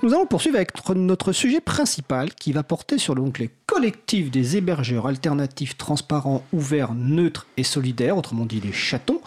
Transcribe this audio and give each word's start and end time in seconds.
Nous 0.00 0.14
allons 0.14 0.26
poursuivre 0.26 0.54
avec 0.54 0.70
notre 0.94 1.32
sujet 1.32 1.60
principal 1.60 2.32
qui 2.32 2.52
va 2.52 2.62
porter 2.62 2.98
sur 2.98 3.16
donc, 3.16 3.40
les 3.40 3.50
collectifs 3.66 4.30
des 4.30 4.56
hébergeurs 4.56 5.08
alternatifs, 5.08 5.76
transparents, 5.76 6.44
ouverts, 6.52 6.94
neutres 6.94 7.48
et 7.56 7.64
solidaires, 7.64 8.16
autrement 8.16 8.46
dit 8.46 8.60
les 8.60 8.72
chatons. 8.72 9.20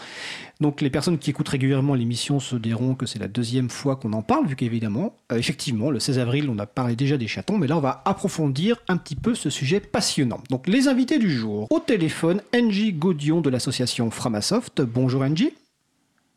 Donc 0.62 0.80
les 0.80 0.88
personnes 0.88 1.18
qui 1.18 1.28
écoutent 1.28 1.50
régulièrement 1.50 1.94
l'émission 1.94 2.40
se 2.40 2.56
diront 2.56 2.94
que 2.94 3.04
c'est 3.04 3.18
la 3.18 3.28
deuxième 3.28 3.68
fois 3.68 3.96
qu'on 3.96 4.14
en 4.14 4.22
parle, 4.22 4.46
vu 4.46 4.56
qu'évidemment, 4.56 5.14
euh, 5.30 5.36
effectivement, 5.36 5.90
le 5.90 6.00
16 6.00 6.18
avril, 6.18 6.48
on 6.48 6.58
a 6.58 6.66
parlé 6.66 6.96
déjà 6.96 7.18
des 7.18 7.28
chatons, 7.28 7.58
mais 7.58 7.66
là 7.66 7.76
on 7.76 7.80
va 7.80 8.00
approfondir 8.06 8.78
un 8.88 8.96
petit 8.96 9.16
peu 9.16 9.34
ce 9.34 9.50
sujet 9.50 9.78
passionnant. 9.78 10.40
Donc 10.48 10.68
les 10.68 10.88
invités 10.88 11.18
du 11.18 11.30
jour, 11.30 11.66
au 11.70 11.80
téléphone, 11.80 12.40
Angie 12.56 12.94
Gaudion 12.94 13.42
de 13.42 13.50
l'association 13.50 14.10
Framasoft. 14.10 14.80
Bonjour 14.80 15.20
Angie. 15.20 15.52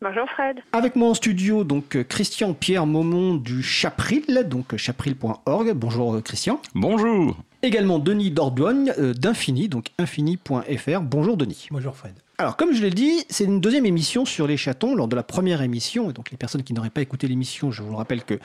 Bonjour 0.02 0.28
Fred. 0.28 0.58
Avec 0.72 0.94
moi 0.94 1.08
en 1.08 1.14
studio, 1.14 1.64
donc 1.64 2.02
Christian 2.04 2.52
Pierre 2.52 2.86
Maumont 2.86 3.34
du 3.34 3.62
Chapril, 3.62 4.46
donc 4.48 4.76
chapril.org. 4.76 5.72
Bonjour 5.72 6.22
Christian. 6.22 6.60
Bonjour. 6.74 7.36
Également 7.62 7.98
Denis 7.98 8.30
Dordogne 8.30 8.92
euh, 8.98 9.14
d'Infini, 9.14 9.68
donc 9.68 9.86
infini.fr. 9.98 11.00
Bonjour 11.00 11.36
Denis. 11.36 11.68
Bonjour 11.70 11.96
Fred. 11.96 12.14
Alors, 12.38 12.58
comme 12.58 12.74
je 12.74 12.82
l'ai 12.82 12.90
dit, 12.90 13.24
c'est 13.30 13.44
une 13.44 13.62
deuxième 13.62 13.86
émission 13.86 14.26
sur 14.26 14.46
les 14.46 14.58
chatons. 14.58 14.94
Lors 14.94 15.08
de 15.08 15.16
la 15.16 15.22
première 15.22 15.62
émission, 15.62 16.10
et 16.10 16.12
donc 16.12 16.30
les 16.30 16.36
personnes 16.36 16.62
qui 16.62 16.74
n'auraient 16.74 16.90
pas 16.90 17.00
écouté 17.00 17.28
l'émission, 17.28 17.70
je 17.70 17.82
vous 17.82 17.96
rappelle 17.96 18.24
que 18.24 18.38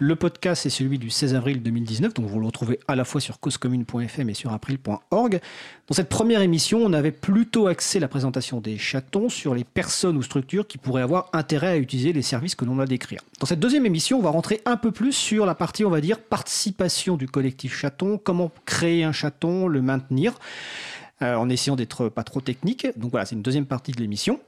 le 0.00 0.16
podcast 0.16 0.66
est 0.66 0.70
celui 0.70 0.98
du 0.98 1.08
16 1.08 1.36
avril 1.36 1.62
2019, 1.62 2.14
donc 2.14 2.26
vous 2.26 2.40
le 2.40 2.46
retrouvez 2.46 2.80
à 2.88 2.96
la 2.96 3.04
fois 3.04 3.20
sur 3.20 3.38
causecommune.fm 3.38 4.28
et 4.28 4.34
sur 4.34 4.52
april.org. 4.52 5.40
Dans 5.86 5.94
cette 5.94 6.08
première 6.08 6.42
émission, 6.42 6.80
on 6.80 6.92
avait 6.92 7.12
plutôt 7.12 7.68
axé 7.68 8.00
la 8.00 8.08
présentation 8.08 8.60
des 8.60 8.76
chatons 8.76 9.28
sur 9.28 9.54
les 9.54 9.62
personnes 9.62 10.16
ou 10.16 10.22
structures 10.22 10.66
qui 10.66 10.76
pourraient 10.76 11.02
avoir 11.02 11.30
intérêt 11.32 11.68
à 11.68 11.76
utiliser 11.76 12.12
les 12.12 12.22
services 12.22 12.56
que 12.56 12.64
l'on 12.64 12.74
va 12.74 12.86
décrire. 12.86 13.20
Dans 13.38 13.46
cette 13.46 13.60
deuxième 13.60 13.86
émission, 13.86 14.18
on 14.18 14.22
va 14.22 14.30
rentrer 14.30 14.62
un 14.64 14.76
peu 14.76 14.90
plus 14.90 15.12
sur 15.12 15.46
la 15.46 15.54
partie, 15.54 15.84
on 15.84 15.90
va 15.90 16.00
dire, 16.00 16.18
participation 16.18 17.16
du 17.16 17.28
collectif 17.28 17.78
chaton, 17.78 18.18
comment 18.18 18.50
créer 18.66 19.04
un 19.04 19.12
chaton, 19.12 19.68
le 19.68 19.80
maintenir. 19.80 20.34
Euh, 21.20 21.34
en 21.34 21.48
essayant 21.48 21.74
d'être 21.74 22.08
pas 22.08 22.22
trop 22.22 22.40
technique. 22.40 22.86
Donc 22.96 23.10
voilà, 23.10 23.26
c'est 23.26 23.34
une 23.34 23.42
deuxième 23.42 23.66
partie 23.66 23.90
de 23.90 24.00
l'émission. 24.00 24.38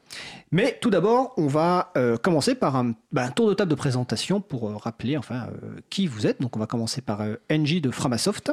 Mais 0.52 0.78
tout 0.80 0.90
d'abord, 0.90 1.34
on 1.36 1.48
va 1.48 1.90
euh, 1.96 2.16
commencer 2.16 2.54
par 2.54 2.84
bah, 3.10 3.24
un, 3.24 3.30
tour 3.32 3.48
de 3.48 3.54
table 3.54 3.72
de 3.72 3.74
présentation 3.74 4.40
pour 4.40 4.68
euh, 4.68 4.76
rappeler 4.76 5.16
enfin 5.16 5.48
qui 5.90 6.06
vous 6.06 6.28
êtes. 6.28 6.40
Donc 6.40 6.56
on 6.56 6.60
va 6.60 6.66
commencer 6.66 7.02
par 7.02 7.22
Ng 7.50 7.80
de 7.80 7.90
Framasoft. 7.90 8.52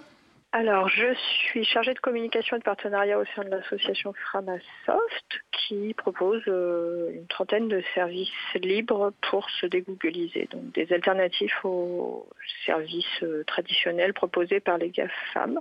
Alors, 0.51 0.89
je 0.89 1.13
suis 1.13 1.63
chargée 1.63 1.93
de 1.93 1.99
communication 1.99 2.55
et 2.55 2.59
de 2.59 2.63
partenariat 2.63 3.19
au 3.19 3.25
sein 3.35 3.43
de 3.43 3.49
l'association 3.49 4.13
Framasoft 4.13 5.43
qui 5.52 5.93
propose 5.93 6.41
une 6.47 7.27
trentaine 7.27 7.67
de 7.67 7.83
services 7.93 8.31
libres 8.55 9.13
pour 9.29 9.47
se 9.52 9.67
dégoogliser, 9.67 10.47
donc 10.49 10.71
des 10.71 10.91
alternatives 10.91 11.53
aux 11.63 12.27
services 12.65 13.23
traditionnels 13.45 14.13
proposés 14.13 14.59
par 14.59 14.79
les 14.79 14.89
GAFAM. 14.89 15.59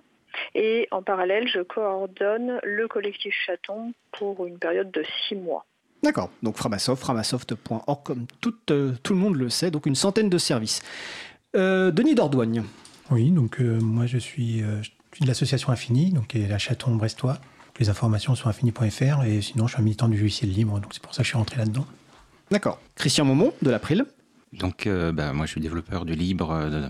Et 0.55 0.89
en 0.91 1.03
parallèle, 1.03 1.49
je 1.49 1.61
coordonne 1.61 2.61
le 2.63 2.89
collectif 2.89 3.35
Chaton 3.47 3.93
pour 4.13 4.47
une 4.47 4.59
période 4.59 4.91
de 4.91 5.05
six 5.29 5.35
mois. 5.35 5.65
D'accord, 6.03 6.31
donc 6.43 6.57
Framasoft, 6.57 7.03
framasoft.org, 7.03 8.03
comme 8.05 8.27
tout, 8.41 8.55
euh, 8.71 8.93
tout, 9.03 9.15
le 9.15 9.19
monde 9.19 9.37
le 9.37 9.49
sait, 9.49 9.71
donc 9.71 9.87
une 9.87 9.95
centaine 9.95 10.29
de 10.29 10.39
services. 10.39 10.83
Euh, 11.57 11.91
Denis 11.91 12.15
Dordoigne. 12.15 12.65
Oui, 13.11 13.31
donc 13.31 13.61
euh, 13.61 13.81
moi 13.81 14.07
je 14.07 14.19
suis, 14.19 14.61
de 14.61 15.27
l'association 15.27 15.71
Infini, 15.71 16.11
donc 16.11 16.35
la 16.35 16.59
Chaton 16.59 16.95
brestois. 16.97 17.39
Les 17.79 17.89
informations 17.91 18.35
sont 18.35 18.49
infini.fr 18.49 19.25
et 19.25 19.43
sinon 19.43 19.67
je 19.67 19.75
suis 19.75 19.81
un 19.81 19.85
militant 19.85 20.09
du 20.09 20.17
logiciel 20.17 20.51
libre, 20.51 20.81
donc 20.81 20.95
c'est 20.95 21.03
pour 21.03 21.15
ça 21.15 21.19
que 21.19 21.25
je 21.25 21.31
suis 21.31 21.39
rentré 21.39 21.59
là-dedans. 21.59 21.87
D'accord. 22.51 22.81
Christian 22.95 23.25
Momont 23.25 23.53
de 23.63 23.71
l'April. 23.71 24.07
Donc, 24.59 24.87
euh, 24.87 25.13
bah, 25.13 25.33
moi, 25.33 25.47
je 25.47 25.53
suis 25.53 25.61
développeur 25.61 26.05
du 26.05 26.15
libre 26.15 26.51
euh, 26.51 26.89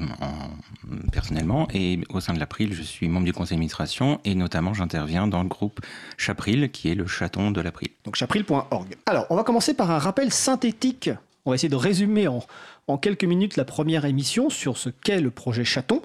personnellement, 1.12 1.67
et 1.75 2.00
au 2.11 2.20
sein 2.20 2.33
de 2.33 2.39
l'April, 2.39 2.73
je 2.73 2.83
suis 2.83 3.08
membre 3.08 3.27
du 3.27 3.33
conseil 3.33 3.56
d'administration, 3.56 4.20
et 4.25 4.34
notamment, 4.34 4.73
j'interviens 4.75 5.27
dans 5.27 5.42
le 5.42 5.48
groupe 5.48 5.81
Chapril, 6.17 6.70
qui 6.70 6.91
est 6.91 6.95
le 6.95 7.06
chaton 7.06 7.50
de 7.50 7.61
l'April. 7.61 7.89
Donc, 8.05 8.17
chapril.org. 8.17 8.96
Alors, 9.07 9.27
on 9.30 9.36
va 9.36 9.42
commencer 9.42 9.74
par 9.74 9.91
un 9.91 9.98
rappel 9.98 10.33
synthétique. 10.33 11.11
On 11.45 11.51
va 11.51 11.57
essayer 11.57 11.68
de 11.68 11.77
résumer 11.77 12.29
en, 12.29 12.98
quelques 12.98 13.24
minutes 13.24 13.57
la 13.57 13.64
première 13.64 14.05
émission 14.05 14.48
sur 14.48 14.77
ce 14.77 14.89
qu'est 14.89 15.20
le 15.20 15.30
projet 15.30 15.64
Chaton. 15.64 16.02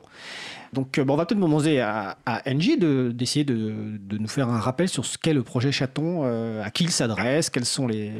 Donc, 0.74 0.98
euh, 0.98 1.04
bon, 1.04 1.14
on 1.14 1.18
va 1.18 1.26
peut-être 1.26 1.40
demander 1.40 1.80
à, 1.80 2.18
à 2.26 2.50
Angie 2.50 2.78
d'essayer 2.78 3.44
de, 3.44 3.98
de, 4.00 4.18
nous 4.18 4.28
faire 4.28 4.50
un 4.50 4.60
rappel 4.60 4.88
sur 4.88 5.06
ce 5.06 5.18
qu'est 5.18 5.34
le 5.34 5.44
projet 5.44 5.72
Chaton, 5.72 6.24
à 6.64 6.72
qui 6.72 6.86
il 6.86 6.92
s'adresse, 6.92 7.50
quels 7.50 7.66
sont 7.66 7.88
les 7.88 8.12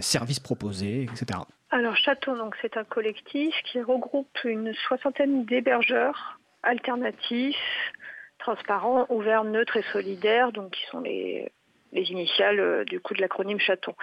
services 0.00 0.40
proposés, 0.40 1.08
etc. 1.12 1.40
Alors 1.70 1.96
Château, 1.96 2.36
donc 2.36 2.54
c'est 2.62 2.76
un 2.76 2.84
collectif 2.84 3.52
qui 3.64 3.80
regroupe 3.80 4.38
une 4.44 4.72
soixantaine 4.72 5.44
d'hébergeurs 5.44 6.38
alternatifs, 6.62 7.56
transparents, 8.38 9.06
ouverts, 9.08 9.42
neutres 9.42 9.76
et 9.76 9.84
solidaires, 9.92 10.52
donc 10.52 10.70
qui 10.70 10.86
sont 10.86 11.00
les, 11.00 11.50
initiales 11.92 12.60
euh, 12.60 12.84
du 12.84 13.00
coup 13.00 13.14
de 13.14 13.20
l'acronyme 13.20 13.58
Chaton. 13.58 13.94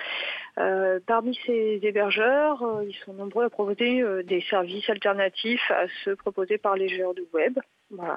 Euh, 0.57 0.99
parmi 1.07 1.39
ces 1.45 1.79
hébergeurs, 1.83 2.61
euh, 2.63 2.83
ils 2.85 2.95
sont 3.05 3.13
nombreux 3.13 3.45
à 3.45 3.49
proposer 3.49 4.03
des 4.23 4.41
services 4.49 4.89
alternatifs 4.89 5.71
à 5.71 5.85
ceux 6.03 6.17
proposés 6.17 6.57
par 6.57 6.75
les 6.75 6.89
géants 6.89 7.13
du 7.13 7.23
web. 7.33 7.59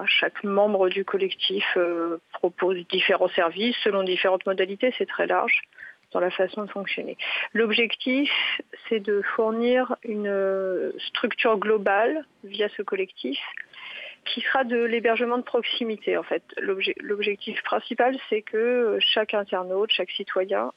Chaque 0.07 0.43
membre 0.43 0.89
du 0.89 1.05
collectif 1.05 1.77
propose 2.33 2.85
différents 2.87 3.29
services 3.29 3.75
selon 3.83 4.03
différentes 4.03 4.45
modalités, 4.45 4.93
c'est 4.97 5.05
très 5.05 5.27
large 5.27 5.61
la 6.19 6.31
façon 6.31 6.63
de 6.63 6.69
fonctionner. 6.69 7.17
L'objectif, 7.53 8.31
c'est 8.87 8.99
de 8.99 9.21
fournir 9.35 9.95
une 10.03 10.27
euh, 10.27 10.91
structure 11.09 11.57
globale 11.57 12.25
via 12.43 12.69
ce 12.69 12.81
collectif 12.81 13.39
qui 14.25 14.41
sera 14.41 14.63
de 14.63 14.83
l'hébergement 14.83 15.37
de 15.37 15.43
proximité 15.43 16.17
en 16.17 16.23
fait. 16.23 16.43
L'objectif 16.57 17.61
principal, 17.63 18.17
c'est 18.29 18.41
que 18.41 18.97
chaque 18.99 19.33
internaute, 19.33 19.89
chaque 19.91 20.11
citoyen 20.11 20.71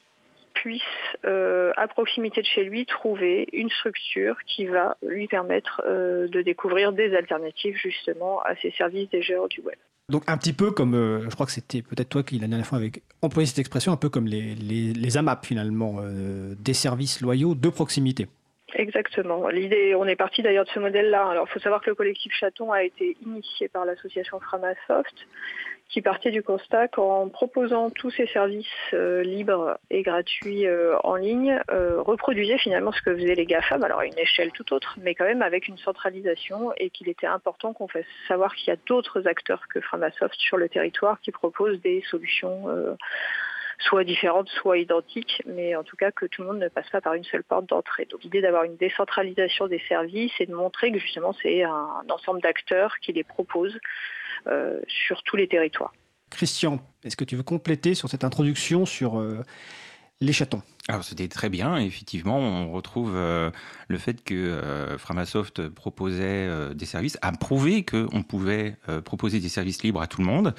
puisse, 0.53 0.81
euh, 1.25 1.71
à 1.77 1.87
proximité 1.87 2.41
de 2.41 2.45
chez 2.45 2.63
lui, 2.63 2.85
trouver 2.85 3.47
une 3.53 3.69
structure 3.69 4.37
qui 4.45 4.65
va 4.65 4.97
lui 5.01 5.27
permettre 5.27 5.81
euh, 5.85 6.27
de 6.27 6.41
découvrir 6.41 6.93
des 6.93 7.15
alternatives 7.15 7.75
justement 7.75 8.41
à 8.41 8.55
ces 8.57 8.71
services 8.71 9.09
des 9.09 9.21
géants 9.21 9.47
du 9.47 9.61
web. 9.61 9.77
Donc 10.11 10.23
un 10.27 10.37
petit 10.37 10.53
peu 10.53 10.71
comme, 10.71 10.93
euh, 10.93 11.21
je 11.21 11.33
crois 11.33 11.45
que 11.45 11.53
c'était 11.53 11.81
peut-être 11.81 12.09
toi 12.09 12.21
qui 12.21 12.37
la 12.37 12.47
dernière 12.47 12.67
fois 12.67 12.77
avec 12.77 13.01
employé 13.21 13.47
cette 13.47 13.59
expression, 13.59 13.93
un 13.93 13.97
peu 13.97 14.09
comme 14.09 14.27
les, 14.27 14.55
les, 14.55 15.17
AMAP 15.17 15.45
finalement, 15.45 15.99
euh, 16.01 16.53
des 16.59 16.73
services 16.73 17.21
loyaux 17.21 17.55
de 17.55 17.69
proximité. 17.69 18.27
Exactement. 18.73 19.47
L'idée, 19.49 19.95
on 19.95 20.05
est 20.05 20.15
parti 20.15 20.41
d'ailleurs 20.41 20.65
de 20.65 20.69
ce 20.69 20.79
modèle-là. 20.79 21.27
Alors, 21.29 21.45
il 21.49 21.53
faut 21.53 21.59
savoir 21.59 21.81
que 21.81 21.89
le 21.89 21.95
collectif 21.95 22.33
Chaton 22.33 22.71
a 22.71 22.83
été 22.83 23.17
initié 23.25 23.67
par 23.69 23.85
l'association 23.85 24.39
Framasoft, 24.39 25.15
qui 25.91 26.01
partait 26.01 26.31
du 26.31 26.41
constat 26.41 26.87
qu'en 26.87 27.27
proposant 27.27 27.89
tous 27.89 28.11
ces 28.11 28.25
services 28.27 28.65
euh, 28.93 29.21
libres 29.23 29.77
et 29.89 30.03
gratuits 30.03 30.65
euh, 30.65 30.97
en 31.03 31.15
ligne, 31.15 31.59
euh, 31.69 32.01
reproduisait 32.01 32.57
finalement 32.57 32.93
ce 32.93 33.01
que 33.01 33.13
faisaient 33.13 33.35
les 33.35 33.45
GAFAM, 33.45 33.83
alors 33.83 33.99
à 33.99 34.05
une 34.05 34.17
échelle 34.17 34.51
tout 34.53 34.73
autre, 34.73 34.97
mais 35.01 35.15
quand 35.15 35.25
même 35.25 35.41
avec 35.41 35.67
une 35.67 35.77
centralisation 35.77 36.71
et 36.77 36.89
qu'il 36.89 37.09
était 37.09 37.27
important 37.27 37.73
qu'on 37.73 37.89
fasse 37.89 38.05
savoir 38.27 38.55
qu'il 38.55 38.69
y 38.69 38.71
a 38.71 38.79
d'autres 38.87 39.27
acteurs 39.27 39.67
que 39.67 39.81
Framasoft 39.81 40.35
sur 40.39 40.57
le 40.57 40.69
territoire 40.69 41.19
qui 41.19 41.31
proposent 41.31 41.81
des 41.81 42.01
solutions 42.09 42.67
soit 43.81 44.03
différentes, 44.03 44.49
soit 44.49 44.77
identiques, 44.77 45.41
mais 45.45 45.75
en 45.75 45.83
tout 45.83 45.95
cas 45.95 46.11
que 46.11 46.25
tout 46.25 46.41
le 46.41 46.49
monde 46.49 46.59
ne 46.59 46.67
passe 46.67 46.89
pas 46.89 47.01
par 47.01 47.13
une 47.13 47.23
seule 47.23 47.43
porte 47.43 47.67
d'entrée. 47.67 48.07
Donc 48.09 48.23
l'idée 48.23 48.41
d'avoir 48.41 48.63
une 48.63 48.77
décentralisation 48.77 49.67
des 49.67 49.81
services 49.87 50.31
et 50.39 50.45
de 50.45 50.53
montrer 50.53 50.91
que 50.91 50.99
justement 50.99 51.35
c'est 51.41 51.63
un, 51.63 52.03
ensemble 52.09 52.41
d'acteurs 52.41 52.95
qui 52.99 53.13
les 53.13 53.23
proposent 53.23 53.79
euh, 54.47 54.79
sur 54.87 55.23
tous 55.23 55.35
les 55.35 55.47
territoires. 55.47 55.93
Christian, 56.29 56.79
est-ce 57.03 57.17
que 57.17 57.25
tu 57.25 57.35
veux 57.35 57.43
compléter 57.43 57.93
sur 57.93 58.09
cette 58.09 58.23
introduction 58.23 58.85
sur 58.85 59.19
euh, 59.19 59.43
les 60.21 60.33
chatons? 60.33 60.61
Alors 60.87 61.03
c'était 61.03 61.27
très 61.27 61.49
bien, 61.49 61.77
effectivement, 61.77 62.39
on 62.39 62.71
retrouve 62.71 63.13
euh, 63.15 63.51
le 63.87 63.97
fait 63.99 64.23
que 64.23 64.33
euh, 64.33 64.97
Framasoft 64.97 65.69
proposait 65.69 66.23
euh, 66.23 66.73
des 66.73 66.85
services, 66.85 67.19
a 67.21 67.31
prouvé 67.33 67.85
qu'on 67.85 68.23
pouvait 68.23 68.77
proposer 69.05 69.39
des 69.39 69.49
services 69.49 69.83
libres 69.83 70.01
à 70.01 70.07
tout 70.07 70.21
le 70.21 70.27
monde, 70.27 70.55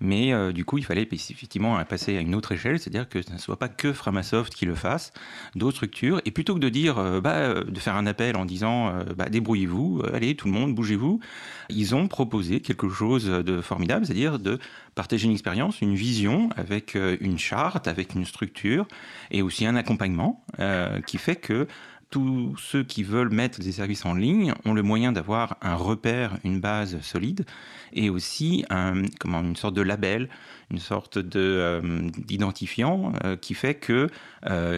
mais 0.00 0.32
du 0.52 0.64
coup 0.64 0.78
il 0.78 0.84
fallait 0.84 1.08
effectivement 1.10 1.82
passer 1.84 2.16
à 2.16 2.20
une 2.20 2.34
autre 2.34 2.52
échelle, 2.52 2.78
c'est-à-dire 2.78 3.08
que 3.08 3.20
ce 3.22 3.32
ne 3.32 3.38
soit 3.38 3.58
pas 3.58 3.68
que 3.68 3.92
Framasoft 3.92 4.54
qui 4.54 4.64
le 4.64 4.74
fasse, 4.74 5.12
d'autres 5.54 5.76
structures, 5.76 6.20
et 6.24 6.30
plutôt 6.30 6.54
que 6.54 6.60
de 6.60 6.68
dire, 6.68 7.20
bah, 7.20 7.62
de 7.62 7.80
faire 7.80 7.96
un 7.96 8.06
appel 8.06 8.36
en 8.36 8.44
disant, 8.44 8.94
bah, 9.16 9.28
débrouillez-vous, 9.28 10.02
allez 10.12 10.36
tout 10.36 10.46
le 10.46 10.54
monde, 10.54 10.74
bougez-vous, 10.74 11.20
ils 11.68 11.94
ont 11.94 12.08
proposé 12.08 12.60
quelque 12.60 12.88
chose 12.88 13.26
de 13.26 13.60
formidable, 13.60 14.06
c'est-à-dire 14.06 14.38
de 14.38 14.58
partager 14.94 15.26
une 15.26 15.32
expérience, 15.32 15.80
une 15.80 15.94
vision 15.94 16.50
avec 16.56 16.94
une 16.94 17.38
charte, 17.38 17.88
avec 17.88 18.14
une 18.14 18.24
structure, 18.24 18.86
et 19.30 19.42
aussi 19.42 19.63
un 19.66 19.76
accompagnement 19.76 20.44
euh, 20.60 21.00
qui 21.00 21.18
fait 21.18 21.36
que 21.36 21.66
tous 22.10 22.56
ceux 22.58 22.84
qui 22.84 23.02
veulent 23.02 23.32
mettre 23.32 23.60
des 23.60 23.72
services 23.72 24.04
en 24.04 24.14
ligne 24.14 24.54
ont 24.64 24.72
le 24.72 24.82
moyen 24.82 25.10
d'avoir 25.10 25.56
un 25.62 25.74
repère, 25.74 26.38
une 26.44 26.60
base 26.60 27.00
solide 27.00 27.44
et 27.92 28.08
aussi 28.08 28.64
une 28.70 29.56
sorte 29.56 29.74
de 29.74 29.82
label, 29.82 30.28
une 30.70 30.78
sorte 30.78 31.16
euh, 31.16 32.08
d'identifiant 32.16 33.14
euh, 33.24 33.36
qui 33.36 33.54
fait 33.54 33.74
que 33.74 34.08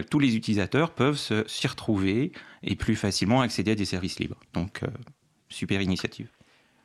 tous 0.09 0.19
les 0.19 0.35
utilisateurs 0.35 0.91
peuvent 0.93 1.21
s'y 1.47 1.67
retrouver 1.67 2.33
et 2.63 2.75
plus 2.75 2.97
facilement 2.97 3.43
accéder 3.43 3.73
à 3.73 3.75
des 3.75 3.85
services 3.85 4.19
libres. 4.19 4.41
Donc 4.55 4.81
super 5.51 5.83
initiative. 5.83 6.29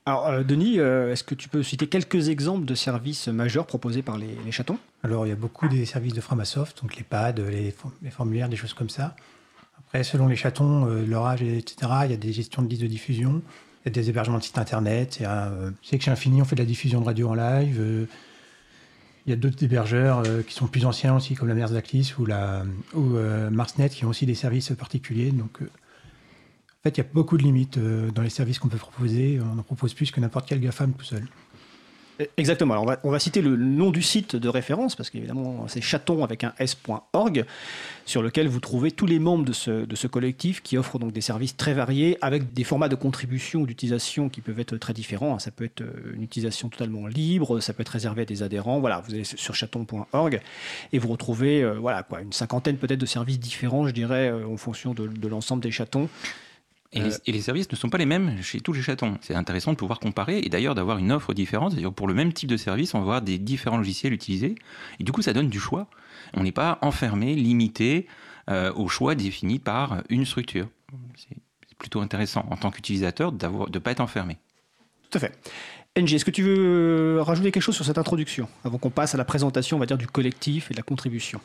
Alors, 0.06 0.27
euh, 0.27 0.44
Denis, 0.44 0.80
euh, 0.80 1.12
est-ce 1.12 1.24
que 1.24 1.36
tu 1.36 1.48
peux 1.48 1.62
citer 1.62 1.86
quelques 1.86 2.30
exemples 2.30 2.65
de 2.65 2.74
services 2.74 3.27
majeurs 3.27 3.68
proposés 3.68 4.01
par 4.01 4.18
les, 4.18 4.36
chatons? 4.51 4.80
Alors, 5.03 5.27
il 5.27 5.30
y 5.30 5.31
a 5.31 5.36
beaucoup 5.36 5.68
des 5.68 5.86
services 5.86 6.13
de 6.13 6.21
Framasoft, 6.21 6.81
donc 6.81 6.95
les 6.95 7.03
pads, 7.03 7.33
les, 7.33 7.74
formulaires, 8.09 8.50
des 8.50 8.56
choses 8.56 8.74
comme 8.74 8.89
ça. 8.89 9.15
Après, 9.77 10.03
selon 10.03 10.27
les 10.27 10.36
chatons, 10.36 10.88
euh, 10.88 11.06
leur 11.06 11.27
âge, 11.27 11.44
etc., 11.44 11.75
il 12.06 12.12
y 12.12 12.13
a 12.15 12.18
des 12.18 12.33
gestions 12.33 12.63
de 12.63 12.68
listes 12.68 12.81
de 12.81 12.88
diffusion, 12.88 13.44
il 13.86 13.89
y 13.89 13.89
a 13.89 13.92
des 13.92 14.09
hébergements 14.09 14.39
de 14.39 14.44
sites 14.44 14.57
internet. 14.57 15.18
Il 15.19 15.24
y 15.24 15.25
a, 15.25 15.51
chez 15.83 16.00
Infini, 16.09 16.42
on 16.42 16.45
fait 16.45 16.56
de 16.56 16.62
la 16.62 16.68
diffusion 16.68 17.00
de 17.01 17.06
radio 17.06 17.30
en 17.30 17.36
live. 17.36 18.07
il 19.25 19.30
y 19.30 19.33
a 19.33 19.36
d'autres 19.36 19.63
hébergeurs 19.63 20.24
qui 20.48 20.53
sont 20.53 20.68
plus 20.68 20.86
anciens 20.86 21.15
aussi, 21.15 21.36
comme 21.36 21.48
la 21.48 21.56
Merzaklis 21.56 22.13
ou, 22.19 22.25
la, 22.27 22.63
ou 22.94 23.18
Marsnet, 23.50 23.89
qui 23.89 24.06
ont 24.06 24.09
aussi 24.09 24.27
des 24.27 24.36
services 24.36 24.71
particuliers. 24.77 25.31
Donc, 25.31 25.62
en 26.81 26.89
fait, 26.89 26.98
il 26.98 26.98
y 26.98 27.01
a 27.01 27.10
beaucoup 27.13 27.38
de 27.38 27.44
limites 27.44 27.78
euh, 27.78 28.10
dans 28.10 28.24
les 28.24 28.30
services 28.30 28.57
qu'on 28.57 28.68
peut 28.68 28.78
proposer. 28.78 29.39
On 29.39 29.60
en 29.60 29.62
propose 29.62 29.94
plus 29.94 30.10
que 30.10 30.19
n'importe 30.19 30.48
quel 30.50 30.60
GAFAM 30.60 30.94
tout 30.94 31.06
seul. 31.06 31.28
Exactement. 32.38 32.74
Alors 32.74 32.98
on 33.04 33.12
va, 33.12 33.19
citer 33.19 33.42
le 33.42 33.56
nom 33.56 33.92
du 33.92 34.01
site 34.01 34.36
de 34.36 34.50
référence, 34.50 34.95
parce 34.95 35.10
qu'évidemment, 35.10 35.66
c'est 35.68 35.81
chaton 35.81 36.24
avec 36.24 36.44
un 36.44 36.54
s.org, 36.60 37.45
sur 38.06 38.22
lequel 38.22 38.48
vous 38.48 38.60
trouvez 38.60 38.92
tous 38.92 39.06
les 39.06 39.19
membres 39.19 39.45
de 39.45 39.54
ce, 39.54 40.07
collectif 40.07 40.62
qui 40.62 40.78
offrent 40.78 41.00
donc 41.00 41.13
des 41.13 41.22
services 41.22 41.56
très 41.56 41.74
variés, 41.74 42.18
avec 42.22 42.54
des 42.54 42.63
formats 42.63 42.89
de 42.89 42.95
contribution 42.95 43.62
ou 43.62 43.66
d'utilisation 43.66 44.30
qui 44.30 44.42
peuvent 44.42 44.60
être 44.60 44.77
très 44.77 44.94
différents. 44.94 45.39
Ça 45.39 45.51
peut 45.51 45.66
être 45.66 45.81
euh, 45.81 46.13
une 46.16 46.24
utilisation 46.24 46.69
totalement 46.69 47.07
libre, 47.07 47.60
ça 47.60 47.74
peut 47.74 47.81
être 47.81 47.89
réservé 47.89 48.24
à 48.24 48.25
des 48.25 48.44
adhérents. 48.44 48.80
Voilà, 48.80 49.01
vous 49.01 49.13
allez 49.13 49.24
sur 49.24 49.56
chaton.org 49.56 50.42
et 50.94 51.00
vous 51.00 51.07
retrouvez 51.07 51.63
euh, 51.63 51.74
voilà, 51.80 52.04
quoi, 52.04 52.22
une 52.22 52.34
cinquantaine 52.34 52.77
peut-être 52.77 53.00
de 53.00 53.06
services 53.06 53.39
différents, 53.39 53.88
je 53.88 53.92
dirais, 53.92 54.31
en 54.31 54.57
fonction 54.57 54.94
de, 54.94 55.07
de 55.07 55.27
l'ensemble 55.27 55.63
des 55.63 55.72
chatons. 55.72 56.10
Euh, 56.97 57.09
et, 57.25 57.31
les, 57.31 57.41
services 57.41 57.71
ne 57.71 57.77
sont 57.77 57.89
pas 57.89 57.97
les 57.97 58.05
mêmes 58.05 58.41
chez 58.41 58.59
tous 58.59 58.73
les 58.73 58.81
chatons. 58.81 59.17
C'est 59.21 59.35
intéressant 59.35 59.71
de 59.71 59.77
pouvoir 59.77 59.99
comparer 59.99 60.39
et 60.39 60.49
d'ailleurs 60.49 60.75
d'avoir 60.75 60.97
une 60.97 61.11
offre 61.11 61.33
différente. 61.33 61.71
C'est-à-dire 61.71 61.93
pour 61.93 62.07
le 62.07 62.13
même 62.13 62.33
type 62.33 62.49
de 62.49 62.57
service, 62.57 62.93
on 62.93 62.99
va 62.99 63.03
avoir 63.03 63.21
des 63.21 63.38
différents 63.38 63.77
logiciels 63.77 64.11
utilisés. 64.11 64.55
Et 64.99 65.03
du 65.03 65.11
coup, 65.11 65.21
ça 65.21 65.31
donne 65.31 65.49
du 65.49 65.59
choix. 65.59 65.88
On 66.33 66.43
n'est 66.43 66.51
pas 66.51 66.79
enfermé, 66.81 67.35
limité 67.35 68.07
euh, 68.49 68.73
au 68.73 68.89
choix 68.89 69.15
défini 69.15 69.59
par 69.59 70.03
une 70.09 70.25
structure. 70.25 70.67
C'est 71.15 71.77
plutôt 71.77 72.01
intéressant 72.01 72.45
en 72.49 72.57
tant 72.57 72.71
qu'utilisateur 72.71 73.31
de 73.31 73.47
ne 73.47 73.79
pas 73.79 73.91
être 73.91 74.01
enfermé. 74.01 74.38
Tout 75.09 75.17
à 75.17 75.21
fait. 75.21 75.39
NG, 75.97 76.13
est-ce 76.13 76.25
que 76.25 76.31
tu 76.31 76.43
veux 76.43 77.21
rajouter 77.21 77.51
quelque 77.51 77.63
chose 77.63 77.75
sur 77.75 77.85
cette 77.85 77.97
introduction 77.97 78.47
avant 78.63 78.77
qu'on 78.77 78.89
passe 78.89 79.13
à 79.13 79.17
la 79.17 79.25
présentation, 79.25 79.77
on 79.77 79.79
va 79.79 79.85
dire, 79.85 79.97
du 79.97 80.07
collectif 80.07 80.71
et 80.71 80.73
de 80.73 80.79
la 80.79 80.83
contribution? 80.83 81.41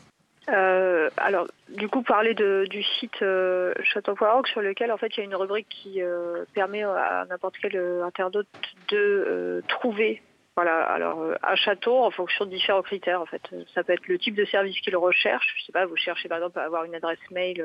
Alors, 1.17 1.47
du 1.69 1.87
coup, 1.89 2.03
parler 2.03 2.33
du 2.33 2.83
site 2.83 3.21
euh, 3.21 3.73
sur 3.83 4.61
lequel 4.61 4.91
en 4.91 4.97
fait 4.97 5.15
il 5.15 5.17
y 5.17 5.21
a 5.21 5.25
une 5.25 5.35
rubrique 5.35 5.67
qui 5.69 6.01
euh, 6.01 6.45
permet 6.53 6.83
à 6.83 7.25
n'importe 7.29 7.55
quel 7.61 7.75
euh, 7.75 8.05
internaute 8.05 8.47
de 8.89 9.63
trouver 9.67 10.21
voilà, 10.55 10.81
alors 10.85 11.23
un 11.43 11.55
château 11.55 12.03
en 12.03 12.09
fonction 12.09 12.45
de 12.45 12.49
différents 12.49 12.81
critères. 12.81 13.21
En 13.21 13.27
fait, 13.27 13.43
ça 13.75 13.83
peut 13.83 13.93
être 13.93 14.07
le 14.07 14.17
type 14.17 14.33
de 14.33 14.45
service 14.45 14.79
qu'il 14.79 14.97
recherche. 14.97 15.45
Je 15.55 15.65
sais 15.65 15.71
pas, 15.71 15.85
vous 15.85 15.95
cherchez 15.95 16.27
par 16.27 16.39
exemple 16.39 16.57
à 16.57 16.63
avoir 16.63 16.83
une 16.83 16.95
adresse 16.95 17.19
mail 17.29 17.63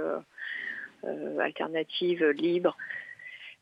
alternative, 1.40 2.22
libre. 2.32 2.76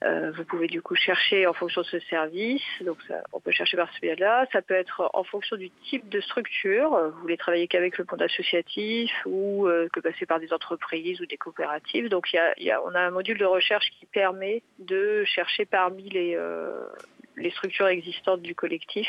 Euh, 0.03 0.33
vous 0.35 0.45
pouvez 0.45 0.67
du 0.67 0.81
coup 0.81 0.95
chercher 0.95 1.47
en 1.47 1.53
fonction 1.53 1.83
de 1.83 1.87
ce 1.87 1.99
service. 2.01 2.63
Donc 2.81 2.99
on 3.33 3.41
peut 3.41 3.51
chercher 3.51 3.77
par 3.77 3.93
ce 3.93 4.01
biais-là. 4.01 4.47
Ça 4.53 4.63
peut 4.63 4.75
être 4.75 5.11
en 5.13 5.25
fonction 5.25 5.57
du 5.57 5.71
type 5.89 6.09
de 6.09 6.21
structure. 6.21 6.91
Vous 6.91 7.21
voulez 7.21 7.37
travailler 7.37 7.69
qu'avec 7.69 7.99
le 7.99 8.07
monde 8.11 8.23
associatif 8.23 9.11
ou 9.27 9.67
euh, 9.67 9.89
que 9.93 10.01
passer 10.01 10.27
par 10.27 10.41
des 10.41 10.53
entreprises 10.53 11.21
ou 11.21 11.27
des 11.27 11.37
coopératives. 11.37 12.09
Donc 12.09 12.33
il 12.33 12.79
on 12.85 12.95
a 12.95 13.01
un 13.01 13.11
module 13.11 13.39
de 13.39 13.45
recherche 13.45 13.91
qui 13.99 14.07
permet 14.07 14.63
de 14.79 15.25
chercher 15.25 15.67
parmi 15.67 16.09
les, 16.09 16.35
euh, 16.35 16.87
les 17.37 17.51
structures 17.51 17.89
existantes 17.89 18.43
du 18.43 18.55
collectif, 18.55 19.09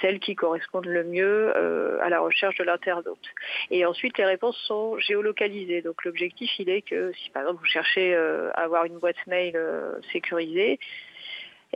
celles 0.00 0.20
qui 0.20 0.34
correspondent 0.34 0.86
le 0.86 1.04
mieux 1.04 1.52
euh, 1.56 1.98
à 2.02 2.08
la 2.08 2.20
recherche 2.20 2.56
de 2.56 2.64
l'internaute. 2.64 3.26
Et 3.70 3.84
ensuite, 3.84 4.18
les 4.18 4.24
réponses 4.24 4.56
sont 4.66 4.98
géolocalisées. 4.98 5.82
Donc 5.82 6.04
l'objectif, 6.04 6.50
il 6.58 6.68
est 6.68 6.82
que 6.82 7.12
si 7.22 7.30
par 7.30 7.42
exemple 7.42 7.60
vous 7.60 7.70
cherchez 7.70 8.14
euh, 8.14 8.50
à 8.54 8.62
avoir 8.62 8.84
une 8.84 8.98
boîte 8.98 9.26
mail 9.26 9.56
euh, 9.56 9.92
sécurisée, 10.12 10.78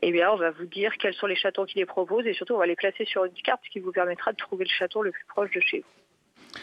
eh 0.02 0.10
bien, 0.10 0.30
on 0.32 0.36
va 0.36 0.50
vous 0.50 0.66
dire 0.66 0.92
quels 0.98 1.14
sont 1.14 1.26
les 1.26 1.36
chatons 1.36 1.64
qui 1.64 1.78
les 1.78 1.86
proposent 1.86 2.26
et 2.26 2.34
surtout, 2.34 2.54
on 2.54 2.58
va 2.58 2.66
les 2.66 2.76
placer 2.76 3.04
sur 3.04 3.24
une 3.24 3.32
carte, 3.32 3.60
ce 3.64 3.70
qui 3.70 3.80
vous 3.80 3.92
permettra 3.92 4.32
de 4.32 4.36
trouver 4.36 4.64
le 4.64 4.70
chaton 4.70 5.02
le 5.02 5.12
plus 5.12 5.24
proche 5.26 5.50
de 5.52 5.60
chez 5.60 5.78
vous. 5.78 6.60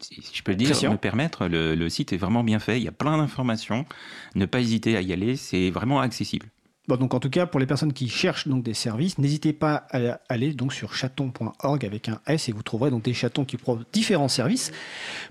Si 0.00 0.20
je 0.34 0.42
peux 0.42 0.52
le 0.52 0.56
dire, 0.56 0.90
me 0.90 0.96
permettre, 0.96 1.46
le, 1.46 1.74
le, 1.74 1.88
site 1.88 2.12
est 2.12 2.18
vraiment 2.18 2.44
bien 2.44 2.58
fait. 2.58 2.76
Il 2.76 2.82
y 2.82 2.88
a 2.88 2.92
plein 2.92 3.16
d'informations. 3.16 3.86
Ne 4.34 4.44
pas 4.44 4.60
hésiter 4.60 4.98
à 4.98 5.00
y 5.00 5.14
aller. 5.14 5.36
C'est 5.36 5.70
vraiment 5.70 6.00
accessible 6.00 6.46
donc 6.88 7.14
en 7.14 7.20
tout 7.20 7.30
cas, 7.30 7.46
pour 7.46 7.60
les 7.60 7.66
personnes 7.66 7.92
qui 7.92 8.08
cherchent 8.08 8.46
donc 8.46 8.62
des 8.62 8.74
services, 8.74 9.18
n'hésitez 9.18 9.52
pas 9.52 9.86
à 9.90 10.20
aller 10.28 10.52
donc 10.52 10.72
sur 10.72 10.94
chaton.org 10.94 11.84
avec 11.84 12.08
un 12.08 12.20
S 12.26 12.48
et 12.48 12.52
vous 12.52 12.62
trouverez 12.62 12.90
donc 12.90 13.02
des 13.02 13.14
chatons 13.14 13.44
qui 13.44 13.56
proposent 13.56 13.86
différents 13.92 14.28
services 14.28 14.70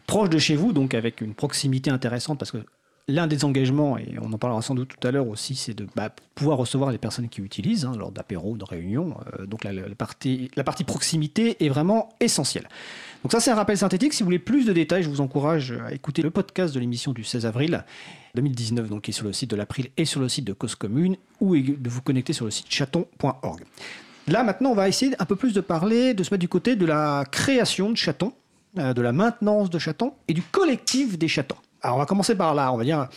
proches 0.08 0.30
de 0.30 0.40
chez 0.40 0.56
vous, 0.56 0.74
donc 0.74 0.94
avec 0.94 1.22
une 1.22 1.36
proximité 1.36 1.92
intéressante 1.92 2.40
parce 2.40 2.52
que 2.52 2.66
L'un 3.10 3.28
des 3.28 3.44
engagements, 3.44 3.98
et 3.98 4.16
on 4.22 4.32
en 4.32 4.38
parlera 4.38 4.62
sans 4.62 4.76
doute 4.76 4.94
tout 4.98 5.06
à 5.06 5.12
l'heure 5.12 5.28
aussi, 5.28 5.56
c'est 5.56 5.74
de 5.74 5.86
bah, 5.94 6.10
pouvoir 6.36 6.58
recevoir 6.58 6.90
les 6.90 6.98
personnes 6.98 7.28
qui 7.28 7.42
utilisent 7.42 7.84
hein, 7.84 7.92
lors 7.98 8.14
d'apéros, 8.14 8.56
de 8.56 8.64
réunions. 8.64 9.18
Euh, 9.40 9.46
donc 9.46 9.66
la, 9.66 9.74
partie, 9.94 10.50
la 10.56 10.64
partie 10.64 10.86
proximité 10.86 11.66
est 11.66 11.68
vraiment 11.68 12.10
essentielle. 12.22 12.70
Donc 13.24 13.34
ça, 13.34 13.42
c'est 13.42 13.52
un 13.52 13.56
rappel 13.56 13.78
synthétique. 13.78 14.14
Si 14.14 14.24
vous 14.24 14.28
voulez 14.28 14.40
plus 14.40 14.66
de 14.66 14.72
détails, 14.72 15.04
je 15.04 15.10
vous 15.10 15.20
encourage 15.20 15.74
à 15.86 15.92
écouter 15.94 16.22
le 16.22 16.30
podcast 16.30 16.74
de 16.74 16.80
l'émission 16.80 17.12
du 17.12 17.26
16 17.26 17.46
avril 17.46 17.84
2019, 18.36 18.88
donc 18.88 19.02
qui 19.02 19.12
est 19.12 19.14
sur 19.14 19.26
le 19.26 19.34
site 19.34 19.50
de 19.52 19.58
l'April 19.58 19.90
et 19.98 20.06
sur 20.06 20.22
le 20.22 20.30
site 20.30 20.46
de 20.46 20.54
Cause 20.54 20.76
Commune, 20.76 21.18
ou 21.42 21.58
de 21.58 21.90
vous 21.90 22.02
connecter 22.02 22.32
sur 22.32 22.46
le 22.46 22.52
site 22.52 22.68
chaton.org. 22.70 23.64
Là, 24.28 24.44
maintenant, 24.44 24.70
on 24.70 24.76
va 24.76 24.88
essayer 24.88 25.14
un 25.20 25.26
peu 25.26 25.36
plus 25.36 25.52
de 25.52 25.60
parler, 25.60 26.14
de 26.14 26.24
se 26.24 26.34
mettre 26.34 26.40
du 26.40 26.48
côté 26.48 26.78
de 26.78 26.86
la 26.86 27.26
création 27.30 27.92
de 27.92 27.98
chatons, 27.98 28.32
euh, 28.78 28.94
de 28.94 29.02
la 29.02 29.12
maintenance 29.12 29.70
de 29.70 29.78
chatons 29.78 30.14
et 30.30 30.34
du 30.34 30.42
collectif 30.42 31.18
des 31.18 31.28
chatons. 31.28 31.58
Alors 31.84 31.98
on 31.98 32.00
va 32.00 32.06
commencer 32.06 32.36
par 32.36 32.56
là, 32.56 32.72
on 32.72 32.78
va 32.78 32.86
dire 32.86 33.10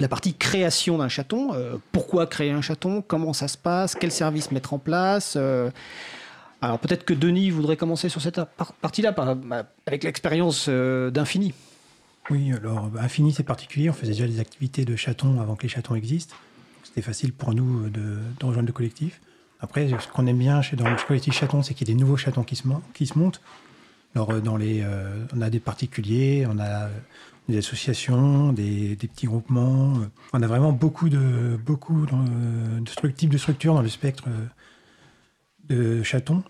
la 0.00 0.08
partie 0.08 0.34
création 0.34 0.98
d'un 0.98 1.08
chaton. 1.08 1.54
Euh, 1.54 1.76
pourquoi 1.92 2.26
créer 2.26 2.50
un 2.50 2.62
chaton? 2.62 3.02
Comment 3.06 3.32
ça 3.32 3.48
se 3.48 3.56
passe? 3.56 3.94
Quels 3.94 4.10
services 4.10 4.50
mettre 4.50 4.74
en 4.74 4.78
place? 4.78 5.34
Euh, 5.36 5.70
Alors 6.60 6.80
peut-être 6.80 7.04
que 7.04 7.14
Denis 7.14 7.50
voudrait 7.50 7.76
commencer 7.76 8.08
sur 8.08 8.20
cette 8.20 8.40
partie-là 8.80 9.12
bah, 9.12 9.64
avec 9.86 10.02
l'expérience 10.02 10.66
euh, 10.68 11.10
d'Infini. 11.10 11.54
Oui, 12.30 12.52
alors 12.52 12.88
bah, 12.88 13.02
Infini 13.02 13.32
c'est 13.32 13.44
particulier. 13.44 13.90
On 13.90 13.92
faisait 13.92 14.12
déjà 14.12 14.26
des 14.26 14.40
activités 14.40 14.84
de 14.84 14.96
chatons 14.96 15.40
avant 15.40 15.54
que 15.54 15.62
les 15.62 15.68
chatons 15.68 15.94
existent. 15.94 16.34
C'était 16.82 17.02
facile 17.02 17.32
pour 17.32 17.54
nous 17.54 17.88
de, 17.90 18.18
rejoindre 18.42 18.66
le 18.66 18.72
collectif. 18.72 19.20
Après, 19.60 19.88
ce 19.88 20.08
qu'on 20.08 20.26
aime 20.26 20.38
bien 20.38 20.62
chez, 20.62 20.74
dans 20.74 20.88
le 20.88 20.96
collectif 21.06 21.34
chaton, 21.34 21.62
c'est 21.62 21.74
qu'il 21.74 21.86
y 21.86 21.90
a 21.92 21.94
des 21.94 22.00
nouveaux 22.00 22.16
chatons 22.16 22.42
qui 22.42 22.56
se, 22.56 22.64
qui 22.94 23.06
se 23.06 23.16
montent. 23.18 23.40
Alors, 24.16 24.40
dans 24.40 24.56
les, 24.56 24.82
on 25.36 25.40
a 25.42 25.50
des 25.50 25.60
particuliers, 25.60 26.46
on 26.50 26.58
a 26.58 26.88
des 27.50 27.58
associations, 27.58 28.52
des, 28.52 28.96
petits 28.96 29.26
groupements. 29.26 29.94
On 30.32 30.42
a 30.42 30.46
vraiment 30.46 30.72
beaucoup 30.72 31.08
de, 31.08 31.58
beaucoup 31.64 32.06
de, 32.06 33.10
types 33.10 33.30
de 33.30 33.38
structures 33.38 33.74
dans 33.74 33.82
le 33.82 33.88
spectre 33.88 34.24
de 35.68 36.02
chatons. 36.02 36.42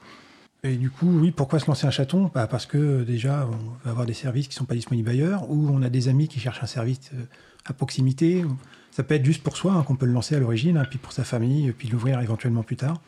Et 0.62 0.76
du 0.76 0.90
coup, 0.90 1.08
oui, 1.20 1.30
pourquoi 1.30 1.58
se 1.58 1.66
lancer 1.66 1.86
un 1.86 1.90
chaton? 1.90 2.30
Bah 2.34 2.46
Parce 2.46 2.66
que 2.66 3.02
déjà, 3.02 3.48
on 3.50 3.84
va 3.84 3.90
avoir 3.90 4.06
des 4.06 4.12
services 4.12 4.46
qui 4.46 4.54
ne 4.54 4.58
sont 4.58 4.64
pas 4.66 4.74
disponibles 4.74 5.08
ailleurs, 5.08 5.50
ou 5.50 5.68
on 5.70 5.82
a 5.82 5.88
des 5.88 6.08
amis 6.08 6.28
qui 6.28 6.38
cherchent 6.38 6.62
un 6.62 6.66
service 6.66 7.10
euh, 7.14 7.24
à 7.64 7.72
proximité. 7.72 8.44
Ça 8.90 9.02
peut 9.02 9.14
être 9.14 9.24
juste 9.24 9.42
pour 9.42 9.56
soi, 9.56 9.72
hein, 9.72 9.82
qu'on 9.82 9.96
peut 9.96 10.04
le 10.04 10.12
lancer 10.12 10.34
à 10.36 10.38
l'origine, 10.38 10.76
hein, 10.76 10.84
puis 10.88 10.98
pour 10.98 11.12
sa 11.12 11.24
famille, 11.24 11.72
puis 11.72 11.88
l'ouvrir 11.88 12.20
éventuellement 12.20 12.62
plus 12.62 12.76
tard. 12.76 13.00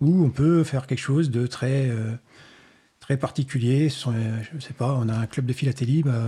Ou 0.00 0.24
on 0.24 0.30
peut 0.30 0.64
faire 0.64 0.86
quelque 0.86 0.98
chose 0.98 1.30
de 1.30 1.46
très, 1.46 1.90
euh, 1.90 2.14
très 3.00 3.18
particulier. 3.18 3.90
Je 3.90 4.54
ne 4.54 4.60
sais 4.60 4.72
pas, 4.72 4.94
on 4.98 5.10
a 5.10 5.14
un 5.14 5.26
club 5.26 5.44
de 5.44 5.52
philatélie, 5.52 6.02
bah, 6.02 6.24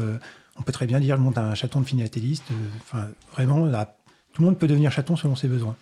on 0.59 0.63
peut 0.63 0.73
très 0.73 0.87
bien 0.87 1.01
dire 1.01 1.17
le 1.17 1.23
monde 1.23 1.35
d'un 1.35 1.55
chaton 1.55 1.81
de 1.81 1.87
philatéliste. 1.87 2.45
Euh, 2.51 2.55
enfin, 2.81 3.09
vraiment, 3.33 3.67
tout 4.33 4.43
le 4.43 4.47
monde 4.47 4.59
peut 4.59 4.69
devenir 4.69 4.93
chaton 4.93 5.17
selon 5.17 5.37
ses 5.37 5.49
besoins. 5.49 5.77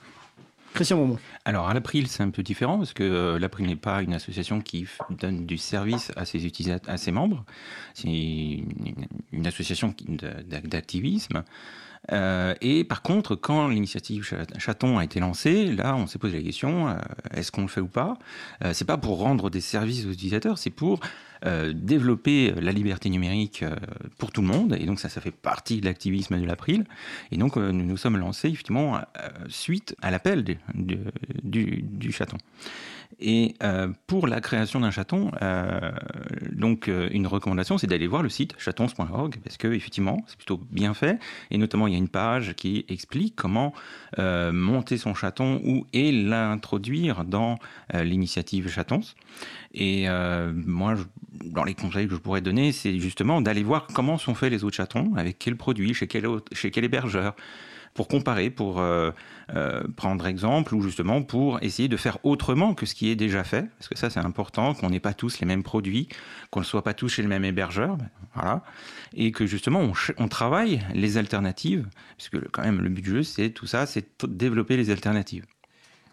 Christian 0.75 0.97
Momon. 0.97 1.19
Alors 1.45 1.69
à 1.69 1.75
l'April, 1.75 2.09
c'est 2.09 2.23
un 2.23 2.31
peu 2.31 2.43
différent 2.43 2.79
parce 2.79 2.95
que 2.95 3.02
euh, 3.02 3.38
l'April 3.38 3.67
n'est 3.67 3.76
pas 3.76 4.00
une 4.00 4.14
association 4.14 4.62
qui 4.62 4.87
donne 5.11 5.45
du 5.45 5.59
service 5.59 6.12
à 6.17 6.25
ses, 6.25 6.47
utilisateurs, 6.47 6.95
à 6.95 6.97
ses 6.97 7.12
membres. 7.12 7.45
C'est 7.93 8.09
une, 8.09 9.47
association 9.47 9.95
d'activisme. 10.64 11.45
Euh, 12.11 12.55
et 12.62 12.85
par 12.85 13.02
contre, 13.02 13.35
quand 13.35 13.69
l'initiative 13.69 14.35
Chaton 14.59 14.99
a 14.99 15.05
été 15.05 15.21
lancée, 15.21 15.73
là, 15.73 15.95
on 15.95 16.07
s'est 16.07 16.19
posé 16.19 16.38
la 16.38 16.43
question 16.43 16.97
est-ce 17.33 17.52
qu'on 17.52 17.62
le 17.62 17.69
fait 17.69 17.83
ou 17.83 17.88
pas? 17.88 18.17
C'est 18.73 18.87
pas 18.87 18.97
pour 18.97 19.19
rendre 19.19 19.50
des 19.50 19.61
services 19.61 20.07
aux 20.07 20.11
utilisateurs, 20.11 20.57
c'est 20.57 20.71
pour 20.71 21.00
euh, 21.00 21.07
développer 21.72 22.52
la 22.61 22.72
liberté 22.72 23.11
numérique 23.11 23.62
euh, 23.62 23.75
pour 24.18 24.30
tout 24.30 24.42
le 24.42 24.49
monde. 24.49 24.76
Et 24.78 24.87
donc 24.87 25.00
ça, 25.00 25.08
ça 25.08 25.20
fait 25.20 25.32
partie 25.32 25.80
de 25.80 25.87
l'activisme 25.87 26.40
de 26.40 26.46
l'April. 26.46 26.84
Et 27.30 27.37
donc 27.37 27.56
euh, 27.56 27.72
nous 27.72 27.84
nous 27.84 27.96
sommes 27.96 28.16
lancés 28.16 28.49
effectivement 28.49 29.00
suite 29.49 29.96
à 30.02 30.11
l'appel 30.11 30.44
du 30.75 32.12
chaton. 32.12 32.38
Et 33.21 33.54
euh, 33.62 33.88
pour 34.07 34.26
la 34.26 34.40
création 34.40 34.81
d'un 34.81 34.90
chaton, 34.90 35.31
euh, 35.42 35.92
donc 36.52 36.88
euh, 36.88 37.09
une 37.12 37.26
recommandation, 37.26 37.78
c'est 37.78 37.87
d'aller 37.87 38.07
voir 38.07 38.23
le 38.23 38.28
site 38.28 38.54
chatons.org 38.59 39.38
parce 39.42 39.57
que 39.57 39.69
effectivement, 39.69 40.23
c'est 40.26 40.37
plutôt 40.37 40.61
bien 40.71 40.95
fait. 40.95 41.19
Et 41.50 41.59
notamment, 41.59 41.87
il 41.87 41.92
y 41.92 41.97
a 41.97 41.99
une 41.99 42.09
page 42.09 42.54
qui 42.54 42.85
explique 42.88 43.37
comment 43.37 43.73
monter 44.19 44.99
son 44.99 45.14
chaton 45.14 45.61
ou 45.64 45.87
et 45.92 46.12
l'introduire 46.12 47.25
dans 47.25 47.59
l'initiative 47.95 48.69
Chatons. 48.69 49.00
Et 49.75 50.07
moi, 50.52 50.95
dans 51.45 51.64
les 51.64 51.75
conseils 51.75 52.07
que 52.07 52.14
je 52.14 52.21
pourrais 52.21 52.40
donner, 52.40 52.73
c'est 52.73 52.99
justement 52.99 53.40
d'aller 53.40 53.62
voir 53.62 53.87
comment 53.92 54.19
sont 54.19 54.35
faits 54.35 54.50
les 54.50 54.64
autres 54.64 54.76
chatons, 54.76 55.14
avec 55.16 55.38
quel, 55.38 55.57
chez 56.52 56.71
quel 56.71 56.85
hébergeur 56.85 57.35
pour 57.94 58.08
comparer, 58.08 58.50
pour 58.50 58.80
euh, 58.80 59.11
euh, 59.54 59.82
prendre 59.96 60.26
exemple, 60.26 60.75
ou 60.75 60.82
justement 60.82 61.22
pour 61.22 61.62
essayer 61.62 61.88
de 61.88 61.96
faire 61.96 62.18
autrement 62.25 62.75
que 62.75 62.87
ce 62.87 62.94
qui 62.94 63.11
est 63.11 63.16
déjà 63.16 63.44
fait, 63.44 63.66
parce 63.78 63.88
que 63.88 63.99
ça 63.99 64.11
c'est 64.11 64.20
important, 64.20 64.75
qu'on 64.75 64.90
n'ait 64.90 65.00
pas 65.00 65.14
tous 65.14 65.40
les 65.40 65.46
mêmes 65.46 65.62
produits, 65.62 66.08
qu'on 66.50 66.61
ne 66.61 66.64
soit 66.64 66.82
pas 66.82 66.94
tous 66.94 67.08
chez 67.08 67.22
le 67.22 67.28
même 67.28 67.44
hébergeur, 67.44 67.96
ben, 67.96 68.08
voilà, 68.34 68.62
et 69.14 69.32
que 69.32 69.46
justement 69.46 69.92
on, 70.18 70.28
travaille 70.28 70.80
les 70.94 71.18
alternatives, 71.18 71.87
puisque 72.16 72.49
quand 72.50 72.62
même 72.62 72.80
le 72.80 72.88
but 72.88 73.02
du 73.02 73.11
jeu 73.11 73.22
c'est 73.22 73.50
tout 73.50 73.66
ça, 73.66 73.87
c'est 73.87 74.25
développer 74.26 74.76
les 74.76 74.90
alternatives. 74.90 75.44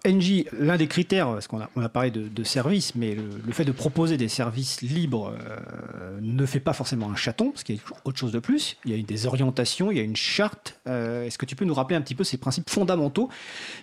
NJ, 0.05 0.45
l'un 0.57 0.77
des 0.77 0.87
critères, 0.87 1.27
parce 1.27 1.47
qu'on 1.47 1.59
a, 1.59 1.89
parlé 1.89 2.11
de, 2.11 2.43
services, 2.43 2.95
mais 2.95 3.15
le, 3.15 3.51
fait 3.51 3.65
de 3.65 3.71
proposer 3.71 4.17
des 4.17 4.29
services 4.29 4.81
libres 4.81 5.35
euh, 5.41 6.19
ne 6.21 6.45
fait 6.45 6.59
pas 6.59 6.73
forcément 6.73 7.11
un 7.11 7.15
chaton, 7.15 7.51
parce 7.51 7.63
qu'il 7.63 7.75
y 7.75 7.79
a 7.79 7.81
autre 8.05 8.17
chose 8.17 8.31
de 8.31 8.39
plus. 8.39 8.77
Il 8.85 8.95
y 8.95 8.99
a 8.99 9.03
des 9.03 9.25
orientations, 9.25 9.91
il 9.91 9.97
y 9.97 10.01
a 10.01 10.03
une 10.03 10.15
charte. 10.15 10.79
Euh, 10.87 11.25
est-ce 11.25 11.37
que 11.37 11.45
tu 11.45 11.55
peux 11.55 11.65
nous 11.65 11.73
rappeler 11.73 11.97
un 11.97 12.01
petit 12.01 12.15
peu 12.15 12.23
ces 12.23 12.37
principes 12.37 12.69
fondamentaux 12.69 13.29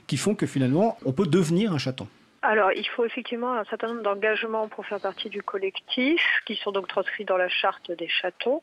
qui 0.06 0.16
font 0.16 0.35
que 0.35 0.46
finalement 0.46 0.96
on 1.04 1.12
peut 1.12 1.26
devenir 1.26 1.73
un 1.73 1.78
chaton? 1.78 2.08
Alors, 2.46 2.72
il 2.72 2.86
faut 2.88 3.04
effectivement 3.04 3.54
un 3.54 3.64
certain 3.64 3.88
nombre 3.88 4.02
d'engagements 4.02 4.68
pour 4.68 4.86
faire 4.86 5.00
partie 5.00 5.28
du 5.28 5.42
collectif, 5.42 6.22
qui 6.46 6.54
sont 6.56 6.72
donc 6.72 6.86
transcrits 6.86 7.24
dans 7.24 7.36
la 7.36 7.48
charte 7.48 7.90
des 7.90 8.08
chatons. 8.08 8.62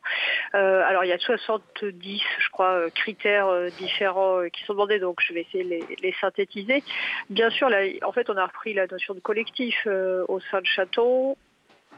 Euh, 0.56 0.84
alors, 0.88 1.04
il 1.04 1.10
y 1.10 1.14
a 1.14 1.18
70, 1.18 2.22
je 2.40 2.50
crois, 2.50 2.72
euh, 2.72 2.90
critères 2.90 3.48
euh, 3.48 3.70
différents 3.78 4.48
qui 4.52 4.64
sont 4.64 4.74
demandés, 4.74 5.00
donc 5.00 5.20
je 5.22 5.34
vais 5.34 5.42
essayer 5.42 5.64
de 5.64 6.02
les, 6.02 6.16
synthétiser. 6.22 6.84
Bien 7.30 7.50
sûr, 7.50 7.70
là, 7.70 7.80
en 8.04 8.12
fait, 8.12 8.30
on 8.30 8.38
a 8.38 8.46
repris 8.46 8.74
la 8.74 8.88
notion 8.88 9.14
de 9.14 9.20
collectif 9.20 9.86
au 9.86 10.40
sein 10.52 10.62
de 10.62 10.66
Chaton 10.66 11.36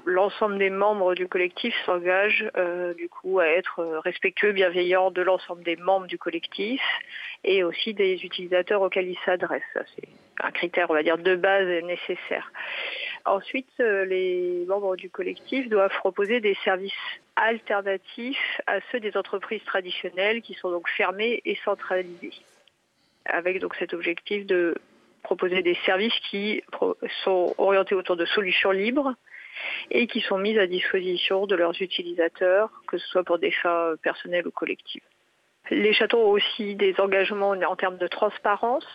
l'ensemble 0.06 0.58
des 0.58 0.70
membres 0.70 1.16
du 1.16 1.28
collectif 1.28 1.74
s'engagent 1.86 2.50
du 2.98 3.10
coup 3.10 3.40
à 3.40 3.48
être 3.48 3.84
respectueux, 4.04 4.52
bienveillants 4.52 5.12
de 5.12 5.22
l'ensemble 5.22 5.64
des 5.64 5.76
membres 5.76 6.08
du 6.08 6.18
collectif 6.18 6.82
et 7.44 7.64
aussi 7.64 7.94
des 7.94 8.24
utilisateurs 8.24 8.82
auxquels 8.82 9.08
ils 9.08 9.20
s'adressent. 9.26 9.64
C'est 9.96 10.08
un 10.40 10.52
critère, 10.52 10.90
on 10.90 10.94
va 10.94 11.04
dire, 11.04 11.18
de 11.18 11.36
base 11.36 11.68
nécessaire. 11.84 12.52
Ensuite, 13.26 13.70
euh, 13.80 14.06
les 14.06 14.66
membres 14.68 14.96
du 14.96 15.10
collectif 15.10 15.68
doivent 15.68 15.96
proposer 15.98 16.42
des 16.42 16.56
services 16.64 16.94
alternatifs 17.36 18.62
à 18.68 18.80
ceux 18.92 19.00
des 19.00 19.18
entreprises 19.18 19.64
traditionnelles 19.66 20.42
qui 20.42 20.54
sont 20.54 20.70
donc 20.70 20.88
fermées 20.90 21.42
et 21.46 21.58
centralisées. 21.66 22.34
Avec 23.26 23.60
donc 23.60 23.76
cet 23.76 23.94
objectif 23.94 24.46
de 24.46 24.76
proposer 25.24 25.64
des 25.64 25.76
services 25.86 26.18
qui 26.30 26.62
sont 27.24 27.56
orientés 27.58 27.96
autour 27.96 28.16
de 28.16 28.26
solutions 28.26 28.70
libres 28.70 29.16
et 29.92 30.08
qui 30.08 30.22
sont 30.22 30.38
mises 30.38 30.58
à 30.58 30.68
disposition 30.68 31.46
de 31.46 31.56
leurs 31.56 31.82
utilisateurs, 31.82 32.70
que 32.88 32.98
ce 32.98 33.08
soit 33.08 33.24
pour 33.24 33.40
des 33.40 33.52
fins 33.52 33.94
personnelles 34.02 34.48
ou 34.48 34.52
collectives. 34.52 35.04
Les 35.72 35.94
châteaux 35.94 36.20
ont 36.20 36.32
aussi 36.32 36.76
des 36.76 37.00
engagements 37.00 37.52
en 37.52 37.76
termes 37.76 37.98
de 37.98 38.08
transparence, 38.08 38.86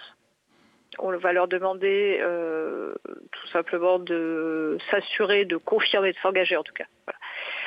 on 0.99 1.17
va 1.17 1.33
leur 1.33 1.49
demander 1.49 2.19
euh, 2.21 2.95
tout 3.05 3.47
simplement 3.49 3.99
de 3.99 4.76
s'assurer, 4.90 5.45
de 5.45 5.57
confirmer, 5.57 6.12
de 6.12 6.19
s'engager 6.19 6.57
en 6.57 6.62
tout 6.62 6.73
cas, 6.73 6.87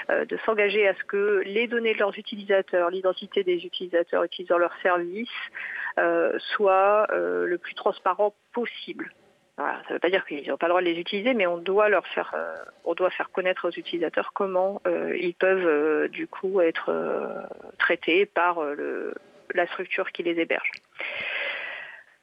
euh, 0.09 0.25
de 0.25 0.37
s'engager 0.45 0.87
à 0.87 0.93
ce 0.93 1.03
que 1.03 1.41
les 1.45 1.67
données 1.67 1.93
de 1.93 1.99
leurs 1.99 2.17
utilisateurs, 2.17 2.89
l'identité 2.89 3.43
des 3.43 3.65
utilisateurs 3.65 4.23
utilisant 4.23 4.57
leurs 4.57 4.75
services, 4.81 5.29
euh, 5.99 6.37
soient 6.55 7.07
le 7.11 7.57
plus 7.57 7.75
transparent 7.75 8.35
possible. 8.51 9.13
Ça 9.57 9.81
ne 9.89 9.93
veut 9.93 9.99
pas 9.99 10.09
dire 10.09 10.25
qu'ils 10.25 10.47
n'ont 10.49 10.57
pas 10.57 10.65
le 10.65 10.71
droit 10.71 10.81
de 10.81 10.87
les 10.87 10.99
utiliser, 10.99 11.33
mais 11.33 11.45
on 11.45 11.57
doit 11.57 11.87
leur 11.89 12.07
faire, 12.07 12.33
on 12.85 12.95
doit 12.95 13.11
faire 13.11 13.29
connaître 13.29 13.67
aux 13.67 13.71
utilisateurs 13.71 14.31
comment 14.33 14.81
ils 14.85 15.35
peuvent 15.35 16.07
du 16.09 16.27
coup 16.27 16.59
être 16.59 16.91
traités 17.77 18.25
par 18.25 18.59
la 19.53 19.67
structure 19.67 20.11
qui 20.11 20.23
les 20.23 20.39
héberge. 20.39 20.71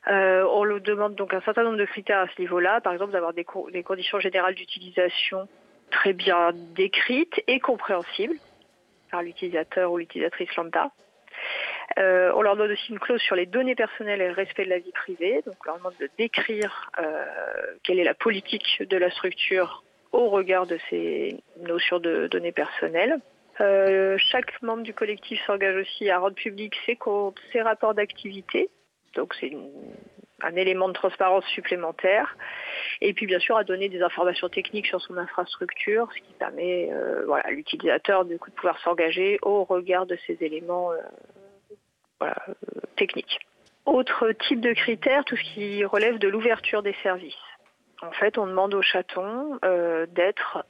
Euh, 0.09 0.45
on 0.51 0.65
leur 0.65 0.81
demande 0.81 1.15
donc 1.15 1.35
un 1.35 1.41
certain 1.43 1.63
nombre 1.63 1.77
de 1.77 1.85
critères 1.85 2.21
à 2.21 2.29
ce 2.29 2.41
niveau-là, 2.41 2.81
par 2.81 2.93
exemple 2.93 3.13
d'avoir 3.13 3.35
des, 3.35 3.45
conditions 3.45 4.19
générales 4.19 4.55
d'utilisation 4.55 5.47
très 5.91 6.13
bien 6.13 6.53
décrites 6.75 7.43
et 7.47 7.61
compréhensibles 7.61 8.37
par 9.11 9.23
l'utilisateur 9.23 9.93
ou 9.93 9.99
l'utilisatrice 9.99 10.55
lambda. 10.57 10.91
Euh, 11.99 12.33
on 12.35 12.43
leur 12.43 12.57
donne 12.57 12.71
aussi 12.71 12.93
une 12.93 12.99
clause 12.99 13.21
sur 13.21 13.37
les 13.37 13.47
données 13.47 13.75
personnelles 13.75 14.21
et 14.21 14.29
le 14.29 14.35
respect 14.35 14.65
de 14.65 14.71
la 14.71 14.79
vie 14.79 14.93
privée. 14.93 15.43
Donc 15.45 15.57
on 15.63 15.71
leur 15.71 15.79
demande 15.79 15.95
de 16.01 16.09
décrire 16.19 16.91
euh, 16.99 17.25
quelle 17.83 17.99
est 17.99 18.05
la 18.05 18.15
politique 18.15 18.83
de 18.83 18.97
la 18.97 19.11
structure 19.11 19.83
au 20.13 20.29
regard 20.29 20.67
de 20.67 20.79
ces 20.89 21.37
notions 21.59 21.99
de 21.99 22.27
données 22.29 22.53
personnelles. 22.53 23.21
chaque 23.59 24.63
membre 24.63 24.83
du 24.83 24.95
collectif 24.95 25.41
s'engage 25.47 25.77
aussi 25.77 26.11
à 26.11 26.19
rendre 26.19 26.35
public 26.35 26.75
ses 26.87 26.97
comptes, 26.97 27.39
ses 27.53 27.63
rapports 27.63 27.95
d'activité, 27.95 28.71
donc 29.15 29.35
c'est 29.39 29.53
un 30.43 30.57
élément 30.57 30.89
de 30.89 30.93
transparence 30.93 31.45
supplémentaire. 31.47 32.37
Et 33.01 33.13
puis 33.13 33.27
bien 33.27 33.39
sûr 33.39 33.57
à 33.57 33.65
donner 33.65 33.89
des 33.89 34.03
informations 34.03 34.49
techniques 34.49 34.87
sur 34.87 35.01
son 35.01 35.17
infrastructure, 35.17 36.09
ce 36.15 36.21
qui 36.21 36.33
permet 36.39 36.91
euh, 36.93 37.25
voilà, 37.27 37.45
à 37.47 37.51
l'utilisateur 37.51 38.25
de 38.25 38.37
pouvoir 38.57 38.79
s'engager 38.81 39.39
au 39.43 39.65
regard 39.65 40.07
de 40.07 40.17
ces 40.27 40.37
éléments 40.41 40.93
euh, 40.93 40.97
voilà, 42.21 42.37
euh, 42.49 42.81
techniques. 42.97 43.41
Autre 43.87 44.33
type 44.47 44.61
de 44.61 44.73
critère, 44.73 45.25
tout 45.25 45.37
ce 45.37 45.43
qui 45.55 45.85
relève 45.85 46.19
de 46.19 46.29
l'ouverture 46.29 46.83
des 46.83 46.95
services. 47.03 47.35
En 48.03 48.13
fait, 48.13 48.39
on 48.39 48.47
demande 48.47 48.75
aux 48.75 48.83
chatons 48.83 49.59
d'être 50.15 50.65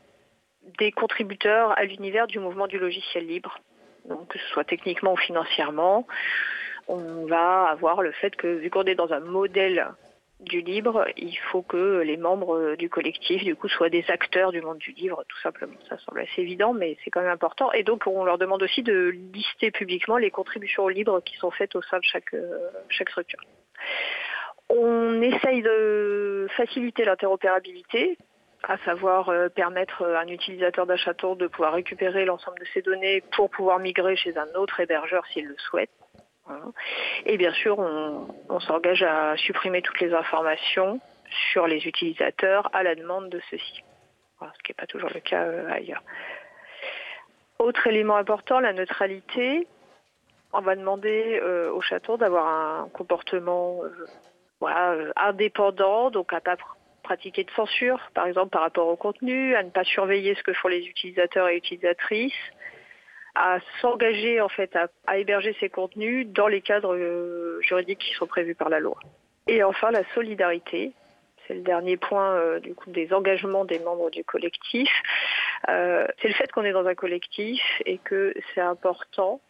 des 0.79 0.91
contributeurs 0.91 1.77
à 1.79 1.85
l'univers 1.85 2.27
du 2.27 2.39
mouvement 2.39 2.67
du 2.67 2.79
logiciel 2.79 3.27
libre, 3.27 3.59
donc 4.07 4.29
que 4.29 4.39
ce 4.39 4.47
soit 4.49 4.65
techniquement 4.65 5.13
ou 5.13 5.17
financièrement 5.17 6.07
on 6.91 7.27
va 7.27 7.67
avoir 7.67 8.03
le 8.03 8.11
fait 8.13 8.35
que, 8.35 8.47
vu 8.47 8.69
qu'on 8.69 8.83
est 8.83 8.95
dans 8.95 9.13
un 9.13 9.21
modèle 9.21 9.87
du 10.41 10.61
libre, 10.61 11.07
il 11.17 11.37
faut 11.51 11.63
que 11.63 12.01
les 12.01 12.17
membres 12.17 12.75
du 12.77 12.89
collectif, 12.89 13.45
du 13.45 13.55
coup, 13.55 13.69
soient 13.69 13.91
des 13.91 14.05
acteurs 14.09 14.53
du 14.53 14.63
monde 14.63 14.79
du 14.79 14.93
livre, 14.93 15.25
tout 15.29 15.39
simplement. 15.41 15.75
Ça 15.89 15.99
semble 15.99 16.21
assez 16.21 16.41
évident, 16.41 16.73
mais 16.73 16.97
c'est 17.05 17.11
quand 17.11 17.21
même 17.21 17.31
important. 17.31 17.73
Et 17.73 17.83
donc, 17.83 18.07
on 18.07 18.25
leur 18.25 18.39
demande 18.39 18.63
aussi 18.63 18.83
de 18.83 19.15
lister 19.35 19.71
publiquement 19.71 20.17
les 20.17 20.31
contributions 20.31 20.85
au 20.85 20.89
libre 20.89 21.21
qui 21.21 21.37
sont 21.37 21.51
faites 21.51 21.77
au 21.77 21.83
sein 21.83 21.99
de 21.99 22.05
chaque, 22.05 22.35
euh, 22.35 22.71
chaque 22.89 23.11
structure. 23.11 23.41
On 24.69 25.21
essaye 25.21 25.63
de 25.63 26.47
faciliter 26.57 27.05
l'interopérabilité, 27.05 28.17
à 28.63 28.79
savoir 28.79 29.29
euh, 29.29 29.49
permettre 29.49 30.05
à 30.05 30.21
un 30.21 30.29
utilisateur 30.29 30.87
d'un 30.87 30.95
de 30.95 31.47
pouvoir 31.47 31.73
récupérer 31.73 32.25
l'ensemble 32.25 32.59
de 32.61 32.67
ses 32.73 32.83
données 32.83 33.23
pour 33.35 33.51
pouvoir 33.51 33.79
migrer 33.79 34.17
chez 34.17 34.37
un 34.37 34.49
autre 34.55 34.81
hébergeur 34.81 35.27
s'il 35.27 35.47
le 35.47 35.57
souhaite. 35.59 35.91
Et 37.27 37.37
bien 37.37 37.53
sûr, 37.53 37.79
on, 37.79 38.61
s'engage 38.61 39.03
à 39.03 39.37
supprimer 39.37 39.83
toutes 39.83 40.01
les 40.01 40.13
informations 40.13 41.01
sur 41.53 41.67
les 41.67 41.87
utilisateurs 41.87 42.69
à 42.75 42.83
la 42.83 42.95
demande 42.95 43.29
de 43.29 43.41
ceux-ci, 43.51 43.85
ce 44.41 44.63
qui 44.65 44.71
n'est 44.71 44.75
pas 44.75 44.87
toujours 44.87 45.11
le 45.15 45.21
cas 45.21 45.45
euh, 45.45 45.71
ailleurs. 45.71 46.03
Autre 47.59 47.87
élément 47.87 48.17
important, 48.17 48.59
la 48.61 48.73
neutralité. 48.73 49.67
On 50.53 50.61
va 50.61 50.75
demander 50.75 51.39
euh, 51.43 51.71
au 51.73 51.81
château 51.81 52.17
d'avoir 52.17 52.47
un 52.49 52.89
comportement 52.89 53.83
euh, 54.63 55.13
indépendant, 55.17 56.11
donc 56.11 56.33
à 56.33 56.37
ne 56.37 56.41
pas 56.41 56.57
pratiquer 57.03 57.45
de 57.45 57.51
censure, 57.53 58.01
par 58.15 58.27
exemple 58.27 58.51
par 58.51 58.63
rapport 58.63 58.89
au 58.89 58.97
contenu, 58.97 59.55
à 59.55 59.63
ne 59.63 59.71
pas 59.71 59.85
surveiller 59.85 60.35
ce 60.35 60.43
que 60.43 60.53
font 60.53 60.69
les 60.69 60.87
utilisateurs 60.87 61.49
et 61.49 61.57
utilisatrices, 61.57 62.33
à 63.35 63.59
s'engager 63.81 64.41
en 64.41 64.49
fait 64.49 64.77
à, 65.07 65.19
héberger 65.19 65.57
ces 65.61 65.69
contenus 65.69 66.27
dans 66.29 66.49
les 66.49 66.61
cadres 66.61 66.97
euh, 66.97 67.61
juridiques 67.63 68.01
qui 68.01 68.15
sont 68.15 68.27
prévus 68.27 68.55
par 68.55 68.69
la 68.69 68.81
loi. 68.81 68.99
Et 69.47 69.63
enfin 69.63 69.91
la 69.91 70.03
solidarité, 70.15 70.93
c'est 71.47 71.55
le 71.55 71.63
dernier 71.63 71.97
point 71.97 72.35
euh, 72.35 72.61
du 72.61 72.75
coup 72.75 72.91
des 72.91 73.13
engagements 73.13 73.65
des 73.65 73.79
membres 73.79 74.11
du 74.11 74.25
collectif. 74.25 74.91
Euh, 75.69 76.07
c'est 76.21 76.29
le 76.29 76.35
fait 76.35 76.51
qu'on 76.53 76.65
est 76.65 76.73
dans 76.73 76.87
un 76.87 76.95
collectif 76.95 77.61
et 77.85 77.99
que 77.99 78.35
c'est 78.55 78.61
important 78.61 79.41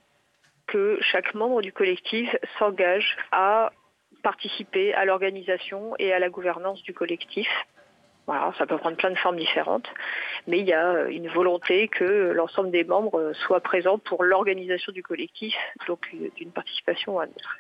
que 0.67 0.99
chaque 1.01 1.35
membre 1.35 1.63
du 1.63 1.73
collectif 1.73 2.35
s'engage 2.59 3.17
à 3.33 3.73
participer 4.23 4.93
à 4.95 5.05
l'organisation 5.05 5.95
et 5.99 6.13
à 6.13 6.19
la 6.19 6.29
gouvernance 6.29 6.83
du 6.83 6.93
collectif 6.93 7.49
ça 8.59 8.67
peut 8.67 8.79
prendre 8.79 8.97
plein 8.97 9.11
de 9.11 9.19
formes 9.19 9.37
différentes, 9.37 9.89
mais 10.47 10.61
il 10.61 10.67
y 10.67 10.73
a 10.73 10.93
euh, 10.93 11.09
une 11.09 11.29
volonté 11.29 11.89
que 11.89 12.33
l'ensemble 12.33 12.71
des 12.71 12.85
membres 12.85 13.19
euh, 13.19 13.33
soient 13.35 13.61
présents 13.61 13.99
pour 13.99 14.25
l'organisation 14.25 14.93
du 14.93 15.03
collectif, 15.03 15.55
donc 15.87 16.07
euh, 16.15 16.29
d'une 16.37 16.53
participation 16.53 17.19
à 17.19 17.27
l'autre. 17.27 17.57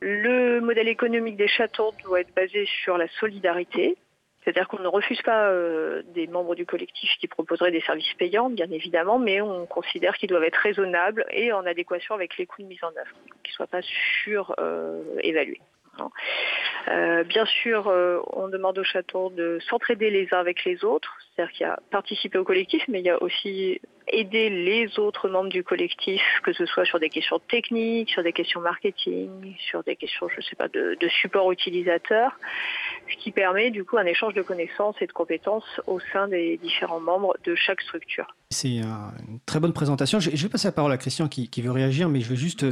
Le 0.00 0.60
modèle 0.60 0.88
économique 0.88 1.36
des 1.36 1.48
chatons 1.48 1.92
doit 2.04 2.20
être 2.20 2.34
basé 2.34 2.66
sur 2.84 2.98
la 2.98 3.08
solidarité, 3.20 3.96
c'est-à-dire 4.44 4.68
qu'on 4.68 4.78
ne 4.78 4.88
refuse 4.88 5.20
pas 5.22 5.52
des 6.14 6.28
membres 6.28 6.54
du 6.54 6.64
collectif 6.64 7.10
qui 7.20 7.26
proposeraient 7.26 7.72
des 7.72 7.80
services 7.80 8.14
payants, 8.14 8.48
bien 8.48 8.70
évidemment, 8.70 9.18
mais 9.18 9.40
on 9.40 9.66
considère 9.66 10.16
qu'ils 10.16 10.28
doivent 10.28 10.44
être 10.44 10.56
raisonnables 10.56 11.26
et 11.32 11.52
en 11.52 11.66
adéquation 11.66 12.14
avec 12.14 12.38
les 12.38 12.46
coûts 12.46 12.62
de 12.62 12.68
mise 12.68 12.82
en 12.84 12.96
œuvre, 12.96 13.10
qu'ils 13.42 13.50
ne 13.50 13.56
soient 13.56 13.66
pas 13.66 13.82
surévalués. 14.22 15.60
Bien 17.24 17.44
sûr, 17.46 17.88
euh, 17.88 18.20
on 18.32 18.48
demande 18.48 18.78
aux 18.78 18.84
chatons 18.84 19.30
de 19.30 19.58
s'entraider 19.68 20.10
les 20.10 20.28
uns 20.32 20.38
avec 20.38 20.64
les 20.64 20.84
autres, 20.84 21.16
c'est-à-dire 21.34 21.52
qu'il 21.52 21.66
y 21.66 21.70
a 21.70 21.78
participer 21.90 22.38
au 22.38 22.44
collectif, 22.44 22.82
mais 22.88 23.00
il 23.00 23.06
y 23.06 23.10
a 23.10 23.22
aussi 23.22 23.80
aider 24.10 24.50
les 24.50 24.98
autres 24.98 25.28
membres 25.28 25.50
du 25.50 25.62
collectif, 25.62 26.22
que 26.42 26.52
ce 26.52 26.66
soit 26.66 26.84
sur 26.84 26.98
des 26.98 27.08
questions 27.08 27.38
techniques, 27.38 28.10
sur 28.10 28.22
des 28.22 28.32
questions 28.32 28.60
marketing, 28.60 29.54
sur 29.58 29.82
des 29.82 29.96
questions, 29.96 30.28
je 30.28 30.36
ne 30.36 30.42
sais 30.42 30.56
pas, 30.56 30.68
de, 30.68 30.96
support 31.20 31.50
utilisateur, 31.52 32.32
ce 33.10 33.16
qui 33.16 33.32
permet 33.32 33.70
du 33.70 33.84
coup 33.84 33.96
un 33.98 34.06
échange 34.06 34.34
de 34.34 34.42
connaissances 34.42 34.96
et 35.00 35.06
de 35.06 35.12
compétences 35.12 35.80
au 35.86 36.00
sein 36.12 36.28
des 36.28 36.58
différents 36.58 37.00
membres 37.00 37.36
de 37.44 37.54
chaque 37.54 37.80
structure. 37.80 38.34
C'est 38.50 38.78
une 38.78 39.40
très 39.44 39.60
bonne 39.60 39.72
présentation. 39.72 40.20
Je 40.20 40.30
vais 40.30 40.48
passer 40.48 40.68
la 40.68 40.72
parole 40.72 40.92
à 40.92 40.96
Christian 40.96 41.28
qui, 41.28 41.48
veut 41.60 41.70
réagir, 41.70 42.08
mais 42.08 42.20
je 42.20 42.28
veux 42.28 42.36
juste 42.36 42.64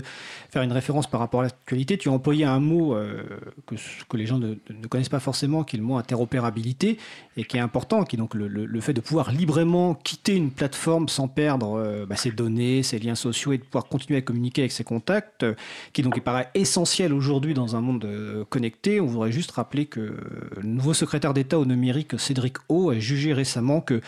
faire 0.50 0.62
une 0.62 0.72
référence 0.72 1.06
par 1.06 1.20
rapport 1.20 1.40
à 1.40 1.44
l'actualité. 1.44 1.98
Tu 1.98 2.08
as 2.08 2.12
employé 2.12 2.44
un 2.44 2.60
mot 2.60 2.94
euh, 2.94 3.22
que, 3.66 4.16
les 4.16 4.26
gens 4.26 4.38
ne, 4.38 4.54
connaissent 4.88 5.08
pas 5.08 5.20
forcément, 5.20 5.64
qui 5.64 5.76
est 5.76 5.78
le 5.78 5.84
mot 5.84 5.96
interopérabilité, 5.96 6.98
et 7.36 7.44
qui 7.44 7.58
est 7.58 7.60
important, 7.60 8.04
qui 8.04 8.16
est 8.16 8.18
donc 8.18 8.34
le 8.34 8.80
fait 8.80 8.94
de 8.94 9.00
pouvoir 9.00 9.32
librement 9.32 9.94
quitter 9.94 10.34
une 10.34 10.50
plateforme 10.50 11.08
sans 11.08 11.25
perdre 11.28 11.78
euh, 11.78 12.06
bah, 12.06 12.16
ses 12.16 12.30
données, 12.30 12.82
ses 12.82 12.98
liens 12.98 13.14
sociaux 13.14 13.52
et 13.52 13.58
de 13.58 13.62
pouvoir 13.64 13.86
continuer 13.86 14.18
à 14.18 14.22
communiquer 14.22 14.62
avec 14.62 14.72
ses 14.72 14.84
contacts, 14.84 15.42
euh, 15.42 15.54
qui 15.92 16.02
donc 16.02 16.20
paraît 16.20 16.50
essentiel 16.54 17.12
aujourd'hui 17.12 17.54
dans 17.54 17.76
un 17.76 17.80
monde 17.80 18.04
euh, 18.04 18.44
connecté. 18.44 19.00
On 19.00 19.06
voudrait 19.06 19.32
juste 19.32 19.50
rappeler 19.52 19.86
que 19.86 20.16
le 20.56 20.62
nouveau 20.62 20.94
secrétaire 20.94 21.34
d'État 21.34 21.58
au 21.58 21.64
numérique, 21.64 22.18
Cédric 22.18 22.56
O, 22.68 22.90
a 22.90 22.98
jugé 22.98 23.32
récemment 23.32 23.80
que 23.80 24.00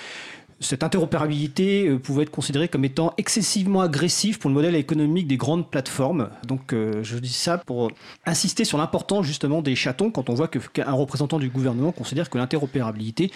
cette 0.60 0.82
interopérabilité 0.82 1.90
pouvait 2.02 2.24
être 2.24 2.30
considérée 2.30 2.68
comme 2.68 2.84
étant 2.84 3.14
excessivement 3.16 3.80
agressive 3.80 4.38
pour 4.38 4.50
le 4.50 4.54
modèle 4.54 4.74
économique 4.74 5.26
des 5.26 5.36
grandes 5.36 5.70
plateformes. 5.70 6.30
Donc 6.46 6.72
euh, 6.72 7.02
je 7.02 7.18
dis 7.18 7.32
ça 7.32 7.58
pour 7.58 7.90
insister 8.26 8.64
sur 8.64 8.78
l'importance 8.78 9.24
justement 9.24 9.62
des 9.62 9.76
chatons 9.76 10.10
quand 10.10 10.30
on 10.30 10.34
voit 10.34 10.48
qu'un 10.48 10.60
qu 10.60 10.82
représentant 10.82 11.38
du 11.38 11.48
gouvernement 11.48 11.92
considère 11.92 12.28
que 12.30 12.38
l'interopérabilité 12.38 13.30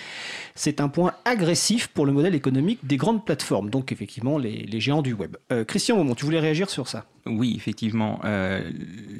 c'est 0.54 0.80
un 0.80 0.88
point 0.88 1.12
agressif 1.24 1.88
pour 1.88 2.06
le 2.06 2.12
modèle 2.12 2.34
économique 2.34 2.80
des 2.82 2.96
grandes 2.96 3.24
plateformes, 3.24 3.70
donc 3.70 3.92
effectivement 3.92 4.38
les, 4.38 4.80
géants 4.80 5.02
du 5.02 5.12
web. 5.12 5.36
Euh, 5.52 5.64
Christian 5.64 5.96
Momon, 5.96 6.14
tu 6.14 6.24
voulais 6.24 6.40
réagir 6.40 6.70
sur 6.70 6.88
ça? 6.88 7.04
Oui, 7.26 7.54
effectivement, 7.56 8.20
euh, 8.24 8.68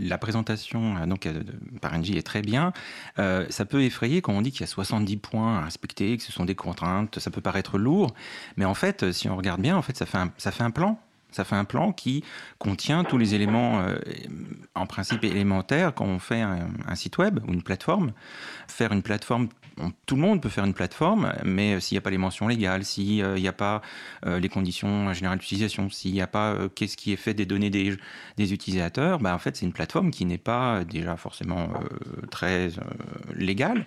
la 0.01 0.19
présentation 0.19 0.97
euh, 0.97 1.07
donc, 1.07 1.27
euh, 1.27 1.43
par 1.81 1.97
NJ 1.97 2.13
est 2.13 2.27
très 2.27 2.43
bien. 2.43 2.73
Ça 3.17 3.65
peut 3.65 3.83
effrayer 3.83 4.23
quand 4.23 4.33
on 4.33 4.43
dit 4.43 4.51
qu'il 4.51 4.63
y 4.63 4.65
a 4.65 4.69
70 4.69 5.17
points 5.19 5.59
à 5.59 5.65
respecter, 5.65 6.17
que 6.17 6.23
ce 6.23 6.33
sont 6.33 6.45
des 6.45 6.55
contraintes, 6.55 7.19
ça 7.19 7.31
peut 7.31 7.41
paraître 7.41 7.79
lourd, 7.79 8.15
mais 8.57 8.65
en 8.65 8.75
fait, 8.75 9.13
si 9.13 9.29
on 9.29 9.37
regarde 9.37 9.61
bien, 9.61 9.77
en 9.77 9.83
fait, 9.83 9.97
ça 9.97 10.07
fait 10.07 10.19
un, 10.19 10.33
ça 10.39 10.51
fait 10.51 10.65
un 10.65 10.71
plan. 10.71 10.99
Ça 11.31 11.45
fait 11.45 11.57
un 11.57 11.65
plan 11.65 11.93
qui 11.93 12.23
contient 12.59 13.05
tous 13.05 13.17
les 13.17 13.35
éléments, 13.35 13.83
en 14.75 14.87
principe 14.87 15.25
élémentaires, 15.25 15.95
quand 15.95 16.05
on 16.05 16.19
fait 16.19 16.43
un, 16.43 16.95
site 16.95 17.17
web 17.17 17.41
ou 17.49 17.55
une 17.55 17.63
plateforme. 17.63 18.13
Faire 18.69 18.93
une 18.93 19.01
plateforme, 19.01 19.49
tout 20.07 20.17
le 20.17 20.21
monde 20.21 20.41
peut 20.41 20.49
faire 20.49 20.65
une 20.65 20.75
plateforme, 20.75 21.33
mais 21.45 21.81
s'il 21.81 21.95
n'y 21.95 21.99
a 21.99 22.03
pas 22.03 22.11
les 22.11 22.19
mentions 22.19 22.49
légales, 22.49 22.85
s'il 22.85 23.25
n'y 23.35 23.49
a 23.49 23.53
pas 23.53 23.83
euh, 24.27 24.39
les 24.39 24.49
conditions 24.49 25.13
générales 25.13 25.39
d'utilisation, 25.39 25.91
s'il 25.91 26.13
n'y 26.13 26.21
a 26.21 26.27
pas 26.27 26.53
euh, 26.53 26.69
qu'est-ce 26.69 26.97
qui 26.97 27.13
est 27.13 27.17
fait 27.17 27.35
des 27.35 27.47
données 27.47 27.71
des, 27.71 27.99
utilisateurs, 28.39 29.19
bah, 29.19 29.35
en 29.35 29.39
fait, 29.39 29.57
c'est 29.57 29.67
une 29.67 29.73
plateforme 29.73 30.11
qui 30.11 30.25
n'est 30.25 30.39
pas 30.39 30.85
déjà 30.85 31.17
forcément 31.17 31.71
euh, 31.71 32.27
très 32.31 32.71
légale, 33.35 33.87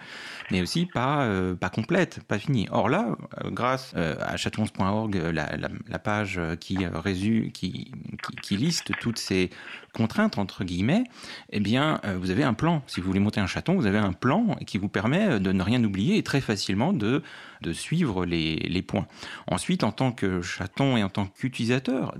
mais 0.51 0.61
aussi 0.61 0.85
pas, 0.85 1.29
pas 1.59 1.69
complète, 1.69 2.21
pas 2.23 2.39
finie. 2.39 2.67
Or 2.71 2.89
là, 2.89 3.15
grâce 3.45 3.93
à 3.95 4.37
chatons.org, 4.37 5.15
la, 5.15 5.99
page 5.99 6.39
qui 6.59 6.85
résume 6.85 7.51
qui, 7.51 7.91
qui, 8.23 8.35
qui, 8.41 8.57
liste 8.57 8.91
toutes 8.99 9.17
ces 9.17 9.49
contraintes, 9.95 10.37
entre 10.37 10.63
guillemets, 10.63 11.05
eh 11.51 11.59
bien, 11.59 11.99
euh, 12.05 12.17
vous 12.19 12.29
avez 12.29 12.43
un 12.43 12.53
plan. 12.53 12.83
Si 12.85 12.99
vous 12.99 13.07
voulez 13.07 13.19
monter 13.19 13.39
un 13.39 13.47
chaton, 13.47 13.75
vous 13.75 13.87
avez 13.87 13.97
un 13.97 14.11
plan 14.11 14.55
qui 14.67 14.77
vous 14.77 14.89
permet 14.89 15.39
de 15.39 15.51
ne 15.51 15.63
rien 15.63 15.74
oublier 15.83 16.17
et 16.17 16.23
très 16.23 16.41
facilement 16.41 16.93
de, 16.93 17.23
de 17.61 17.73
suivre 17.73 18.25
les, 18.25 18.55
les 18.55 18.81
points. 18.81 19.07
Ensuite, 19.47 19.83
en 19.83 19.91
tant 19.91 20.11
que 20.11 20.41
chaton 20.41 20.97
et 20.97 21.03
en 21.03 21.09
tant 21.09 21.25
qu'utilisateur, 21.25 22.15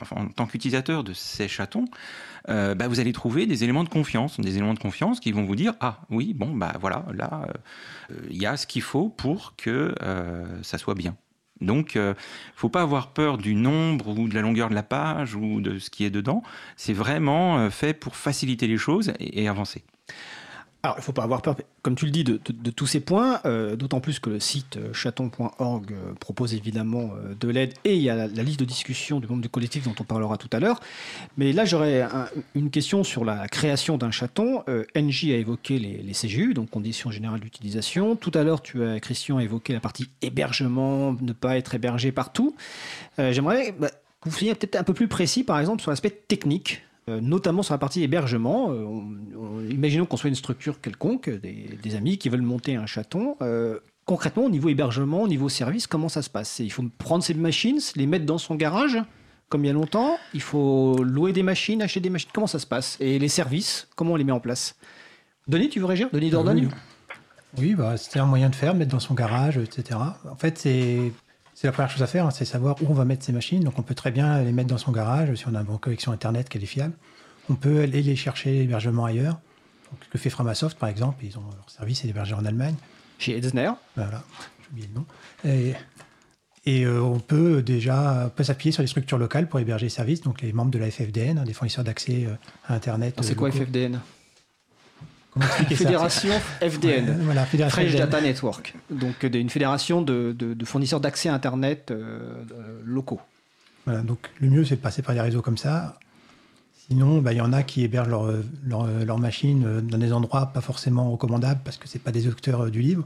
enfin, 0.00 0.16
en 0.16 0.28
tant 0.28 0.46
qu'utilisateur 0.46 1.04
de 1.04 1.12
ces 1.12 1.48
chatons, 1.48 1.86
euh, 2.48 2.74
bah, 2.74 2.88
vous 2.88 3.00
allez 3.00 3.12
trouver 3.12 3.46
des 3.46 3.64
éléments 3.64 3.84
de 3.84 3.88
confiance, 3.88 4.38
des 4.38 4.56
éléments 4.56 4.74
de 4.74 4.78
confiance 4.78 5.20
qui 5.20 5.32
vont 5.32 5.44
vous 5.44 5.56
dire 5.56 5.74
ah 5.80 6.00
oui 6.10 6.32
bon 6.32 6.54
bah 6.54 6.74
voilà 6.80 7.04
là 7.12 7.48
il 8.10 8.16
euh, 8.16 8.42
y 8.42 8.46
a 8.46 8.56
ce 8.56 8.66
qu'il 8.66 8.82
faut 8.82 9.08
pour 9.08 9.54
que 9.56 9.94
euh, 10.02 10.62
ça 10.62 10.78
soit 10.78 10.94
bien. 10.94 11.16
Donc, 11.62 11.94
il 11.94 12.02
ne 12.02 12.14
faut 12.54 12.68
pas 12.68 12.82
avoir 12.82 13.14
peur 13.14 13.38
du 13.38 13.54
nombre 13.54 14.08
ou 14.08 14.28
de 14.28 14.34
la 14.34 14.42
longueur 14.42 14.68
de 14.68 14.74
la 14.74 14.82
page 14.82 15.34
ou 15.34 15.62
de 15.62 15.78
ce 15.78 15.88
qui 15.88 16.04
est 16.04 16.10
dedans. 16.10 16.42
C'est 16.76 16.92
vraiment 16.92 17.70
fait 17.70 17.94
pour 17.94 18.14
faciliter 18.14 18.66
les 18.66 18.76
choses 18.76 19.14
et 19.20 19.48
avancer. 19.48 19.82
Alors, 20.86 20.98
il 20.98 21.00
ne 21.00 21.04
faut 21.04 21.12
pas 21.12 21.24
avoir 21.24 21.42
peur, 21.42 21.56
comme 21.82 21.96
tu 21.96 22.04
le 22.04 22.12
dis, 22.12 22.22
de, 22.22 22.38
tous 22.70 22.86
ces 22.86 23.00
points, 23.00 23.40
euh, 23.44 23.74
d'autant 23.74 23.98
plus 23.98 24.20
que 24.20 24.30
le 24.30 24.38
site 24.38 24.78
chaton.org 24.92 25.90
euh, 25.90 26.14
propose 26.20 26.54
évidemment 26.54 27.10
euh, 27.16 27.34
de 27.34 27.48
l'aide 27.48 27.74
et 27.82 27.96
il 27.96 28.02
y 28.02 28.08
a 28.08 28.14
la, 28.14 28.42
liste 28.44 28.60
de 28.60 28.64
discussion 28.64 29.18
du 29.18 29.26
membre 29.26 29.42
du 29.42 29.48
collectif 29.48 29.82
dont 29.82 29.96
on 29.98 30.04
parlera 30.04 30.36
tout 30.36 30.48
à 30.52 30.60
l'heure. 30.60 30.78
Mais 31.38 31.52
là, 31.52 31.64
j'aurais 31.64 32.02
un, 32.02 32.28
une 32.54 32.70
question 32.70 33.02
sur 33.02 33.24
la 33.24 33.48
création 33.48 33.98
d'un 33.98 34.12
chaton. 34.12 34.62
Euh, 34.68 34.84
NJ 34.94 35.24
a 35.30 35.38
évoqué 35.38 35.80
les, 35.80 36.12
CGU, 36.12 36.54
donc 36.54 36.70
conditions 36.70 37.10
générales 37.10 37.40
d'utilisation. 37.40 38.14
Tout 38.14 38.30
à 38.34 38.44
l'heure, 38.44 38.62
tu 38.62 38.84
as, 38.84 39.00
Christian, 39.00 39.40
évoqué 39.40 39.72
la 39.72 39.80
partie 39.80 40.08
hébergement, 40.22 41.16
ne 41.20 41.32
pas 41.32 41.56
être 41.56 41.74
hébergé 41.74 42.12
partout. 42.12 42.54
Euh, 43.18 43.32
J'aimerais 43.32 43.74
bah, 43.76 43.90
que 44.20 44.28
vous 44.30 44.36
soyez 44.36 44.54
peut-être 44.54 44.76
un 44.76 44.84
peu 44.84 44.94
plus 44.94 45.08
précis, 45.08 45.42
par 45.42 45.58
exemple, 45.58 45.82
sur 45.82 45.90
l'aspect 45.90 46.10
technique 46.10 46.82
euh, 46.84 46.85
notamment 47.08 47.62
sur 47.62 47.74
la 47.74 47.78
partie 47.78 48.02
hébergement. 48.02 48.70
Euh, 48.70 48.82
on, 48.84 49.04
on, 49.36 49.60
imaginons 49.70 50.06
qu'on 50.06 50.16
soit 50.16 50.28
une 50.28 50.34
structure 50.34 50.80
quelconque, 50.80 51.30
des, 51.30 51.78
des, 51.80 51.94
amis 51.94 52.18
qui 52.18 52.28
veulent 52.28 52.42
monter 52.42 52.74
un 52.74 52.86
chaton. 52.86 53.36
Euh, 53.42 53.78
concrètement, 54.04 54.44
au 54.44 54.50
niveau 54.50 54.68
hébergement, 54.68 55.22
au 55.22 55.28
niveau 55.28 55.48
service, 55.48 55.86
comment 55.86 56.08
ça 56.08 56.22
se 56.22 56.30
passe? 56.30 56.58
Il 56.58 56.72
faut 56.72 56.84
prendre 56.98 57.22
ces 57.22 57.34
machines, 57.34 57.78
les 57.94 58.06
mettre 58.06 58.26
dans 58.26 58.38
son 58.38 58.56
garage, 58.56 58.98
comme 59.48 59.64
il 59.64 59.68
y 59.68 59.70
a 59.70 59.72
longtemps? 59.72 60.18
Il 60.34 60.40
faut 60.40 60.96
louer 61.02 61.32
des 61.32 61.44
machines, 61.44 61.80
acheter 61.80 62.00
des 62.00 62.10
machines? 62.10 62.30
Comment 62.34 62.48
ça 62.48 62.58
se 62.58 62.66
passe? 62.66 62.96
Et 63.00 63.18
les 63.18 63.28
services, 63.28 63.88
comment 63.94 64.14
on 64.14 64.16
les 64.16 64.24
met 64.24 64.32
en 64.32 64.40
place? 64.40 64.74
Denis, 65.46 65.68
tu 65.68 65.78
veux 65.78 65.86
réagir? 65.86 66.08
Denis 66.12 66.30
Dordogne? 66.30 66.68
Oui, 67.56 67.74
bah, 67.74 67.96
c'était 67.96 68.18
un 68.18 68.26
moyen 68.26 68.50
de 68.50 68.56
faire, 68.56 68.74
mettre 68.74 68.90
dans 68.90 69.00
son 69.00 69.14
garage, 69.14 69.58
etc. 69.58 69.98
En 70.28 70.36
fait, 70.36 70.58
c'est 70.58 71.12
c'est 71.56 71.66
la 71.66 71.72
première 71.72 71.90
chose 71.90 72.02
à 72.02 72.06
faire, 72.06 72.26
hein, 72.26 72.30
c'est 72.30 72.44
savoir 72.44 72.76
où 72.82 72.86
on 72.86 72.92
va 72.92 73.06
mettre 73.06 73.24
ces 73.24 73.32
machines. 73.32 73.64
Donc 73.64 73.78
on 73.78 73.82
peut 73.82 73.94
très 73.94 74.10
bien 74.10 74.42
les 74.42 74.52
mettre 74.52 74.68
dans 74.68 74.76
son 74.76 74.92
garage 74.92 75.34
si 75.34 75.48
on 75.48 75.54
a 75.54 75.60
une 75.60 75.64
bonne 75.64 75.78
connexion 75.78 76.12
Internet 76.12 76.50
qui 76.50 76.58
est 76.58 76.66
fiable. 76.66 76.92
On 77.48 77.54
peut 77.54 77.80
aller 77.80 78.02
les 78.02 78.14
chercher 78.14 78.52
l'hébergement 78.52 79.06
ailleurs. 79.06 79.40
Donc, 79.90 80.00
ce 80.04 80.10
que 80.10 80.18
fait 80.18 80.28
Framasoft, 80.28 80.78
par 80.78 80.90
exemple, 80.90 81.24
ils 81.24 81.38
ont 81.38 81.44
leur 81.56 81.70
service 81.70 82.04
est 82.04 82.08
hébergé 82.08 82.34
en 82.34 82.44
Allemagne. 82.44 82.74
Chez 83.18 83.38
Edsner. 83.38 83.70
Voilà, 83.96 84.22
j'ai 84.60 84.70
oublié 84.70 84.88
le 84.88 85.00
nom. 85.00 85.06
Et, 85.46 85.72
et 86.66 86.84
euh, 86.84 87.00
on 87.00 87.20
peut 87.20 87.62
déjà 87.62 88.30
s'appuyer 88.38 88.72
sur 88.72 88.82
les 88.82 88.88
structures 88.88 89.16
locales 89.16 89.48
pour 89.48 89.58
héberger 89.58 89.86
les 89.86 89.90
services, 89.90 90.20
donc 90.20 90.42
les 90.42 90.52
membres 90.52 90.72
de 90.72 90.78
la 90.78 90.90
FFDN, 90.90 91.38
hein, 91.38 91.44
des 91.44 91.54
fournisseurs 91.54 91.84
d'accès 91.84 92.26
euh, 92.26 92.34
à 92.68 92.74
Internet. 92.74 93.16
C'est 93.22 93.34
quoi 93.34 93.50
FFDN 93.50 93.98
Fédération 95.70 96.32
ça, 96.32 96.68
FDN, 96.68 97.08
ouais, 97.08 97.16
voilà, 97.20 97.44
Fédération 97.44 97.80
Fresh 97.80 97.92
FDN. 97.92 98.08
Data 98.08 98.20
Network, 98.20 98.74
donc 98.90 99.22
une 99.22 99.50
fédération 99.50 100.02
de, 100.02 100.34
de, 100.36 100.54
de 100.54 100.64
fournisseurs 100.64 101.00
d'accès 101.00 101.28
Internet 101.28 101.90
euh, 101.90 102.42
locaux. 102.84 103.20
Voilà, 103.84 104.00
donc 104.00 104.30
le 104.40 104.48
mieux 104.48 104.64
c'est 104.64 104.76
de 104.76 104.80
passer 104.80 105.02
par 105.02 105.14
des 105.14 105.20
réseaux 105.20 105.42
comme 105.42 105.58
ça. 105.58 105.98
Sinon, 106.88 107.18
bah, 107.18 107.32
il 107.32 107.38
y 107.38 107.40
en 107.40 107.52
a 107.52 107.64
qui 107.64 107.82
hébergent 107.82 108.08
leurs 108.08 108.32
leur, 108.64 108.86
leur 108.86 109.18
machines 109.18 109.80
dans 109.80 109.98
des 109.98 110.12
endroits 110.12 110.46
pas 110.46 110.60
forcément 110.60 111.10
recommandables 111.10 111.60
parce 111.64 111.76
que 111.76 111.88
c'est 111.88 111.98
pas 111.98 112.12
des 112.12 112.28
auteurs 112.28 112.70
du 112.70 112.80
livre. 112.80 113.04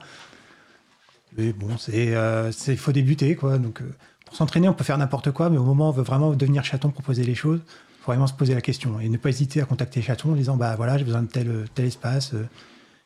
Mais 1.37 1.53
bon, 1.53 1.77
c'est 1.79 2.15
euh, 2.15 2.53
faut 2.53 2.93
débuter 2.93 3.37
quoi. 3.37 3.59
Donc 3.59 3.83
euh, 3.83 3.95
pour 4.27 4.37
s'entraîner, 4.37 4.69
on 4.69 4.75
peut 4.75 4.85
faire 4.85 4.99
n'importe 4.99 5.31
quoi, 5.33 5.51
mais 5.51 5.59
au 5.59 5.65
moment 5.65 5.87
où 5.87 5.89
on 5.89 5.93
veut 5.93 6.03
vraiment 6.03 6.33
devenir 6.33 6.65
chaton, 6.65 6.91
proposer 6.91 7.25
les 7.25 7.35
choses, 7.35 7.61
il 8.01 8.03
faut 8.03 8.13
vraiment 8.13 8.27
se 8.27 8.33
poser 8.33 8.55
la 8.55 8.63
question 8.63 8.99
et 8.99 9.11
ne 9.11 9.19
pas 9.19 9.29
hésiter 9.29 9.61
à 9.61 9.67
contacter 9.67 10.01
Chaton 10.01 10.33
en 10.33 10.35
disant 10.35 10.57
bah 10.57 10.75
voilà 10.75 10.97
j'ai 10.97 11.05
besoin 11.05 11.23
de 11.23 11.29
tel, 11.29 11.67
tel 11.75 11.85
espace, 11.85 12.33
euh, 12.33 12.49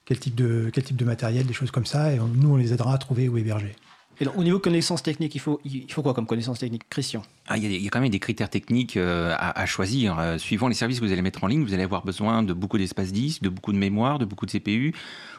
quel, 0.04 0.20
type 0.20 0.36
de, 0.36 0.70
quel 0.72 0.84
type 0.84 0.96
de 0.96 1.04
matériel, 1.04 1.46
des 1.46 1.52
choses 1.52 1.72
comme 1.72 1.84
ça, 1.84 2.12
et 2.12 2.18
nous 2.18 2.52
on 2.52 2.56
les 2.56 2.72
aidera 2.72 2.94
à 2.94 2.98
trouver 2.98 3.28
où 3.28 3.36
héberger. 3.36 3.74
Et 4.20 4.24
donc, 4.24 4.36
au 4.36 4.44
niveau 4.44 4.58
connaissances 4.58 5.02
techniques, 5.02 5.34
il 5.34 5.40
faut, 5.40 5.60
quoi 6.02 6.14
comme 6.14 6.26
connaissances 6.26 6.60
techniques, 6.60 6.88
Christian? 6.88 7.22
Ah, 7.48 7.56
il, 7.56 7.82
y 7.82 7.86
a, 7.86 7.90
quand 7.90 8.00
même 8.00 8.10
des 8.10 8.20
critères 8.20 8.48
techniques 8.48 8.96
euh, 8.96 9.34
à, 9.38 9.66
choisir. 9.66 10.18
Euh, 10.18 10.38
suivant 10.38 10.68
les 10.68 10.74
services 10.74 11.00
que 11.00 11.04
vous 11.04 11.12
allez 11.12 11.22
mettre 11.22 11.42
en 11.44 11.46
ligne, 11.46 11.64
vous 11.64 11.74
allez 11.74 11.82
avoir 11.82 12.04
besoin 12.04 12.42
de 12.42 12.52
beaucoup 12.52 12.78
d'espace 12.78 13.12
disque, 13.12 13.42
de 13.42 13.48
beaucoup 13.48 13.72
de 13.72 13.78
mémoire, 13.78 14.18
de 14.18 14.24
beaucoup 14.24 14.46
de 14.46 14.50
CPU 14.50 14.94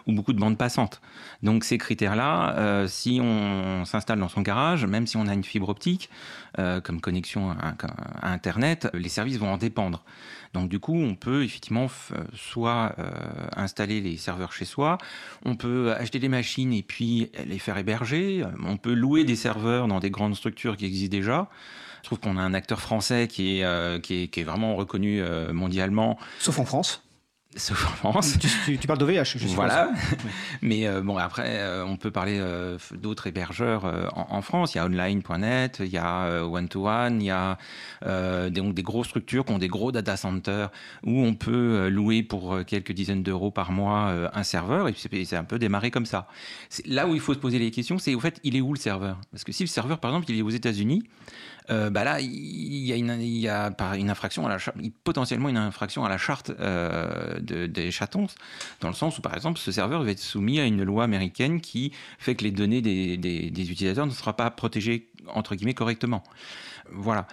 ou 0.08 0.14
beaucoup 0.14 0.34
de 0.34 0.40
bandes 0.40 0.58
passantes. 0.58 1.02
Donc 1.42 1.64
ces 1.64 1.78
critères-là, 1.78 2.56
euh, 2.58 2.88
si 2.88 3.20
on 3.22 3.86
s'installe 3.86 4.20
dans 4.20 4.30
son 4.30 4.42
garage, 4.42 4.86
même 4.86 5.08
si 5.08 5.18
on 5.18 5.28
a 5.28 5.34
une 5.34 5.44
fibre 5.44 5.70
optique 5.70 6.10
comme 6.84 7.02
connexion 7.02 7.52
à, 7.52 8.32
Internet, 8.32 8.88
les 8.94 9.10
services 9.10 9.38
vont 9.38 9.52
en 9.52 9.58
dépendre. 9.58 10.06
Donc 10.56 10.70
du 10.70 10.80
coup, 10.80 10.96
on 10.96 11.13
peut 11.15 11.44
effectivement 11.44 11.88
soit 12.34 12.96
installer 13.56 14.02
les 14.02 14.18
serveurs 14.18 14.54
chez 14.54 14.65
soi, 14.65 14.98
on 15.44 15.56
peut 15.56 15.94
acheter 15.94 16.18
des 16.18 16.30
machines 16.30 16.74
et 16.74 16.82
puis 16.82 17.30
les 17.46 17.60
faire 17.60 17.78
héberger, 17.78 18.44
on 18.63 18.78
peut 18.78 18.94
louer 18.94 19.24
des 19.24 19.36
serveurs 19.36 19.88
dans 19.88 20.00
des 20.00 20.10
grandes 20.10 20.36
structures 20.36 20.78
qui 20.78 20.86
existent 20.86 21.15
déjà. 21.15 21.50
Je 22.06 22.10
trouve 22.10 22.20
qu'on 22.20 22.38
a 22.38 22.41
un 22.41 22.54
acteur 22.54 22.82
français 22.82 23.28
qui 23.28 23.58
est, 23.58 23.63
euh, 23.63 24.00
qui 24.00 24.30
est, 24.32 24.44
vraiment 24.44 24.76
reconnu 24.76 25.24
euh, 25.24 25.52
mondialement. 25.54 26.20
Sauf 26.38 26.60
en 26.60 26.65
France. 26.65 27.02
Sauf 27.56 27.86
en 28.04 28.12
France. 28.12 28.38
Tu, 28.39 28.88
parles 28.88 29.00
d'OVH, 29.00 29.38
je 29.38 29.48
Voilà. 29.48 29.91
Mais 30.62 30.88
euh, 30.88 31.02
bon, 31.02 31.18
après, 31.18 31.62
on 31.86 31.96
peut 31.96 32.12
parler 32.12 32.41
d'autres 32.94 33.28
hébergeurs 33.28 34.12
en, 34.13 34.41
France. 34.41 34.76
Il 34.76 34.78
y 34.78 34.82
a 34.82 34.86
online.net, 34.86 35.78
il 35.80 35.91
y 35.91 35.98
a 35.98 36.44
one-to-one, 36.44 37.22
il 37.22 37.28
y 37.28 37.32
a 37.32 37.58
des, 38.04 38.50
des 38.50 38.84
grosses 38.84 39.08
structures 39.08 39.46
qui 39.46 39.54
ont 39.54 39.58
des 39.58 39.68
gros 39.68 39.91
data 39.91 40.18
centers 40.18 40.70
où 41.04 41.22
on 41.22 41.34
peut 41.34 41.88
louer 41.88 42.24
pour 42.24 42.60
quelques 42.65 42.91
dizaines 42.91 43.24
d'euros 43.24 43.52
par 43.52 43.72
mois 43.72 44.30
un 44.34 44.44
serveur. 44.44 44.89
Et 44.89 44.96
c'est 45.26 45.38
un 45.38 45.44
peu 45.44 45.60
démarré 45.60 45.91
comme 45.91 46.06
ça. 46.06 46.28
Là 46.86 47.08
où 47.08 47.13
il 47.13 47.22
faut 47.22 47.34
se 47.34 47.39
poser 47.39 47.60
les 47.60 47.72
questions, 47.72 47.98
c'est 47.98 48.15
au 48.15 48.20
fait, 48.20 48.39
il 48.44 48.56
est 48.56 48.62
où 48.62 48.74
le 48.74 48.80
serveur? 48.80 49.20
Parce 49.32 49.44
que 49.44 49.52
si 49.52 49.63
le 49.63 49.68
serveur, 49.68 50.00
par 50.00 50.12
exemple, 50.12 50.30
il 50.30 50.39
est 50.39 50.41
aux 50.41 50.50
États-Unis, 50.50 51.04
euh, 51.69 51.89
bah 51.89 52.04
là, 52.04 52.19
il 52.21 52.86
y 52.86 52.93
a, 52.93 52.95
une, 52.95 53.10
une 53.10 54.10
infraction 54.10 54.45
à 54.45 54.49
la 54.49 54.58
potentiellement 55.04 55.49
une 55.49 55.58
infraction 55.58 56.06
à 56.06 56.10
la 56.10 56.17
charte 56.17 56.51
euh, 56.60 57.39
des 57.39 57.91
chatons, 57.91 58.28
dans 58.82 58.88
le 58.88 58.93
sens 58.93 59.17
où, 59.17 59.21
par 59.21 59.34
exemple, 59.34 59.60
ce 59.60 59.71
serveur 59.71 60.04
va 60.04 60.12
être 60.12 60.19
soumis 60.19 60.60
à 60.60 60.65
une 60.65 60.84
loi 60.84 61.04
américaine 61.04 61.62
qui 61.62 61.91
fait 62.19 62.36
que 62.36 62.43
les 62.43 62.51
données 62.51 62.82
des, 62.82 63.71
utilisateurs 63.71 64.06
ne 64.06 64.12
seront 64.12 64.34
pas 64.34 64.51
protégées, 64.51 65.10
entre 65.28 65.56
guillemets, 65.56 65.73
correctement. 65.73 66.23
Voilà. 66.91 67.28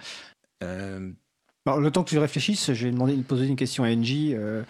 Euh... 0.63 1.11
Le 1.65 1.89
temps 1.91 2.03
que 2.03 2.09
tu 2.09 2.17
réfléchisses, 2.17 2.73
je 2.73 2.85
vais 2.85 2.91
demander, 2.91 3.15
poser 3.17 3.45
une 3.45 3.55
question 3.55 3.85
à 3.85 3.95
NJ. 3.95 4.31
Euh, 4.33 4.63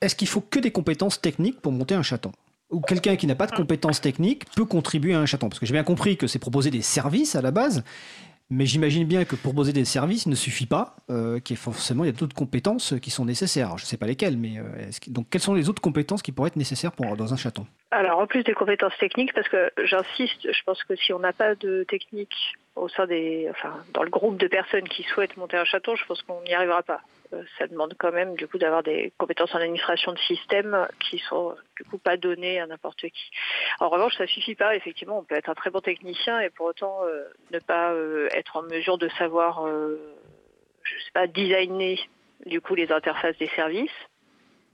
est-ce 0.00 0.14
qu'il 0.14 0.28
faut 0.28 0.40
que 0.40 0.60
des 0.60 0.70
compétences 0.70 1.20
techniques 1.20 1.60
pour 1.60 1.72
monter 1.72 1.96
un 1.96 2.02
chaton? 2.02 2.30
Ou 2.70 2.80
quelqu'un 2.80 3.16
qui 3.16 3.26
n'a 3.26 3.34
pas 3.34 3.46
de 3.46 3.54
compétences 3.54 4.00
techniques 4.00 4.44
peut 4.54 4.64
contribuer 4.64 5.14
à 5.14 5.20
un 5.20 5.26
chaton? 5.26 5.48
Parce 5.48 5.58
que 5.58 5.66
j'ai 5.66 5.72
bien 5.72 5.84
compris 5.84 6.16
que 6.16 6.28
c'est 6.28 6.38
proposer 6.38 6.70
des 6.70 6.82
services 6.82 7.34
à 7.34 7.42
la 7.42 7.50
base, 7.50 7.82
mais 8.50 8.66
j'imagine 8.66 9.04
bien 9.04 9.24
que 9.24 9.34
pour 9.34 9.54
poser 9.54 9.72
des 9.72 9.84
services, 9.84 10.26
il 10.26 10.30
ne 10.30 10.34
suffit 10.34 10.66
pas, 10.66 10.96
euh, 11.10 11.40
qu'il 11.40 11.56
y 11.56 11.58
ait 11.58 11.62
forcément 11.62 12.04
il 12.04 12.08
y 12.08 12.10
a 12.10 12.12
d'autres 12.12 12.36
compétences 12.36 12.94
qui 13.02 13.10
sont 13.10 13.24
nécessaires. 13.24 13.76
je 13.78 13.84
ne 13.84 13.86
sais 13.86 13.96
pas 13.96 14.06
lesquelles, 14.06 14.36
mais 14.36 14.58
euh, 14.58 14.90
donc 15.08 15.28
quelles 15.30 15.40
sont 15.40 15.54
les 15.54 15.68
autres 15.68 15.82
compétences 15.82 16.22
qui 16.22 16.32
pourraient 16.32 16.48
être 16.48 16.56
nécessaires 16.56 16.92
pour, 16.92 17.16
dans 17.16 17.32
un 17.32 17.36
chaton? 17.36 17.66
Alors 17.90 18.20
en 18.20 18.26
plus 18.26 18.44
des 18.44 18.54
compétences 18.54 18.96
techniques, 18.98 19.32
parce 19.32 19.48
que 19.48 19.70
j'insiste, 19.84 20.52
je 20.52 20.62
pense 20.64 20.82
que 20.84 20.94
si 20.96 21.12
on 21.12 21.18
n'a 21.18 21.32
pas 21.32 21.54
de 21.56 21.84
technique 21.88 22.34
au 22.76 22.88
sein 22.88 23.06
des, 23.06 23.48
enfin, 23.50 23.74
dans 23.94 24.02
le 24.02 24.10
groupe 24.10 24.36
de 24.36 24.46
personnes 24.46 24.88
qui 24.88 25.02
souhaitent 25.02 25.36
monter 25.36 25.56
un 25.56 25.64
chaton, 25.64 25.96
je 25.96 26.04
pense 26.04 26.22
qu'on 26.22 26.40
n'y 26.42 26.54
arrivera 26.54 26.82
pas. 26.82 27.00
Euh, 27.32 27.42
ça 27.58 27.66
demande 27.66 27.94
quand 27.98 28.12
même 28.12 28.36
du 28.36 28.46
coup 28.46 28.58
d'avoir 28.58 28.82
des 28.82 29.12
compétences 29.18 29.54
en 29.54 29.58
administration 29.58 30.12
de 30.12 30.18
système 30.18 30.86
qui 31.00 31.18
sont 31.18 31.54
du 31.76 31.84
coup 31.84 31.98
pas 31.98 32.16
données 32.16 32.60
à 32.60 32.66
n'importe 32.66 33.00
qui. 33.00 33.30
En 33.80 33.88
revanche, 33.88 34.16
ça 34.16 34.26
suffit 34.26 34.54
pas. 34.54 34.76
Effectivement, 34.76 35.18
on 35.18 35.24
peut 35.24 35.34
être 35.34 35.48
un 35.48 35.54
très 35.54 35.70
bon 35.70 35.80
technicien 35.80 36.40
et 36.40 36.50
pour 36.50 36.66
autant 36.66 37.04
euh, 37.04 37.24
ne 37.50 37.58
pas 37.58 37.92
euh, 37.92 38.28
être 38.32 38.56
en 38.56 38.62
mesure 38.62 38.98
de 38.98 39.08
savoir, 39.10 39.66
je 39.66 41.04
sais 41.04 41.12
pas, 41.12 41.26
designer 41.26 41.98
du 42.44 42.60
coup 42.60 42.74
les 42.74 42.92
interfaces 42.92 43.36
des 43.38 43.48
services 43.48 43.90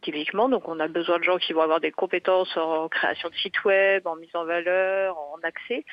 typiquement. 0.03 0.49
Donc 0.49 0.69
on 0.69 0.81
a 0.81 0.89
besoin 0.89 1.19
de 1.19 1.25
gens 1.25 1.39
qui 1.39 1.53
vont 1.53 1.63
avoir 1.63 1.81
des 1.81 1.93
compétences 1.93 2.57
en 2.57 2.89
création 2.89 3.29
de 3.29 3.35
sites 3.37 3.65
web, 3.65 4.07
en 4.07 4.17
mise 4.17 4.35
en 4.35 4.45
valeur, 4.45 5.17
en 5.17 5.39
accès. 5.43 5.85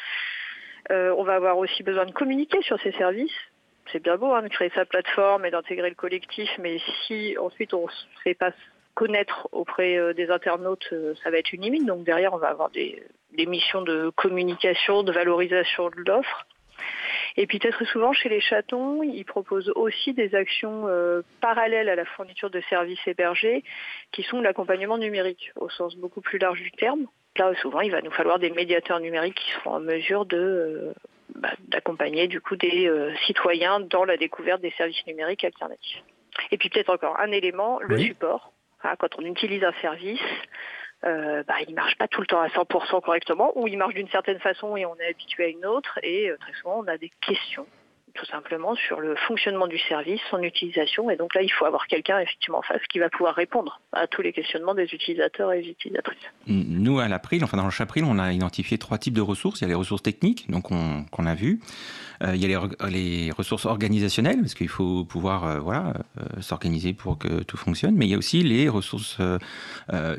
on 0.90 1.24
va 1.24 1.36
avoir 1.36 1.58
aussi 1.58 1.84
besoin 1.84 2.06
de 2.06 2.12
communiquer 2.12 2.62
sur 2.64 2.80
ces 2.82 2.92
services 2.94 3.49
c'est 3.92 4.02
bien 4.02 4.18
beau 4.18 4.34
hein, 4.34 4.44
de 4.44 4.48
créer 4.48 4.72
sa 4.76 4.86
plateforme 4.86 5.46
et 5.46 5.52
d'intégrer 5.52 5.90
le 5.90 5.96
collectif, 5.96 6.50
mais 6.60 6.80
si 7.06 7.38
ensuite 7.38 7.74
on 7.74 7.84
ne 7.86 8.22
fait 8.24 8.34
pas 8.34 8.52
connaître 8.94 9.48
auprès 9.52 9.98
euh, 9.98 10.14
des 10.14 10.30
internautes, 10.30 10.90
euh, 10.92 11.14
ça 11.24 11.32
va 11.32 11.38
être 11.38 11.54
une 11.54 11.62
limite. 11.62 11.86
Donc 11.86 12.04
derrière, 12.04 12.34
on 12.34 12.38
va 12.38 12.50
avoir 12.50 12.70
des, 12.70 13.02
missions 13.48 13.82
de 13.82 14.12
communication, 14.16 15.04
de 15.04 15.12
valorisation 15.12 15.90
de 15.90 16.04
l'offre. 16.06 16.46
Et 17.38 17.48
puis 17.48 17.60
peut-être 17.60 17.86
souvent 17.86 18.12
chez 18.12 18.28
les 18.28 18.42
chatons, 18.42 19.02
ils 19.04 19.24
proposent 19.24 19.72
aussi 19.76 20.14
des 20.14 20.36
actions 20.36 20.88
euh, 20.88 21.22
parallèles 21.40 21.88
à 21.88 21.96
la 21.96 22.04
fourniture 22.04 22.50
de 22.50 22.60
services 22.70 23.00
hébergés, 23.08 23.64
qui 24.12 24.24
sont 24.24 24.42
l'accompagnement 24.42 24.98
numérique 24.98 25.52
au 25.56 25.70
sens 25.70 25.96
beaucoup 25.96 26.22
plus 26.22 26.38
large 26.38 26.62
du 26.62 26.72
terme. 26.72 27.06
Là, 27.38 27.54
souvent, 27.62 27.80
il 27.80 27.92
va 27.92 28.02
nous 28.02 28.12
falloir 28.12 28.40
des 28.40 28.50
médiateurs 28.50 29.00
numériques 29.00 29.36
qui 29.36 29.52
seront 29.52 29.76
en 29.76 29.80
mesure 29.80 30.26
de 30.26 30.94
bah, 31.36 31.52
d'accompagner 31.68 32.28
du 32.28 32.42
coup 32.42 32.56
des 32.56 32.88
euh, 32.88 33.14
citoyens 33.26 33.80
dans 33.80 34.06
la 34.06 34.18
découverte 34.18 34.62
des 34.62 34.72
services 34.72 35.06
numériques 35.06 35.44
alternatifs. 35.44 36.04
Et 36.52 36.58
puis 36.58 36.70
peut-être 36.70 36.90
encore 36.90 37.20
un 37.20 37.32
élément, 37.32 37.80
le 37.82 37.98
support. 37.98 38.54
quand 38.82 39.10
on 39.18 39.26
utilise 39.26 39.64
un 39.64 39.74
service, 39.82 40.22
euh, 41.06 41.44
bah, 41.48 41.56
il 41.62 41.70
ne 41.70 41.76
marche 41.76 41.98
pas 41.98 42.08
tout 42.08 42.22
le 42.22 42.28
temps 42.28 42.42
à 42.42 42.48
100% 42.48 43.02
correctement, 43.02 43.58
ou 43.58 43.68
il 43.68 43.78
marche 43.78 43.94
d'une 43.94 44.10
certaine 44.10 44.40
façon 44.40 44.76
et 44.76 44.86
on 44.86 44.96
est 44.98 45.10
habitué 45.10 45.46
à 45.46 45.48
une 45.48 45.66
autre, 45.66 45.98
et 46.04 46.30
euh, 46.30 46.38
très 46.38 46.54
souvent 46.54 46.80
on 46.80 46.88
a 46.88 46.98
des 46.98 47.12
questions 47.22 47.68
tout 48.20 48.26
simplement 48.26 48.76
sur 48.76 49.00
le 49.00 49.16
fonctionnement 49.16 49.68
du 49.68 49.80
service, 49.80 50.20
son 50.30 50.44
utilisation. 50.44 51.10
Et 51.10 51.16
donc 51.16 51.34
là, 51.36 51.42
il 51.42 51.50
faut 51.50 51.66
avoir 51.66 51.88
quelqu'un 51.88 52.20
effectivement 52.20 52.60
en 52.60 52.62
face 52.62 52.82
qui 52.90 53.00
va 53.00 53.10
pouvoir 53.10 53.36
répondre 53.36 53.80
à 53.94 54.08
tous 54.08 54.22
les 54.22 54.34
questionnements 54.34 54.74
des 54.74 54.84
utilisateurs 54.84 55.54
et 55.54 55.62
des 55.62 55.70
utilisatrices. 55.70 56.18
Nous, 56.48 57.00
à 57.00 57.08
l'April, 57.08 57.44
enfin 57.44 57.56
dans 57.56 57.66
le 57.66 57.72
Chapril, 57.72 58.04
on 58.04 58.20
a 58.20 58.34
identifié 58.34 58.78
trois 58.78 58.98
types 58.98 59.14
de 59.14 59.22
ressources. 59.22 59.62
Il 59.62 59.64
y 59.64 59.66
a 59.66 59.70
les 59.70 59.76
ressources 59.76 60.04
techniques, 60.04 60.50
donc 60.50 60.68
qu'on 60.68 61.26
a 61.26 61.36
vu. 61.36 61.60
Euh, 62.24 62.36
il 62.36 62.42
y 62.46 62.54
a 62.54 62.62
les, 62.90 63.32
ressources 63.32 63.66
organisationnelles, 63.66 64.42
parce 64.42 64.54
qu'il 64.54 64.68
faut 64.68 65.06
pouvoir 65.06 65.46
euh, 65.46 65.60
voilà, 65.60 65.94
euh, 66.18 66.42
s'organiser 66.42 66.94
pour 66.94 67.18
que 67.18 67.44
tout 67.44 67.58
fonctionne. 67.58 67.96
Mais 67.96 68.06
il 68.06 68.10
y 68.10 68.16
a 68.16 68.18
aussi 68.18 68.44
les 68.44 68.68
ressources 68.68 69.20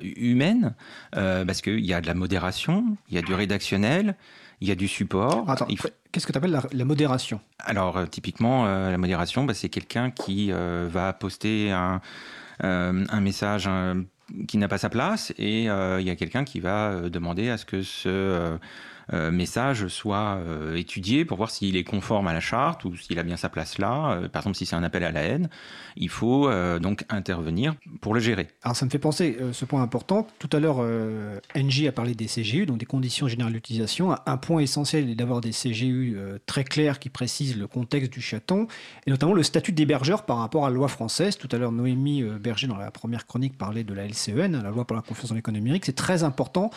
humaines, 0.01 0.75
parce 1.13 1.61
qu'il 1.61 1.85
y 1.85 1.93
a 1.93 2.01
de 2.01 2.07
la 2.07 2.15
modération, 2.15 2.85
il 3.11 3.17
y 3.17 3.19
a 3.19 3.23
du 3.23 3.35
rédactionnel, 3.35 4.17
il 4.61 4.69
y 4.69 4.71
a 4.71 4.75
du 4.75 4.89
support. 4.89 5.49
Attends, 5.49 5.67
qu'est-ce 6.13 6.27
que 6.27 6.33
tu 6.33 6.39
appelles 6.39 6.61
la, 6.73 6.85
modération? 6.85 7.41
Alors, 7.59 7.97
euh, 7.97 8.07
typiquement, 8.07 8.67
euh, 8.67 8.91
la 8.91 8.99
modération, 8.99 9.45
bah, 9.45 9.55
c'est 9.55 9.69
quelqu'un 9.69 10.11
qui 10.11 10.53
euh, 10.53 10.89
va 10.91 11.13
poster 11.13 11.71
un, 11.71 12.01
un 12.63 13.21
message 13.21 13.69
qui 14.47 14.59
n'a 14.59 14.69
pas 14.69 14.79
sa 14.79 14.91
place 14.91 15.33
et 15.39 15.65
il 15.65 16.03
y 16.03 16.11
a 16.11 16.17
quelqu'un 16.17 16.45
qui 16.45 16.61
va 16.61 17.09
demander 17.09 17.49
à 17.49 17.57
ce 17.57 17.65
que 17.65 17.83
ce 17.83 18.59
message 19.13 19.89
soit 19.89 20.39
euh, 20.47 20.77
étudié 20.77 21.25
pour 21.25 21.37
voir 21.37 21.51
s'il 21.51 21.77
est 21.77 21.85
conforme 21.85 22.29
à 22.29 22.33
la 22.33 22.41
charte 22.41 22.85
ou 22.85 22.97
s'il 22.97 23.19
a 23.19 23.23
bien 23.23 23.37
sa 23.37 23.49
place 23.49 23.79
là. 23.79 24.13
Euh, 24.13 24.29
par 24.29 24.43
exemple, 24.43 24.57
si 24.57 24.67
c'est 24.67 24.77
un 24.77 24.83
appel 24.83 25.05
à 25.05 25.11
la 25.11 25.23
haine, 25.23 25.49
il 25.97 26.09
faut 26.09 26.51
donc 26.81 27.05
intervenir 27.09 27.75
pour 28.01 28.15
le 28.15 28.21
gérer. 28.21 28.47
Alors 28.63 28.77
ça 28.77 28.85
me 28.87 28.91
fait 28.91 28.99
penser, 28.99 29.37
ce 29.53 29.65
point 29.65 29.83
important, 29.83 30.27
tout 30.39 30.49
à 30.53 30.61
l'heure, 30.61 30.83
NJ 31.57 31.87
a 31.87 31.93
parlé 31.93 32.15
des 32.15 32.27
CGU, 32.27 32.65
donc 32.65 32.79
des 32.79 32.87
conditions 32.87 33.29
générales 33.29 33.53
d'utilisation. 33.53 34.15
Un 34.25 34.37
point 34.37 34.61
essentiel 34.61 35.11
est 35.11 35.15
d'avoir 35.15 35.41
des 35.41 35.51
CGU 35.51 36.17
très 36.47 36.65
clairs 36.65 37.01
qui 37.01 37.09
précisent 37.09 37.57
le 37.57 37.67
contexte 37.67 38.13
du 38.13 38.21
chaton, 38.21 38.67
et 39.07 39.11
notamment 39.11 39.35
le 39.35 39.43
statut 39.43 39.73
d'hébergeur 39.73 40.25
par 40.25 40.39
rapport 40.39 40.65
à 40.65 40.71
la 40.71 40.77
loi 40.77 40.89
française. 40.89 41.37
Tout 41.37 41.49
à 41.53 41.59
l'heure, 41.59 41.73
Noémie 41.73 42.23
Berger, 42.23 42.69
dans 42.69 42.77
la 42.77 42.91
première 42.91 43.27
chronique, 43.27 43.59
parlait 43.59 43.85
de 43.85 43.93
la 43.93 44.07
LCEN, 44.07 44.63
la 44.63 44.71
loi 44.71 44.87
pour 44.87 44.97
la 44.97 45.03
confiance 45.03 45.31
dans 45.31 45.37
l'économie 45.37 45.61
numérique. 45.61 45.85
C'est 45.87 45.93
très 45.97 46.23
important 46.23 46.71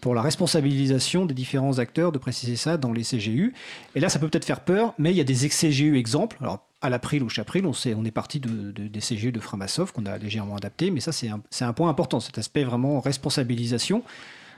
pour 0.00 0.14
la 0.14 0.22
responsabilisation 0.22 1.26
des 1.26 1.34
différents 1.34 1.67
acteurs 1.74 2.12
de 2.12 2.18
préciser 2.18 2.56
ça 2.56 2.76
dans 2.76 2.92
les 2.92 3.02
CGU. 3.02 3.54
Et 3.94 4.00
là, 4.00 4.08
ça 4.08 4.18
peut 4.18 4.28
peut-être 4.28 4.44
faire 4.44 4.60
peur, 4.60 4.94
mais 4.98 5.12
il 5.12 5.16
y 5.16 5.20
a 5.20 5.24
des 5.24 5.44
ex-CGU 5.44 5.96
exemples. 5.96 6.38
Alors, 6.40 6.66
à 6.80 6.90
l'April 6.90 7.22
ou 7.22 7.28
Chapril, 7.28 7.66
on, 7.66 7.72
on 7.96 8.04
est 8.04 8.10
parti 8.10 8.40
de, 8.40 8.70
des 8.70 9.00
CGU 9.00 9.32
de 9.32 9.40
Framasoft 9.40 9.94
qu'on 9.94 10.06
a 10.06 10.16
légèrement 10.18 10.56
adapté, 10.56 10.90
mais 10.90 11.00
ça, 11.00 11.12
c'est 11.12 11.28
un, 11.28 11.72
point 11.72 11.88
important, 11.88 12.20
cet 12.20 12.38
aspect 12.38 12.64
vraiment 12.64 13.00
responsabilisation. 13.00 14.02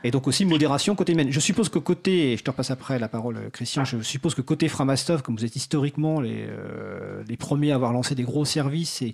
Et 0.02 0.10
donc 0.10 0.26
aussi 0.26 0.46
modération 0.46 0.94
côté 0.94 1.12
humaine. 1.12 1.30
Je 1.30 1.40
suppose 1.40 1.68
que 1.68 1.78
côté, 1.78 2.36
je 2.36 2.42
te 2.42 2.50
repasse 2.50 2.70
après 2.70 2.98
la 2.98 3.08
parole 3.08 3.50
Christian, 3.52 3.84
je 3.84 4.00
suppose 4.00 4.34
que 4.34 4.40
côté 4.40 4.68
Framasoft, 4.68 5.24
comme 5.24 5.36
vous 5.36 5.44
êtes 5.44 5.56
historiquement 5.56 6.20
les, 6.20 6.46
euh, 6.48 7.22
les 7.28 7.36
premiers 7.36 7.72
à 7.72 7.74
avoir 7.74 7.92
lancé 7.92 8.14
des 8.14 8.22
gros 8.22 8.46
services, 8.46 9.02
et 9.02 9.12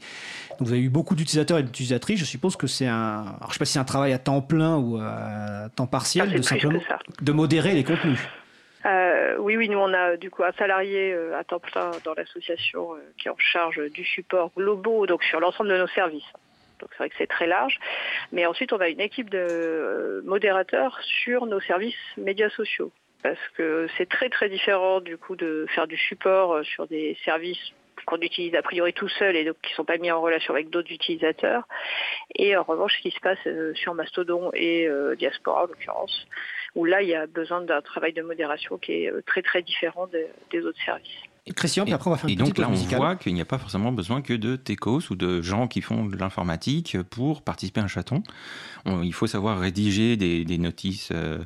donc 0.58 0.68
vous 0.68 0.72
avez 0.72 0.82
eu 0.82 0.88
beaucoup 0.88 1.16
d'utilisateurs 1.16 1.58
et 1.58 1.64
d'utilisatrices, 1.64 2.20
je 2.20 2.24
suppose 2.24 2.56
que 2.56 2.68
c'est 2.68 2.86
un, 2.86 3.24
alors 3.38 3.48
je 3.48 3.54
sais 3.54 3.58
pas 3.58 3.64
si 3.64 3.72
c'est 3.72 3.78
un 3.80 3.84
travail 3.84 4.12
à 4.12 4.18
temps 4.18 4.42
plein 4.42 4.76
ou 4.76 4.98
à 4.98 5.68
temps 5.74 5.88
partiel, 5.88 6.30
ah, 6.32 6.36
de 6.36 6.42
simplement 6.42 6.80
de 7.20 7.32
modérer 7.32 7.74
les 7.74 7.82
contenus. 7.82 8.20
Euh, 8.84 9.36
oui, 9.40 9.56
oui, 9.56 9.68
nous 9.68 9.78
on 9.78 9.92
a 9.92 10.16
du 10.16 10.30
coup 10.30 10.44
un 10.44 10.52
salarié 10.52 11.12
euh, 11.12 11.36
à 11.36 11.42
temps 11.42 11.58
plein 11.58 11.90
dans 12.04 12.14
l'association 12.14 12.90
qui 13.18 13.26
est 13.26 13.30
en 13.32 13.38
charge 13.38 13.80
du 13.90 14.04
support 14.04 14.52
globaux, 14.56 15.06
donc 15.06 15.24
sur 15.24 15.40
l'ensemble 15.40 15.70
de 15.70 15.78
nos 15.78 15.88
services. 15.88 16.32
Donc 16.80 16.90
c'est 16.92 16.98
vrai 16.98 17.08
que 17.10 17.16
c'est 17.18 17.26
très 17.26 17.46
large. 17.46 17.78
Mais 18.32 18.46
ensuite, 18.46 18.72
on 18.72 18.78
a 18.78 18.88
une 18.88 19.00
équipe 19.00 19.30
de 19.30 19.38
euh, 19.38 20.22
modérateurs 20.24 20.98
sur 21.22 21.46
nos 21.46 21.60
services 21.60 21.96
médias 22.16 22.50
sociaux. 22.50 22.90
parce 23.22 23.48
que 23.56 23.88
c'est 23.96 24.08
très 24.08 24.28
très 24.28 24.48
différent 24.48 25.00
du 25.00 25.16
coup 25.16 25.36
de 25.36 25.66
faire 25.74 25.86
du 25.86 25.96
support 25.96 26.64
sur 26.64 26.86
des 26.86 27.16
services 27.24 27.72
qu'on 28.06 28.20
utilise 28.20 28.54
a 28.54 28.62
priori 28.62 28.92
tout 28.92 29.08
seul 29.08 29.36
et 29.36 29.44
donc 29.44 29.56
qui 29.62 29.72
ne 29.72 29.76
sont 29.76 29.84
pas 29.84 29.98
mis 29.98 30.10
en 30.10 30.20
relation 30.20 30.54
avec 30.54 30.70
d'autres 30.70 30.90
utilisateurs. 30.92 31.64
Et 32.34 32.56
en 32.56 32.62
revanche, 32.62 32.96
ce 32.96 33.02
qui 33.02 33.10
se 33.10 33.20
passe 33.20 33.38
euh, 33.46 33.74
sur 33.74 33.94
Mastodon 33.94 34.50
et 34.54 34.86
euh, 34.86 35.16
Diaspora 35.16 35.64
en 35.64 35.66
l'occurrence, 35.66 36.26
où 36.74 36.84
là 36.84 37.02
il 37.02 37.08
y 37.08 37.14
a 37.14 37.26
besoin 37.26 37.60
d'un 37.60 37.82
travail 37.82 38.12
de 38.12 38.22
modération 38.22 38.78
qui 38.78 38.92
est 39.04 39.12
euh, 39.12 39.22
très 39.26 39.42
très 39.42 39.62
différent 39.62 40.06
des 40.06 40.64
autres 40.64 40.82
services. 40.84 41.25
Et 41.48 41.52
Christian, 41.52 41.84
puis 41.84 41.92
après 41.92 42.08
on 42.08 42.12
va 42.12 42.18
faire 42.18 42.28
une 42.28 42.40
et 42.40 42.42
donc 42.42 42.58
là, 42.58 42.68
on 42.68 42.74
voit 42.74 43.14
qu'il 43.14 43.32
n'y 43.32 43.40
a 43.40 43.44
pas 43.44 43.58
forcément 43.58 43.92
besoin 43.92 44.20
que 44.20 44.32
de 44.32 44.56
techos 44.56 45.02
ou 45.10 45.14
de 45.14 45.42
gens 45.42 45.68
qui 45.68 45.80
font 45.80 46.04
de 46.04 46.16
l'informatique 46.16 47.00
pour 47.10 47.42
participer 47.42 47.80
à 47.80 47.84
un 47.84 47.88
chaton. 47.88 48.24
il 48.84 49.12
faut 49.14 49.28
savoir 49.28 49.60
rédiger 49.60 50.16
des, 50.16 50.58
notices 50.58 51.10
euh, 51.12 51.38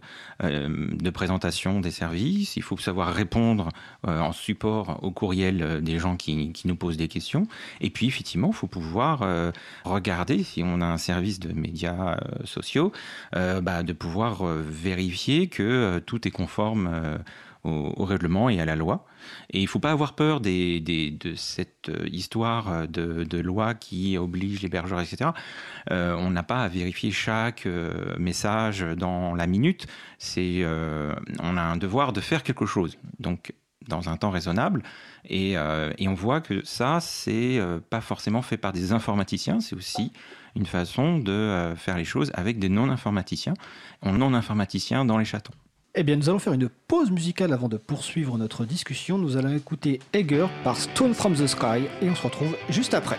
euh, 0.43 0.89
de 0.91 1.11
présentation 1.11 1.81
des 1.81 1.91
services. 1.91 2.57
Il 2.57 2.63
faut 2.63 2.79
savoir 2.79 3.13
répondre 3.13 3.69
euh, 4.09 4.21
en 4.21 4.33
support 4.33 5.01
au 5.03 5.11
courriel 5.11 5.83
des 5.83 5.99
gens 5.99 6.17
qui, 6.17 6.51
nous 6.65 6.77
posent 6.77 6.97
des 6.97 7.09
questions. 7.09 7.47
Et 7.83 7.91
puis, 7.91 8.07
effectivement, 8.07 8.49
il 8.49 8.57
faut 8.57 8.69
pouvoir 8.69 9.23
regarder 9.85 10.43
si 10.45 10.63
on 10.65 10.81
a 10.81 10.87
un 10.87 10.99
service 10.99 11.41
de 11.41 11.53
médias 11.53 12.17
sociaux, 12.45 12.93
bah, 13.33 13.83
de 13.83 13.93
pouvoir 13.93 14.45
vérifier 14.45 15.49
que 15.49 15.99
tout 16.07 16.27
est 16.27 16.31
conforme 16.31 17.21
au, 17.65 18.05
règlement 18.05 18.49
et 18.49 18.61
à 18.61 18.65
la 18.65 18.77
loi. 18.77 19.05
Et 19.51 19.59
il 19.59 19.65
ne 19.65 19.69
faut 19.69 19.79
pas 19.79 19.93
avoir 19.93 20.15
peur 20.15 20.41
des, 20.41 20.81
de 20.81 21.35
cette 21.35 21.89
euh, 21.89 22.09
histoire 22.11 22.89
de, 22.89 23.41
loi 23.41 23.75
qui 23.75 24.17
oblige 24.19 24.63
l'hébergeur, 24.63 25.01
etc. 25.01 25.31
Euh, 25.91 26.15
on 26.19 26.31
n'a 26.31 26.43
pas 26.43 26.63
à 26.63 26.69
vérifier 26.69 27.11
chaque 27.11 27.67
euh, 27.67 28.17
message 28.19 28.81
dans 28.97 29.35
la 29.35 29.47
minute. 29.47 29.87
On 30.37 31.57
a 31.57 31.63
un 31.63 31.77
devoir 31.77 32.13
de 32.13 32.21
faire 32.21 32.43
quelque 32.43 32.67
chose. 32.67 32.99
Donc, 33.19 33.53
dans 33.89 34.09
un 34.09 34.17
temps 34.17 34.31
raisonnable. 34.31 34.83
Et, 35.25 35.53
et 35.53 36.09
on 36.09 36.15
voit 36.15 36.41
que 36.41 36.65
ça, 36.65 37.01
c'est 37.01 37.59
pas 37.89 38.01
forcément 38.01 38.43
fait 38.43 38.59
par 38.59 38.73
des 38.73 38.93
informaticiens, 38.93 39.61
c'est 39.61 39.75
aussi 39.75 40.13
une 40.55 40.67
façon 40.67 41.19
de 41.19 41.73
faire 41.77 41.97
les 41.97 42.05
choses 42.05 42.31
avec 42.35 42.59
des 42.59 42.69
non-informaticiens, 42.69 43.55
non-informaticiens 44.05 45.05
dans 45.05 45.19
les 45.19 45.25
chatons. 45.25 45.55
Eh 46.01 46.03
bien, 46.03 46.17
nous 46.17 46.31
allons 46.31 46.39
faire 46.39 46.55
une 46.55 46.71
pause 46.71 47.11
musicale 47.11 47.53
avant 47.53 47.69
de 47.69 47.77
poursuivre 47.77 48.39
notre 48.39 48.65
discussion. 48.65 49.19
Nous 49.19 49.37
allons 49.37 49.55
écouter 49.55 50.01
Egger 50.15 50.47
par 50.65 50.79
Stone 50.79 51.13
from 51.13 51.35
the 51.35 51.47
Sky 51.47 51.83
et 52.01 52.09
on 52.09 52.15
se 52.15 52.23
retrouve 52.23 52.57
juste 52.71 52.95
après. 52.95 53.19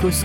Cause 0.00 0.24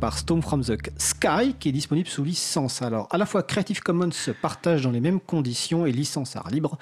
Par 0.00 0.16
Storm 0.16 0.40
from 0.40 0.62
the 0.62 0.78
Sky 0.98 1.52
qui 1.58 1.70
est 1.70 1.72
disponible 1.72 2.08
sous 2.08 2.22
licence. 2.22 2.80
Alors, 2.80 3.08
à 3.10 3.18
la 3.18 3.26
fois 3.26 3.42
Creative 3.42 3.80
Commons 3.80 4.10
partage 4.40 4.82
dans 4.82 4.92
les 4.92 5.00
mêmes 5.00 5.18
conditions 5.18 5.84
et 5.84 5.90
licence 5.90 6.36
art 6.36 6.48
libre. 6.48 6.78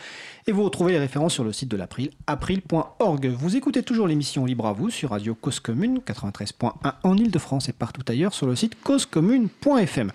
Et 0.46 0.52
vous 0.52 0.62
retrouvez 0.62 0.92
les 0.92 0.98
références 0.98 1.32
sur 1.32 1.42
le 1.42 1.54
site 1.54 1.70
de 1.70 1.76
l'April, 1.78 2.10
april.org. 2.26 3.28
Vous 3.28 3.56
écoutez 3.56 3.82
toujours 3.82 4.06
l'émission 4.06 4.44
Libre 4.44 4.66
à 4.66 4.74
vous 4.74 4.90
sur 4.90 5.10
Radio 5.10 5.34
Cause 5.34 5.58
Commune 5.58 6.00
93.1 6.06 6.72
en 7.02 7.16
Ile-de-France 7.16 7.70
et 7.70 7.72
partout 7.72 8.02
ailleurs 8.08 8.34
sur 8.34 8.46
le 8.46 8.54
site 8.54 8.76
causecommune.fm. 8.82 10.12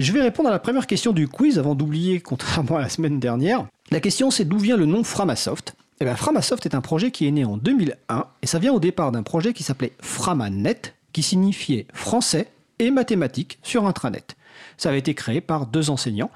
Je 0.00 0.12
vais 0.12 0.22
répondre 0.22 0.48
à 0.48 0.52
la 0.52 0.58
première 0.58 0.88
question 0.88 1.12
du 1.12 1.28
quiz 1.28 1.60
avant 1.60 1.76
d'oublier, 1.76 2.18
contrairement 2.24 2.78
à 2.78 2.80
la 2.80 2.88
semaine 2.88 3.20
dernière. 3.20 3.66
La 3.92 4.00
question 4.00 4.32
c'est 4.32 4.44
d'où 4.44 4.58
vient 4.58 4.76
le 4.76 4.86
nom 4.86 5.04
Framasoft? 5.04 5.76
Eh 6.00 6.04
bien, 6.04 6.16
Framasoft 6.16 6.66
est 6.66 6.74
un 6.74 6.80
projet 6.80 7.12
qui 7.12 7.28
est 7.28 7.30
né 7.30 7.44
en 7.44 7.56
2001 7.56 8.24
et 8.42 8.46
ça 8.48 8.58
vient 8.58 8.72
au 8.72 8.80
départ 8.80 9.12
d'un 9.12 9.22
projet 9.22 9.52
qui 9.52 9.62
s'appelait 9.62 9.92
Framanet, 10.00 10.94
qui 11.18 11.24
signifiait 11.24 11.88
français 11.92 12.46
et 12.78 12.92
mathématiques 12.92 13.58
sur 13.64 13.88
intranet. 13.88 14.36
Ça 14.76 14.90
avait 14.90 15.00
été 15.00 15.14
créé 15.14 15.40
par 15.40 15.66
deux 15.66 15.90
enseignants. 15.90 16.30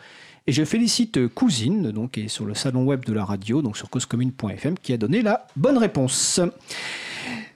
Et 0.48 0.52
je 0.52 0.64
félicite 0.64 1.28
Cousine, 1.28 1.92
donc, 1.92 2.10
qui 2.10 2.28
sur 2.28 2.46
le 2.46 2.54
salon 2.54 2.84
web 2.84 3.04
de 3.04 3.12
la 3.12 3.24
radio, 3.24 3.62
donc 3.62 3.76
sur 3.76 3.88
causecommune.fm, 3.88 4.74
qui 4.82 4.92
a 4.92 4.96
donné 4.96 5.22
la 5.22 5.46
bonne 5.54 5.78
réponse. 5.78 6.40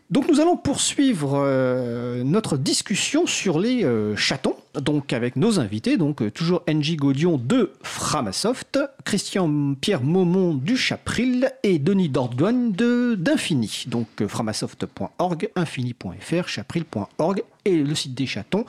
Donc 0.09 0.29
nous 0.29 0.39
allons 0.39 0.57
poursuivre 0.57 1.35
euh, 1.35 2.23
notre 2.23 2.57
discussion 2.57 3.27
sur 3.27 3.59
les 3.59 3.85
euh, 3.85 4.15
chatons, 4.15 4.55
donc 4.75 5.13
avec 5.13 5.35
nos 5.35 5.59
invités, 5.59 5.97
donc 5.97 6.23
euh, 6.23 6.31
toujours 6.31 6.63
NJ 6.69 6.95
Gaudion 6.95 7.39
de 7.39 7.73
Framasoft, 7.83 8.79
Christian 9.05 9.75
Pierre 9.75 10.05
Maumont 10.05 10.55
du 10.55 10.77
Chapril 10.77 11.51
et 11.65 11.81
Denis 11.81 12.09
Dordogne 12.09 12.71
de 12.71 13.17
d'Infini, 13.17 13.87
donc 13.89 14.07
framasoft.org, 14.25 15.51
infini.fr, 15.57 16.47
chapril.org 16.47 17.43
et 17.65 17.77
le 17.77 17.95
site 17.97 18.15
des 18.15 18.27
chatons, 18.27 18.65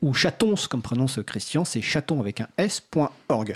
ou 0.00 0.14
chatons 0.14 0.54
comme 0.70 0.80
prononce 0.80 1.20
Christian, 1.26 1.66
c'est 1.66 1.82
chaton 1.82 2.18
avec 2.18 2.40
un 2.40 2.48
s.org. 2.56 3.54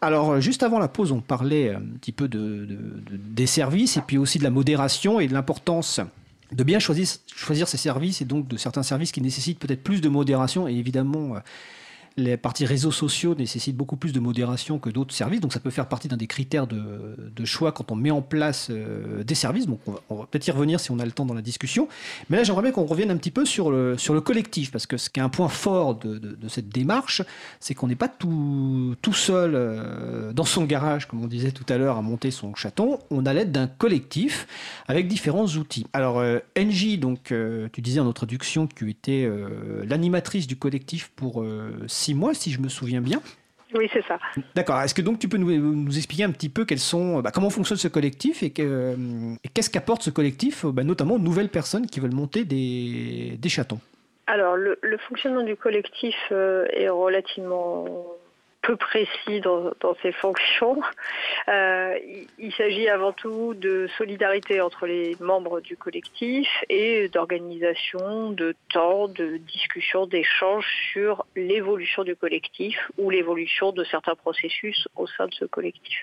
Alors, 0.00 0.40
juste 0.40 0.64
avant 0.64 0.80
la 0.80 0.88
pause, 0.88 1.12
on 1.12 1.20
parlait 1.20 1.74
un 1.74 1.82
petit 2.00 2.12
peu 2.12 2.26
de, 2.26 2.66
des 3.10 3.46
services 3.46 3.96
et 3.96 4.00
puis 4.00 4.18
aussi 4.18 4.38
de 4.38 4.44
la 4.44 4.50
modération 4.50 5.20
et 5.20 5.28
de 5.28 5.32
l'importance 5.32 6.00
de 6.52 6.64
bien 6.64 6.78
choisir, 6.78 7.08
choisir 7.34 7.68
ses 7.68 7.76
services 7.76 8.20
et 8.20 8.24
donc 8.24 8.48
de 8.48 8.56
certains 8.56 8.82
services 8.82 9.12
qui 9.12 9.20
nécessitent 9.20 9.58
peut-être 9.58 9.82
plus 9.82 10.00
de 10.00 10.08
modération. 10.08 10.68
Et 10.68 10.74
évidemment 10.74 11.36
euh, 11.36 11.40
les 12.18 12.38
parties 12.38 12.64
réseaux 12.64 12.90
sociaux 12.90 13.34
nécessitent 13.34 13.76
beaucoup 13.76 13.96
plus 13.96 14.12
de 14.12 14.20
modération 14.20 14.78
que 14.78 14.88
d'autres 14.88 15.14
services, 15.14 15.40
donc 15.40 15.52
ça 15.52 15.60
peut 15.60 15.70
faire 15.70 15.86
partie 15.86 16.08
d'un 16.08 16.16
des 16.16 16.26
critères 16.26 16.66
de, 16.66 17.44
choix 17.44 17.70
quand 17.70 17.92
on 17.92 17.94
met 17.94 18.10
en 18.10 18.22
place 18.22 18.68
euh, 18.70 19.22
des 19.22 19.36
services. 19.36 19.66
Donc 19.66 19.80
on 20.08 20.16
va, 20.16 20.26
peut-être 20.26 20.46
y 20.48 20.50
revenir 20.50 20.80
si 20.80 20.90
on 20.90 20.98
a 20.98 21.04
le 21.04 21.12
temps 21.12 21.26
dans 21.26 21.34
la 21.34 21.42
discussion. 21.42 21.88
Mais 22.28 22.38
là, 22.38 22.42
j'aimerais 22.42 22.62
bien 22.62 22.72
qu'on 22.72 22.86
revienne 22.86 23.10
un 23.10 23.16
petit 23.16 23.30
peu 23.30 23.44
sur 23.44 23.70
le, 23.70 23.96
sur 23.98 24.14
le 24.14 24.20
collectif, 24.20 24.72
parce 24.72 24.86
que 24.86 24.96
ce 24.96 25.10
qui 25.10 25.20
est 25.20 25.22
un 25.22 25.28
point 25.28 25.48
fort 25.48 25.94
de, 25.94 26.36
cette 26.48 26.70
démarche, 26.70 27.22
c'est 27.60 27.74
qu'on 27.74 27.86
n'est 27.86 27.94
pas 27.94 28.08
tout, 28.08 28.96
tout 29.02 29.12
seul 29.12 29.52
euh, 29.54 30.32
dans 30.32 30.44
son 30.44 30.64
garage, 30.64 31.06
comme 31.06 31.22
on 31.22 31.28
disait 31.28 31.52
tout 31.52 31.66
à 31.68 31.76
l'heure, 31.76 31.98
à 31.98 32.02
monter 32.02 32.30
son 32.30 32.54
chaton. 32.54 32.98
On 33.10 33.26
a 33.26 33.32
l'aide 33.32 33.52
d'un 33.52 33.66
collectif 33.66 34.46
avec 34.88 35.06
différents 35.06 35.46
outils. 35.46 35.86
Alors, 35.92 36.18
euh, 36.18 36.38
NJ, 36.56 36.98
donc, 36.98 37.32
tu 37.72 37.80
disais 37.80 38.00
en 38.00 38.08
introduction 38.08 38.66
que 38.66 38.74
tu 38.74 38.90
étais 38.90 39.30
l'animatrice 39.84 40.46
du 40.46 40.56
collectif 40.56 41.12
pour 41.14 41.44
mois, 42.14 42.34
si 42.34 42.50
je 42.50 42.60
me 42.60 42.68
souviens 42.68 43.00
bien. 43.00 43.20
Oui, 43.74 43.88
c'est 43.92 44.04
ça. 44.06 44.18
D'accord. 44.54 44.80
Est-ce 44.80 44.94
que 44.94 45.02
donc 45.02 45.18
tu 45.18 45.28
peux 45.28 45.36
nous, 45.38 45.96
expliquer 45.96 46.24
un 46.24 46.30
petit 46.30 46.48
peu 46.48 46.64
quels 46.64 46.78
sont, 46.78 47.20
bah, 47.20 47.30
comment 47.32 47.50
fonctionne 47.50 47.78
ce 47.78 47.88
collectif 47.88 48.42
et, 48.42 48.50
qu'est-ce 48.50 49.70
qu'apporte 49.70 50.02
ce 50.02 50.10
collectif, 50.10 50.64
bah, 50.66 50.84
notamment 50.84 51.14
aux 51.14 51.20
nouvelles 51.20 51.48
personnes 51.48 51.86
qui 51.86 52.00
veulent 52.00 52.14
monter 52.14 52.44
des, 52.44 53.48
chatons? 53.48 53.80
Alors, 54.26 54.56
le, 54.56 54.76
fonctionnement 55.08 55.42
du 55.42 55.56
collectif 55.56 56.16
euh, 56.32 56.66
est 56.72 56.88
relativement 56.88 57.86
peu 58.66 58.76
précis 58.76 59.40
dans, 59.40 59.72
ses 60.02 60.10
fonctions. 60.10 60.80
Euh, 61.48 61.96
il, 62.38 62.52
s'agit 62.54 62.88
avant 62.88 63.12
tout 63.12 63.54
de 63.54 63.88
solidarité 63.96 64.60
entre 64.60 64.86
les 64.86 65.16
membres 65.20 65.60
du 65.60 65.76
collectif 65.76 66.48
et 66.68 67.08
d'organisation 67.08 68.32
de 68.32 68.56
temps, 68.72 69.06
de 69.06 69.36
discussion, 69.36 70.06
d'échange 70.06 70.66
sur 70.92 71.24
l'évolution 71.36 72.02
du 72.02 72.16
collectif 72.16 72.76
ou 72.98 73.08
l'évolution 73.08 73.70
de 73.70 73.84
certains 73.84 74.16
processus 74.16 74.88
au 74.96 75.06
sein 75.06 75.26
de 75.26 75.34
ce 75.34 75.44
collectif. 75.44 76.02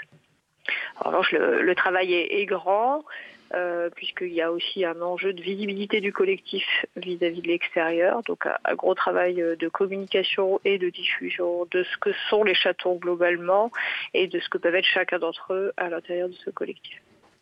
Alors, 1.04 1.26
le 1.34 1.74
travail 1.76 2.14
est 2.14 2.46
grand. 2.46 3.04
Euh, 3.56 3.92
puisqu'il 3.96 4.34
y 4.34 4.42
a 4.42 4.52
aussi 4.52 4.84
un 4.84 5.00
enjeu 5.02 5.32
de 5.32 5.40
visibilité 5.40 6.02
du 6.02 6.12
collectif 6.12 6.66
vis-à-vis 6.96 7.44
de 7.44 7.48
l'extérieur. 7.48 8.24
Donc 8.24 8.48
un, 8.48 8.74
gros 8.74 8.96
travail 8.96 9.40
euh, 9.44 9.56
de 9.56 9.68
communication 9.70 10.60
et 10.66 10.80
de 10.80 10.90
diffusion 10.90 11.68
de 11.70 11.84
ce 11.84 11.98
que 12.00 12.10
sont 12.32 12.44
les 12.44 12.56
chatons 12.56 12.96
globalement 12.96 13.70
et 14.16 14.26
de 14.26 14.40
ce 14.40 14.50
que 14.50 14.58
peuvent 14.58 14.74
être 14.74 14.88
chacun 14.88 15.20
d'entre 15.20 15.54
eux 15.54 15.72
à 15.78 15.88
l'intérieur 15.90 16.30
de 16.30 16.34
ce 16.34 16.50
collectif. 16.50 17.00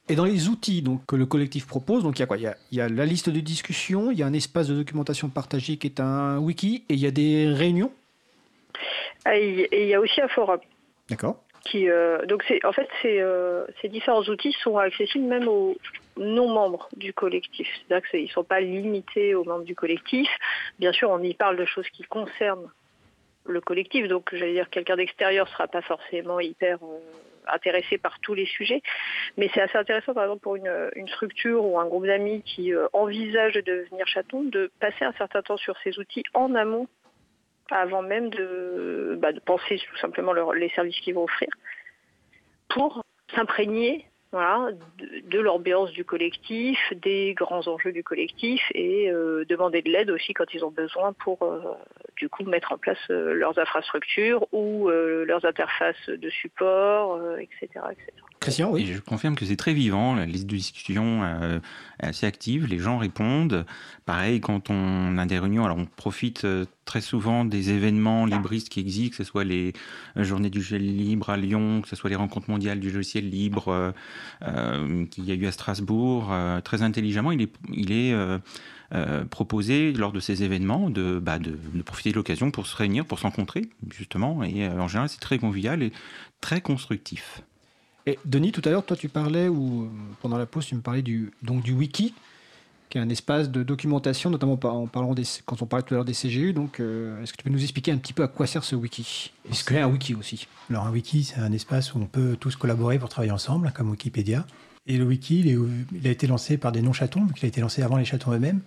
Et 0.09 0.15
dans 0.15 0.25
les 0.25 0.49
outils 0.49 0.81
donc, 0.81 1.05
que 1.05 1.15
le 1.15 1.25
collectif 1.25 1.65
propose, 1.65 2.03
donc 2.03 2.19
il 2.19 2.23
y 2.23 2.23
a 2.23 2.25
quoi? 2.25 2.35
Il 2.37 2.53
y 2.71 2.81
a, 2.81 2.89
la 2.89 3.05
liste 3.05 3.29
de 3.29 3.39
discussion, 3.39 4.11
il 4.11 4.19
y 4.19 4.23
a 4.23 4.25
un 4.25 4.33
espace 4.33 4.67
de 4.67 4.75
documentation 4.75 5.29
partagée 5.29 5.77
qui 5.77 5.87
est 5.87 6.01
un 6.01 6.39
wiki, 6.39 6.83
et 6.89 6.95
il 6.95 6.99
y 6.99 7.07
a 7.07 7.11
des 7.11 7.47
réunions? 7.47 7.91
Ah, 9.23 9.37
Et 9.37 9.69
il 9.71 9.87
y 9.87 9.93
a 9.93 10.01
aussi 10.01 10.19
un 10.19 10.27
forum. 10.27 10.59
D'accord. 11.09 11.41
Qui, 11.63 11.89
euh, 11.89 12.25
donc 12.25 12.43
en 12.65 12.73
fait, 12.73 12.89
ces, 13.01 13.23
ces, 13.81 13.87
différents 13.87 14.23
outils 14.23 14.53
sont 14.63 14.77
accessibles 14.77 15.25
même 15.25 15.47
aux, 15.47 15.77
non-membres 16.17 16.89
du 16.95 17.13
collectif. 17.13 17.67
C'est-à-dire 17.87 18.09
qu'ils 18.09 18.23
ne 18.23 18.29
sont 18.29 18.43
pas 18.43 18.61
limités 18.61 19.35
aux 19.35 19.43
membres 19.43 19.63
du 19.63 19.75
collectif. 19.75 20.29
Bien 20.79 20.91
sûr, 20.91 21.09
on 21.09 21.21
y 21.21 21.33
parle 21.33 21.57
de 21.57 21.65
choses 21.65 21.87
qui 21.89 22.03
concernent 22.03 22.69
le 23.45 23.61
collectif, 23.61 24.07
donc 24.07 24.29
j'allais 24.33 24.53
dire 24.53 24.69
quelqu'un 24.69 24.95
d'extérieur 24.95 25.47
ne 25.47 25.51
sera 25.51 25.67
pas 25.67 25.81
forcément 25.81 26.39
hyper 26.39 26.77
euh, 26.83 26.99
intéressé 27.47 27.97
par 27.97 28.19
tous 28.19 28.33
les 28.33 28.45
sujets, 28.45 28.81
mais 29.37 29.49
c'est 29.53 29.61
assez 29.61 29.77
intéressant 29.77 30.13
par 30.13 30.25
exemple 30.25 30.41
pour 30.41 30.55
une, 30.55 31.07
structure 31.07 31.65
ou 31.65 31.79
un 31.79 31.87
groupe 31.87 32.05
d'amis 32.05 32.43
qui 32.43 32.73
euh, 32.73 32.87
envisage 32.93 33.53
de 33.53 33.61
devenir 33.61 34.05
chaton, 34.07 34.43
de 34.43 34.71
passer 34.79 35.05
un 35.05 35.13
certain 35.13 35.41
temps 35.41 35.57
sur 35.57 35.75
ces 35.83 35.97
outils 35.97 36.23
en 36.33 36.53
amont, 36.53 36.87
avant 37.71 38.03
même 38.03 38.29
de, 38.29 39.17
bah, 39.19 39.29
penser 39.45 39.79
tout 39.89 39.97
simplement 39.97 40.33
les 40.33 40.69
services 40.69 40.99
qu'ils 40.99 41.15
vont 41.15 41.23
offrir, 41.23 41.49
pour 42.69 43.03
s'imprégner 43.35 44.05
voilà, 44.31 44.69
de, 44.97 45.39
l'ambiance 45.39 45.91
du 45.91 46.05
collectif, 46.05 46.79
des 46.93 47.33
grands 47.33 47.67
enjeux 47.67 47.91
du 47.91 48.03
collectif 48.03 48.61
et 48.73 49.11
euh, 49.11 49.43
demander 49.49 49.81
de 49.81 49.89
l'aide 49.89 50.09
aussi 50.09 50.33
quand 50.33 50.53
ils 50.53 50.63
ont 50.63 50.71
besoin 50.71 51.11
pour 51.11 51.43
euh, 51.43 51.59
du 52.15 52.29
coup 52.29 52.43
mettre 52.43 52.71
en 52.71 52.77
place 52.77 52.97
euh, 53.09 53.33
leurs 53.33 53.59
infrastructures 53.59 54.47
ou 54.53 54.89
leurs 54.89 55.43
interfaces 55.43 56.07
de 56.07 56.29
support, 56.29 57.19
etc., 57.39 57.67
etc. 57.91 58.30
Christian, 58.41 58.71
oui. 58.71 58.87
je 58.87 58.99
confirme 58.99 59.35
que 59.35 59.45
c'est 59.45 59.55
très 59.55 59.75
vivant, 59.75 60.15
la 60.15 60.25
liste 60.25 60.47
de 60.47 60.55
discussion 60.55 61.21
euh, 61.21 61.59
est 61.99 62.07
assez 62.07 62.25
active, 62.25 62.65
les 62.65 62.79
gens 62.79 62.97
répondent. 62.97 63.67
Pareil, 64.07 64.41
quand 64.41 64.71
on 64.71 65.19
a 65.19 65.27
des 65.27 65.37
réunions, 65.37 65.63
alors 65.63 65.77
on 65.77 65.85
profite 65.85 66.43
euh, 66.43 66.65
très 66.85 67.01
souvent 67.01 67.45
des 67.45 67.69
événements 67.69 68.25
libristes 68.25 68.69
qui 68.69 68.79
existent, 68.79 69.11
que 69.11 69.23
ce 69.23 69.29
soit 69.29 69.43
les 69.43 69.73
euh, 70.17 70.23
journées 70.23 70.49
du 70.49 70.63
gel 70.63 70.81
libre 70.81 71.29
à 71.29 71.37
Lyon, 71.37 71.83
que 71.83 71.87
ce 71.87 71.95
soit 71.95 72.09
les 72.09 72.15
rencontres 72.15 72.49
mondiales 72.49 72.79
du 72.79 72.89
logiciel 72.89 73.29
libre 73.29 73.93
qu'il 75.11 75.23
y 75.23 75.31
a 75.31 75.35
eu 75.35 75.45
à 75.45 75.51
Strasbourg. 75.51 76.33
très 76.63 76.81
intelligemment, 76.81 77.31
il 77.31 77.43
est, 77.43 77.53
il 77.71 77.91
est 77.91 78.15
proposé 79.29 79.93
lors 79.93 80.13
de 80.13 80.19
ces 80.19 80.41
événements 80.41 80.89
de, 80.89 81.19
bah, 81.19 81.37
de, 81.37 81.59
de 81.75 81.81
profiter 81.83 82.09
de 82.09 82.15
l'occasion 82.15 82.49
pour 82.49 82.65
se 82.65 82.75
réunir, 82.75 83.05
pour 83.05 83.19
se 83.19 83.23
rencontrer, 83.23 83.69
justement. 83.91 84.43
Et 84.43 84.67
en 84.67 84.87
général, 84.87 85.09
c'est 85.09 85.21
très 85.21 85.37
convivial 85.37 85.83
et 85.83 85.93
très 86.41 86.59
constructif. 86.59 87.43
Et 88.05 88.17
Denis, 88.25 88.51
tout 88.51 88.61
à 88.65 88.69
l'heure, 88.69 88.85
toi, 88.85 88.97
tu 88.97 89.09
parlais, 89.09 89.47
ou 89.47 89.83
euh, 89.83 89.87
pendant 90.21 90.37
la 90.37 90.45
pause, 90.45 90.65
tu 90.65 90.75
me 90.75 90.81
parlais 90.81 91.01
du, 91.01 91.31
donc, 91.43 91.63
du 91.63 91.73
wiki, 91.73 92.13
qui 92.89 92.97
est 92.97 93.01
un 93.01 93.09
espace 93.09 93.49
de 93.49 93.63
documentation, 93.63 94.29
notamment 94.29 94.53
en 94.53 94.87
parlant 94.87 95.15
quand 95.45 95.61
on 95.61 95.65
parlait 95.65 95.83
tout 95.83 95.93
à 95.93 95.97
l'heure 95.97 96.05
des 96.05 96.13
CGU. 96.13 96.53
Donc, 96.53 96.79
euh, 96.79 97.21
est-ce 97.21 97.31
que 97.31 97.37
tu 97.37 97.43
peux 97.43 97.49
nous 97.49 97.61
expliquer 97.61 97.91
un 97.91 97.97
petit 97.97 98.13
peu 98.13 98.23
à 98.23 98.27
quoi 98.27 98.47
sert 98.47 98.63
ce 98.63 98.75
wiki? 98.75 99.31
Est-ce 99.49 99.63
qu'il 99.63 99.75
y 99.75 99.79
a 99.79 99.85
un 99.85 99.89
wiki 99.89 100.15
aussi? 100.15 100.47
Alors, 100.69 100.87
un 100.87 100.91
wiki, 100.91 101.23
c'est 101.23 101.39
un 101.39 101.51
espace 101.51 101.93
où 101.93 101.99
on 101.99 102.05
peut 102.05 102.35
tous 102.39 102.55
collaborer 102.55 102.97
pour 102.97 103.09
travailler 103.09 103.31
ensemble, 103.31 103.71
comme 103.75 103.91
Wikipédia. 103.91 104.45
Et 104.87 104.97
le 104.97 105.05
wiki, 105.05 105.39
il, 105.41 106.07
a 106.07 106.09
été 106.09 106.25
lancé 106.25 106.57
par 106.57 106.71
des 106.71 106.81
non-chatons, 106.81 107.21
donc 107.21 107.39
il 107.39 107.45
a 107.45 107.47
été 107.47 107.61
lancé 107.61 107.83
avant 107.83 107.97
les 107.97 108.05
chatons 108.05 108.33
eux-mêmes. 108.33 108.61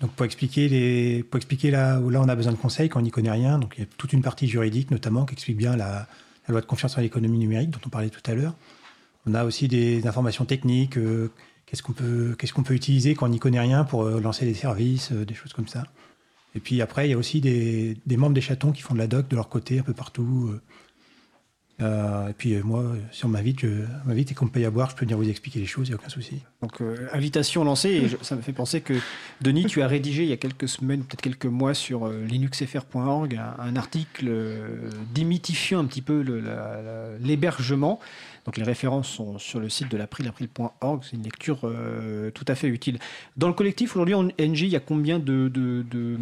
Donc 0.00 0.12
pour 0.12 0.26
expliquer, 0.26 0.68
les, 0.68 1.22
pour 1.24 1.38
expliquer 1.38 1.70
là 1.70 1.98
où 1.98 2.10
là 2.10 2.20
on 2.20 2.28
a 2.28 2.36
besoin 2.36 2.52
de 2.52 2.58
conseils 2.58 2.88
quand 2.88 3.00
on 3.00 3.02
n'y 3.02 3.10
connaît 3.10 3.32
rien, 3.32 3.58
donc 3.58 3.74
il 3.76 3.80
y 3.80 3.82
a 3.82 3.86
toute 3.96 4.12
une 4.12 4.22
partie 4.22 4.46
juridique 4.46 4.92
notamment 4.92 5.24
qui 5.24 5.32
explique 5.32 5.56
bien 5.56 5.74
la, 5.74 6.06
la 6.48 6.52
loi 6.52 6.60
de 6.60 6.66
confiance 6.66 6.96
en 6.96 7.00
l'économie 7.00 7.38
numérique 7.38 7.70
dont 7.70 7.80
on 7.86 7.88
parlait 7.88 8.10
tout 8.10 8.28
à 8.30 8.34
l'heure. 8.34 8.54
On 9.26 9.34
a 9.34 9.44
aussi 9.44 9.68
des 9.68 10.06
informations 10.06 10.44
techniques, 10.44 10.96
euh, 10.96 11.30
qu'est-ce 11.66 11.82
qu'on 11.82 11.92
peut, 11.92 12.34
qu'est-ce 12.38 12.52
qu'on 12.52 12.62
peut 12.62 12.74
utiliser 12.74 13.14
quand 13.14 13.26
on 13.26 13.30
n'y 13.30 13.38
connaît 13.38 13.60
rien 13.60 13.84
pour 13.84 14.04
euh, 14.04 14.20
lancer 14.20 14.46
des 14.46 14.54
services, 14.54 15.12
euh, 15.12 15.24
des 15.24 15.34
choses 15.34 15.52
comme 15.52 15.68
ça. 15.68 15.84
Et 16.54 16.60
puis 16.60 16.80
après, 16.80 17.06
il 17.06 17.10
y 17.10 17.14
a 17.14 17.18
aussi 17.18 17.40
des, 17.40 17.96
membres 18.16 18.34
des 18.34 18.40
chatons 18.40 18.72
qui 18.72 18.82
font 18.82 18.94
de 18.94 18.98
la 18.98 19.06
doc 19.06 19.28
de 19.28 19.36
leur 19.36 19.48
côté 19.48 19.78
un 19.78 19.82
peu 19.82 19.92
partout. 19.92 20.58
Euh, 21.80 22.28
et 22.28 22.32
puis 22.32 22.54
euh, 22.54 22.62
moi, 22.64 22.82
si 23.12 23.24
on 23.24 23.28
m'invite, 23.28 23.60
je 23.60 23.84
m'invite 24.04 24.32
et 24.32 24.34
qu'on 24.34 24.46
me 24.46 24.50
paye 24.50 24.64
à 24.64 24.70
boire, 24.70 24.90
je 24.90 24.96
peux 24.96 25.04
venir 25.04 25.16
vous 25.16 25.28
expliquer 25.28 25.60
les 25.60 25.66
choses, 25.66 25.86
il 25.86 25.90
n'y 25.92 25.94
a 25.94 26.00
aucun 26.00 26.08
souci. 26.08 26.42
Donc, 26.60 26.80
euh, 26.80 27.06
invitation 27.12 27.62
lancée, 27.62 27.90
et 27.90 28.08
je- 28.08 28.16
ça 28.22 28.34
me 28.34 28.42
fait 28.42 28.52
penser 28.52 28.80
que 28.80 28.94
Denis, 29.42 29.66
tu 29.66 29.80
as 29.80 29.86
rédigé 29.86 30.24
il 30.24 30.28
y 30.28 30.32
a 30.32 30.36
quelques 30.36 30.68
semaines, 30.68 31.04
peut-être 31.04 31.20
quelques 31.22 31.46
mois, 31.46 31.74
sur 31.74 32.06
euh, 32.08 32.24
linuxfr.org, 32.24 33.36
un, 33.36 33.54
un 33.62 33.76
article 33.76 34.26
euh, 34.26 34.90
démythifiant 35.14 35.78
un 35.78 35.84
petit 35.84 36.02
peu 36.02 36.20
l'hébergement. 37.20 38.00
Donc, 38.44 38.56
les 38.56 38.64
références 38.64 39.08
sont 39.08 39.38
sur 39.38 39.60
le 39.60 39.68
site 39.68 39.90
de 39.90 39.96
l'April, 39.96 40.26
april.org. 40.28 41.02
C'est 41.04 41.16
une 41.16 41.22
lecture 41.22 41.60
euh, 41.64 42.30
tout 42.30 42.44
à 42.48 42.54
fait 42.54 42.68
utile. 42.68 42.98
Dans 43.36 43.48
le 43.48 43.54
collectif, 43.54 43.94
aujourd'hui, 43.94 44.14
en 44.14 44.24
NG, 44.24 44.62
il 44.62 44.68
y 44.68 44.76
a 44.76 44.80
combien 44.80 45.18
de, 45.18 45.48
de, 45.48 45.82
de- 45.88 46.18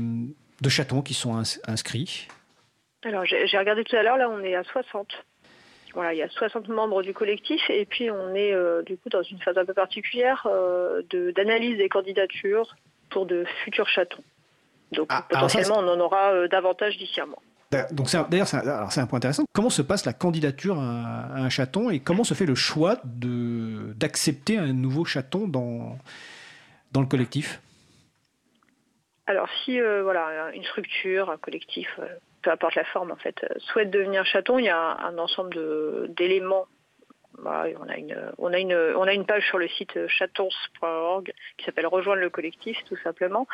de 0.61 0.68
chatons 0.68 1.02
qui 1.02 1.14
sont 1.14 1.36
ins- 1.36 1.59
inscrits? 1.66 2.28
Alors, 3.04 3.24
j'ai 3.24 3.46
j'ai 3.46 3.59
regardé 3.59 3.84
tout 3.84 3.94
à 3.94 4.02
l'heure, 4.02 4.16
là, 4.16 4.28
on 4.28 4.40
est 4.40 4.54
à 4.57 4.64
60. 4.64 5.07
Voilà, 5.97 6.12
il 6.14 6.18
y 6.18 6.22
a 6.22 6.28
60 6.28 6.68
membres 6.68 7.03
du 7.03 7.12
collectif 7.14 7.61
et 7.70 7.84
puis 7.86 8.11
on 8.11 8.34
est 8.34 8.53
euh, 8.53 8.82
du 8.82 8.97
coup 8.99 9.09
dans 9.09 9.22
une 9.22 9.40
phase 9.40 9.57
un 9.59 9.64
peu 9.64 9.72
particulière 9.74 10.47
euh, 10.49 11.03
de- 11.11 11.30
d'analyse 11.30 11.78
des 11.78 11.88
candidatures 11.88 12.76
pour 13.11 13.24
de 13.26 13.44
futurs 13.64 13.88
chatons. 13.88 14.22
Donc 14.92 15.07
Ah, 15.11 15.16
ça, 15.30 15.36
potentiellement, 15.40 15.78
on 15.78 15.88
en 15.88 15.99
aura 15.99 16.32
euh, 16.34 16.49
davantage 16.49 16.99
d'ici 16.99 17.18
un 17.20 17.26
mois. 17.26 17.42
D'ailleurs, 17.72 17.88
Donc 17.92 18.09
c'est 18.11 18.18
un- 18.18 18.28
d'ailleurs 18.28 18.47
c'est 18.47 19.01
un, 19.01 19.07
point 19.07 19.16
intéressant. 19.16 19.44
Comment 19.55 19.70
se 19.70 19.80
passe 19.82 20.05
la 20.05 20.12
candidature 20.12 20.78
à, 20.78 21.28
à 21.34 21.38
un 21.40 21.49
chaton 21.49 21.88
et 21.90 21.99
comment 22.01 22.24
se 22.24 22.34
fait 22.34 22.47
le 22.47 22.55
choix 22.55 22.99
d'accepter 23.05 24.59
un 24.59 24.72
nouveau 24.74 25.05
chaton 25.07 25.49
dans 25.49 25.99
dans 26.92 27.01
le 27.01 27.07
collectif? 27.07 27.61
Alors 29.26 29.49
si 29.64 29.80
euh, 29.80 30.03
voilà 30.03 30.51
une 30.55 30.62
structure, 30.64 31.30
un 31.30 31.38
collectif, 31.38 31.88
euh, 31.99 32.07
peu 32.47 32.53
importe 32.53 32.76
la 32.76 32.84
forme 32.84 33.11
en 33.11 33.16
fait, 33.16 33.42
euh, 33.42 33.55
souhaite 33.59 33.90
devenir 33.90 34.24
chaton, 34.24 34.59
il 34.59 34.66
y 34.66 34.68
a 34.68 34.78
un, 34.78 35.18
ensemble 35.18 35.59
d'éléments. 36.14 36.66
Et 37.38 37.76
on, 37.76 37.88
a 37.88 37.97
une, 37.99 38.16
on, 38.38 38.53
a 38.53 38.59
une, 38.59 38.74
on 38.97 39.03
a 39.03 39.12
une 39.12 39.26
page 39.26 39.47
sur 39.47 39.59
le 39.59 39.68
site 39.68 39.94
euh, 39.97 40.09
chatons.org 40.09 41.34
qui 41.59 41.64
s'appelle 41.66 41.86
Rejoindre 41.86 42.22
le 42.22 42.30
collectif 42.30 42.78
tout 42.88 42.97
simplement, 43.03 43.47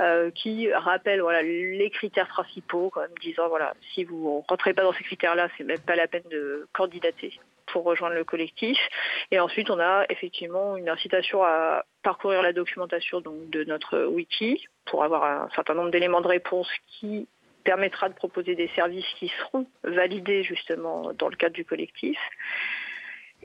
euh, 0.00 0.30
qui 0.32 0.72
rappelle 0.72 1.20
voilà, 1.20 1.42
les 1.42 1.90
critères 1.90 2.26
principaux, 2.28 2.90
quand 2.90 3.02
disant 3.20 3.48
voilà, 3.48 3.74
si 3.92 4.04
vous 4.04 4.42
ne 4.42 4.48
rentrez 4.48 4.72
pas 4.72 4.82
dans 4.82 4.94
ces 4.94 5.04
critères-là, 5.04 5.48
c'est 5.56 5.64
même 5.64 5.80
pas 5.80 5.94
la 5.94 6.08
peine 6.08 6.28
de 6.30 6.66
candidater 6.72 7.38
pour 7.66 7.84
rejoindre 7.84 8.16
le 8.16 8.24
collectif. 8.24 8.78
Et 9.30 9.38
ensuite, 9.38 9.70
on 9.70 9.78
a 9.78 10.06
effectivement 10.08 10.76
une 10.76 10.88
incitation 10.88 11.44
à 11.44 11.84
parcourir 12.02 12.42
la 12.42 12.52
documentation 12.52 13.20
donc, 13.20 13.50
de 13.50 13.62
notre 13.64 14.06
wiki 14.06 14.66
pour 14.86 15.04
avoir 15.04 15.24
un 15.24 15.48
certain 15.54 15.74
nombre 15.74 15.90
d'éléments 15.90 16.22
de 16.22 16.26
réponse 16.26 16.68
qui 16.88 17.28
permettra 17.64 18.08
de 18.08 18.14
proposer 18.14 18.54
des 18.54 18.68
services 18.74 19.06
qui 19.18 19.28
seront 19.28 19.66
validés 19.84 20.42
justement 20.42 21.12
dans 21.14 21.28
le 21.28 21.36
cadre 21.36 21.54
du 21.54 21.64
collectif. 21.64 22.18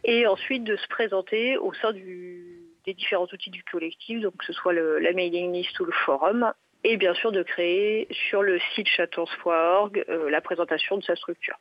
Et 0.03 0.27
ensuite 0.27 0.63
de 0.63 0.75
se 0.75 0.87
présenter 0.87 1.57
au 1.57 1.73
sein 1.73 1.91
des 1.91 2.93
différents 2.93 3.27
outils 3.31 3.49
du 3.49 3.63
collectif, 3.63 4.21
donc 4.21 4.37
que 4.37 4.45
ce 4.45 4.53
soit 4.53 4.73
la 4.73 5.13
mailing 5.13 5.53
list 5.53 5.79
ou 5.79 5.85
le 5.85 5.91
forum, 5.91 6.53
et 6.83 6.97
bien 6.97 7.15
sûr 7.15 7.31
de 7.31 7.41
créer 7.41 8.07
sur 8.29 8.43
le 8.43 8.59
site 8.75 8.87
chatons.org 8.87 10.05
euh, 10.07 10.29
la 10.29 10.41
présentation 10.41 10.97
de 10.97 11.03
sa 11.03 11.15
structure. 11.15 11.57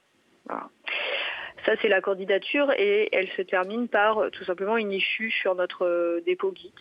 Ça, 1.65 1.73
c'est 1.81 1.89
la 1.89 2.03
candidature 2.03 2.71
et 2.77 3.09
elle 3.13 3.29
se 3.31 3.41
termine 3.41 3.89
par 3.89 4.19
euh, 4.19 4.31
tout 4.31 4.45
simplement 4.45 4.77
une 4.77 4.93
issue 4.93 5.31
sur 5.31 5.55
notre 5.55 5.87
euh, 5.87 6.21
dépôt 6.27 6.53
Git. 6.55 6.75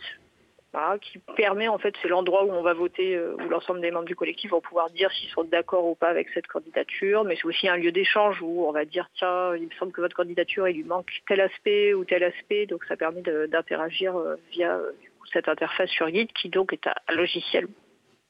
Qui 1.00 1.18
permet, 1.36 1.68
en 1.68 1.78
fait, 1.78 1.94
c'est 2.02 2.08
l'endroit 2.08 2.44
où 2.44 2.50
on 2.50 2.62
va 2.62 2.74
voter, 2.74 3.14
euh, 3.14 3.36
où 3.36 3.48
l'ensemble 3.48 3.80
des 3.80 3.92
membres 3.92 4.06
du 4.06 4.16
collectif 4.16 4.50
vont 4.50 4.60
pouvoir 4.60 4.90
dire 4.90 5.10
s'ils 5.12 5.30
sont 5.30 5.44
d'accord 5.44 5.86
ou 5.86 5.94
pas 5.94 6.08
avec 6.08 6.28
cette 6.34 6.48
candidature, 6.48 7.22
mais 7.22 7.36
c'est 7.36 7.46
aussi 7.46 7.68
un 7.68 7.76
lieu 7.76 7.92
d'échange 7.92 8.42
où 8.42 8.66
on 8.66 8.72
va 8.72 8.84
dire, 8.84 9.08
tiens, 9.14 9.54
il 9.54 9.68
me 9.68 9.72
semble 9.78 9.92
que 9.92 10.00
votre 10.00 10.16
candidature, 10.16 10.66
il 10.68 10.76
lui 10.76 10.82
manque 10.82 11.10
tel 11.28 11.40
aspect 11.40 11.94
ou 11.94 12.04
tel 12.04 12.24
aspect, 12.24 12.66
donc 12.66 12.84
ça 12.86 12.96
permet 12.96 13.22
d'interagir 13.22 14.16
euh, 14.16 14.34
via 14.50 14.76
euh, 14.76 14.90
cette 15.32 15.48
interface 15.48 15.90
sur 15.90 16.08
Git, 16.08 16.26
qui 16.26 16.48
donc 16.48 16.72
est 16.72 16.86
un 16.88 17.14
logiciel, 17.14 17.68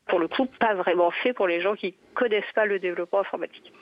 pour 0.07 0.19
le 0.19 0.29
coup, 0.29 0.47
pas 0.47 0.75
vraiment 0.75 1.11
fait 1.11 1.33
pour 1.33 1.49
les 1.49 1.63
gens 1.63 1.75
qui 1.75 1.95
connaissent 2.15 2.53
pas 2.55 2.67
le 2.67 2.79
développement 2.79 3.21
informatique. 3.21 3.73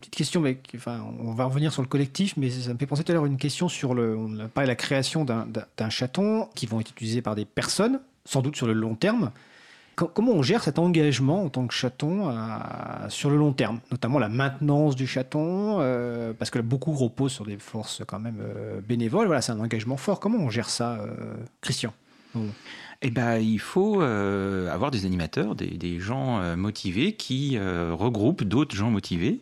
Petite 0.00 0.14
question, 0.16 0.40
mais 0.40 0.58
enfin, 0.74 1.00
on 1.20 1.32
va 1.32 1.44
revenir 1.44 1.72
sur 1.72 1.82
le 1.82 1.88
collectif, 1.88 2.34
mais 2.38 2.48
ça 2.48 2.72
me 2.72 2.78
fait 2.78 2.86
penser 2.86 3.04
tout 3.04 3.12
à 3.12 3.14
l'heure 3.14 3.26
une 3.26 3.36
question 3.36 3.68
sur 3.68 3.92
le, 3.94 4.16
on 4.16 4.38
a 4.40 4.48
parlé 4.48 4.66
de 4.66 4.70
la 4.70 4.76
création 4.76 5.24
d'un- 5.26 5.46
chaton 5.90 6.48
qui 6.54 6.64
vont 6.66 6.80
être 6.80 6.90
utilisés 6.90 7.20
par 7.20 7.34
des 7.34 7.44
personnes, 7.44 8.00
sans 8.24 8.40
doute 8.40 8.56
sur 8.56 8.66
le 8.66 8.72
long 8.72 8.94
terme. 8.94 9.30
Co- 9.96 10.10
Comment 10.12 10.32
on 10.32 10.42
gère 10.42 10.62
cet 10.62 10.78
engagement 10.78 11.44
en 11.44 11.50
tant 11.50 11.66
que 11.66 11.74
chaton 11.74 12.30
à- 12.30 13.06
sur 13.10 13.28
le 13.28 13.36
long 13.36 13.52
terme, 13.52 13.80
notamment 13.90 14.18
la 14.18 14.30
maintenance 14.30 14.96
du 14.96 15.06
chaton, 15.06 15.76
euh, 15.80 16.32
parce 16.32 16.50
que 16.50 16.58
beaucoup 16.60 16.92
reposent 16.92 17.32
sur 17.32 17.44
des 17.44 17.58
forces 17.58 18.02
quand 18.06 18.20
même 18.20 18.38
euh, 18.40 18.80
bénévoles. 18.80 19.26
Voilà, 19.26 19.42
c'est 19.42 19.52
un 19.52 19.60
engagement 19.60 19.98
fort. 19.98 20.18
Comment 20.18 20.38
on 20.38 20.48
gère 20.48 20.70
ça, 20.70 20.94
euh, 20.94 21.34
Christian? 21.60 21.92
Eh 23.02 23.10
ben, 23.10 23.36
il 23.38 23.58
faut 23.58 24.00
euh, 24.00 24.72
avoir 24.72 24.90
des 24.90 25.04
animateurs, 25.04 25.54
des, 25.56 25.98
gens 25.98 26.40
euh, 26.40 26.56
motivés 26.56 27.14
qui 27.14 27.56
euh, 27.58 27.92
regroupent 27.92 28.44
d'autres 28.44 28.76
gens 28.76 28.90
motivés 28.90 29.40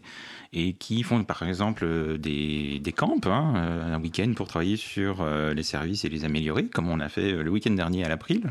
et 0.53 0.73
qui 0.75 1.03
font 1.03 1.25
par 1.25 1.43
exemple 1.43 1.85
euh, 1.85 2.17
des, 2.19 2.79
des 2.81 2.93
camps, 2.93 3.19
hein, 3.27 3.55
euh, 3.57 3.95
un 3.95 4.01
week-end 4.01 4.33
pour 4.35 4.49
travailler 4.49 4.77
sur 4.77 5.21
euh, 5.21 5.53
les 5.55 5.63
services 5.63 6.05
et 6.05 6.09
les 6.09 6.25
améliorer, 6.25 6.67
comme 6.67 6.89
on 6.89 7.01
a 7.01 7.09
fait 7.09 7.33
le 7.33 7.51
week-end 7.51 7.73
dernier 7.73 8.05
à 8.05 8.09
l'April. 8.09 8.43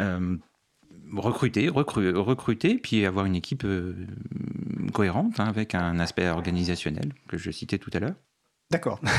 Euh, 0.00 0.36
recruter, 1.14 1.68
recru- 1.68 2.16
recruter, 2.16 2.78
puis 2.78 3.04
avoir 3.06 3.26
une 3.26 3.36
équipe 3.36 3.64
euh, 3.64 3.94
cohérente 4.92 5.38
hein, 5.40 5.46
avec 5.46 5.74
un 5.74 5.98
aspect 5.98 6.28
organisationnel 6.28 7.12
que 7.28 7.36
je 7.38 7.50
citais 7.50 7.78
tout 7.78 7.90
à 7.92 7.98
l'heure. 7.98 8.14
D'accord. 8.70 9.00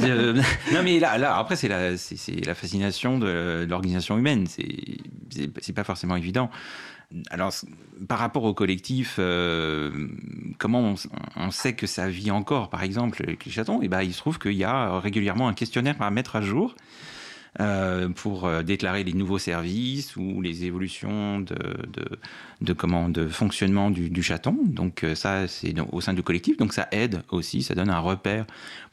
Euh, 0.00 0.40
non 0.72 0.82
mais 0.84 1.00
là, 1.00 1.18
là 1.18 1.36
après 1.38 1.56
c'est 1.56 1.66
la, 1.66 1.90
la 1.90 2.54
fascination 2.54 3.18
de, 3.18 3.66
l'organisation 3.68 4.16
humaine. 4.16 4.46
C'est 4.46 5.72
pas 5.72 5.82
forcément 5.82 6.14
évident. 6.14 6.50
Alors 7.30 7.54
par 8.06 8.18
rapport 8.18 8.44
au 8.44 8.52
collectif, 8.52 9.16
euh, 9.18 10.08
comment 10.58 10.94
on, 11.36 11.50
sait 11.50 11.74
que 11.74 11.86
ça 11.86 12.08
vit 12.08 12.30
encore, 12.30 12.68
par 12.68 12.82
exemple, 12.82 13.22
avec 13.22 13.46
les 13.46 13.50
chatons? 13.50 13.80
Et 13.80 13.88
ben 13.88 14.02
il 14.02 14.12
se 14.12 14.18
trouve 14.18 14.38
qu'il 14.38 14.52
y 14.52 14.64
a 14.64 14.98
régulièrement 15.00 15.48
un 15.48 15.54
questionnaire 15.54 16.00
à 16.00 16.10
mettre 16.10 16.36
à 16.36 16.42
jour. 16.42 16.74
euh, 17.60 18.10
pour 18.10 18.44
euh, 18.44 18.62
déclarer 18.62 19.04
les 19.04 19.14
nouveaux 19.14 19.38
services 19.38 20.16
ou 20.16 20.42
les 20.42 20.64
évolutions 20.64 21.40
de, 21.40 22.72
comment, 22.74 23.08
de 23.08 23.26
fonctionnement 23.26 23.90
du, 23.90 24.22
chaton. 24.22 24.58
Donc 24.64 25.04
ça, 25.14 25.48
c'est 25.48 25.74
au 25.90 26.02
sein 26.02 26.12
du 26.12 26.22
collectif. 26.22 26.58
Donc 26.58 26.74
ça 26.74 26.88
aide 26.92 27.22
aussi, 27.30 27.62
ça 27.62 27.74
donne 27.74 27.90
un 27.90 28.00
repère 28.00 28.44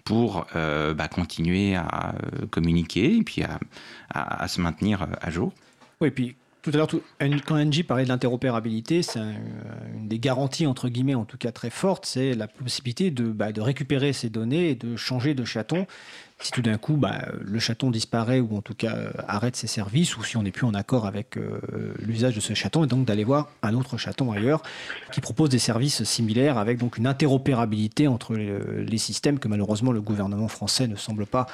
pour 0.06 0.48
bah, 0.54 1.08
continuer 1.10 1.76
à 1.76 2.16
communiquer 2.50 3.18
et 3.18 3.24
puis 3.24 3.44
à, 3.44 3.60
à- 4.10 4.48
se 4.48 4.62
maintenir 4.62 5.06
à 5.22 5.30
jour. 5.30 5.54
Oui, 6.00 6.12
puis 6.12 6.36
tout 6.66 6.72
à 6.74 6.78
l'heure, 6.78 6.90
quand 7.46 7.58
NG 7.58 7.84
parlait 7.84 8.06
de 8.06 8.10
l'interopérabilité, 8.10 9.04
c'est 9.04 9.20
un- 9.20 9.36
une 9.96 10.08
des 10.08 10.18
garanties, 10.18 10.66
entre 10.66 10.90
guillemets, 10.90 11.14
en 11.14 11.24
tout 11.24 11.38
cas 11.38 11.52
très 11.52 11.70
forte, 11.70 12.08
c'est 12.08 12.34
la 12.34 12.48
possibilité 12.48 13.12
de, 13.12 13.26
bah, 13.26 13.52
de 13.52 13.62
récupérer 13.62 14.14
ces 14.14 14.30
données 14.30 14.72
et 14.72 14.76
de 14.76 14.96
changer 14.96 15.36
de 15.36 15.46
chaton. 15.46 15.86
Si 16.40 16.52
tout 16.52 16.64
d'un 16.64 16.78
coup, 16.80 16.96
bah, 16.96 17.28
le 17.40 17.60
chaton 17.60 17.92
disparaît 17.92 18.40
ou 18.40 18.58
en 18.58 18.62
tout 18.62 18.74
cas 18.74 18.96
euh, 18.96 19.12
arrête 19.28 19.56
ses 19.56 19.68
services, 19.68 20.18
ou 20.18 20.24
si 20.24 20.38
on 20.38 20.42
n'est 20.42 20.52
plus 20.52 20.66
en 20.66 20.74
accord 20.74 21.06
avec 21.06 21.38
euh, 21.38 21.60
l'usage 22.00 22.34
de 22.34 22.40
ce 22.40 22.56
chaton, 22.56 22.84
et 22.84 22.88
donc 22.88 23.06
d'aller 23.06 23.24
voir 23.24 23.52
un 23.62 23.76
autre 23.76 23.98
chaton 23.98 24.32
ailleurs 24.32 24.64
qui 25.12 25.22
propose 25.22 25.50
des 25.50 25.60
services 25.60 26.04
similaires 26.04 26.58
avec 26.58 26.80
donc 26.80 26.98
une 26.98 27.06
interopérabilité 27.06 28.08
entre 28.08 28.34
les, 28.34 28.98
systèmes 28.98 29.38
que 29.38 29.48
malheureusement 29.48 29.92
le 29.92 30.02
gouvernement 30.02 30.48
français 30.48 30.88
ne 30.88 30.96
semble 30.96 31.28
pas 31.28 31.46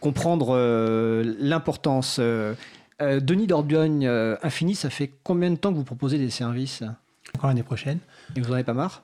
comprendre 0.00 0.48
euh, 0.50 1.34
l'importance. 1.38 2.18
Euh, 2.20 2.54
euh, 3.00 3.20
Denis 3.20 3.46
Dordogne, 3.46 4.06
euh, 4.06 4.36
Infini, 4.42 4.74
ça 4.74 4.90
fait 4.90 5.10
combien 5.22 5.50
de 5.50 5.56
temps 5.56 5.70
que 5.72 5.76
vous 5.76 5.84
proposez 5.84 6.18
des 6.18 6.30
services 6.30 6.82
Encore 7.34 7.48
l'année 7.48 7.62
prochaine. 7.62 7.98
Et 8.36 8.40
vous 8.40 8.48
n'en 8.48 8.54
avez 8.54 8.64
pas 8.64 8.74
marre? 8.74 9.02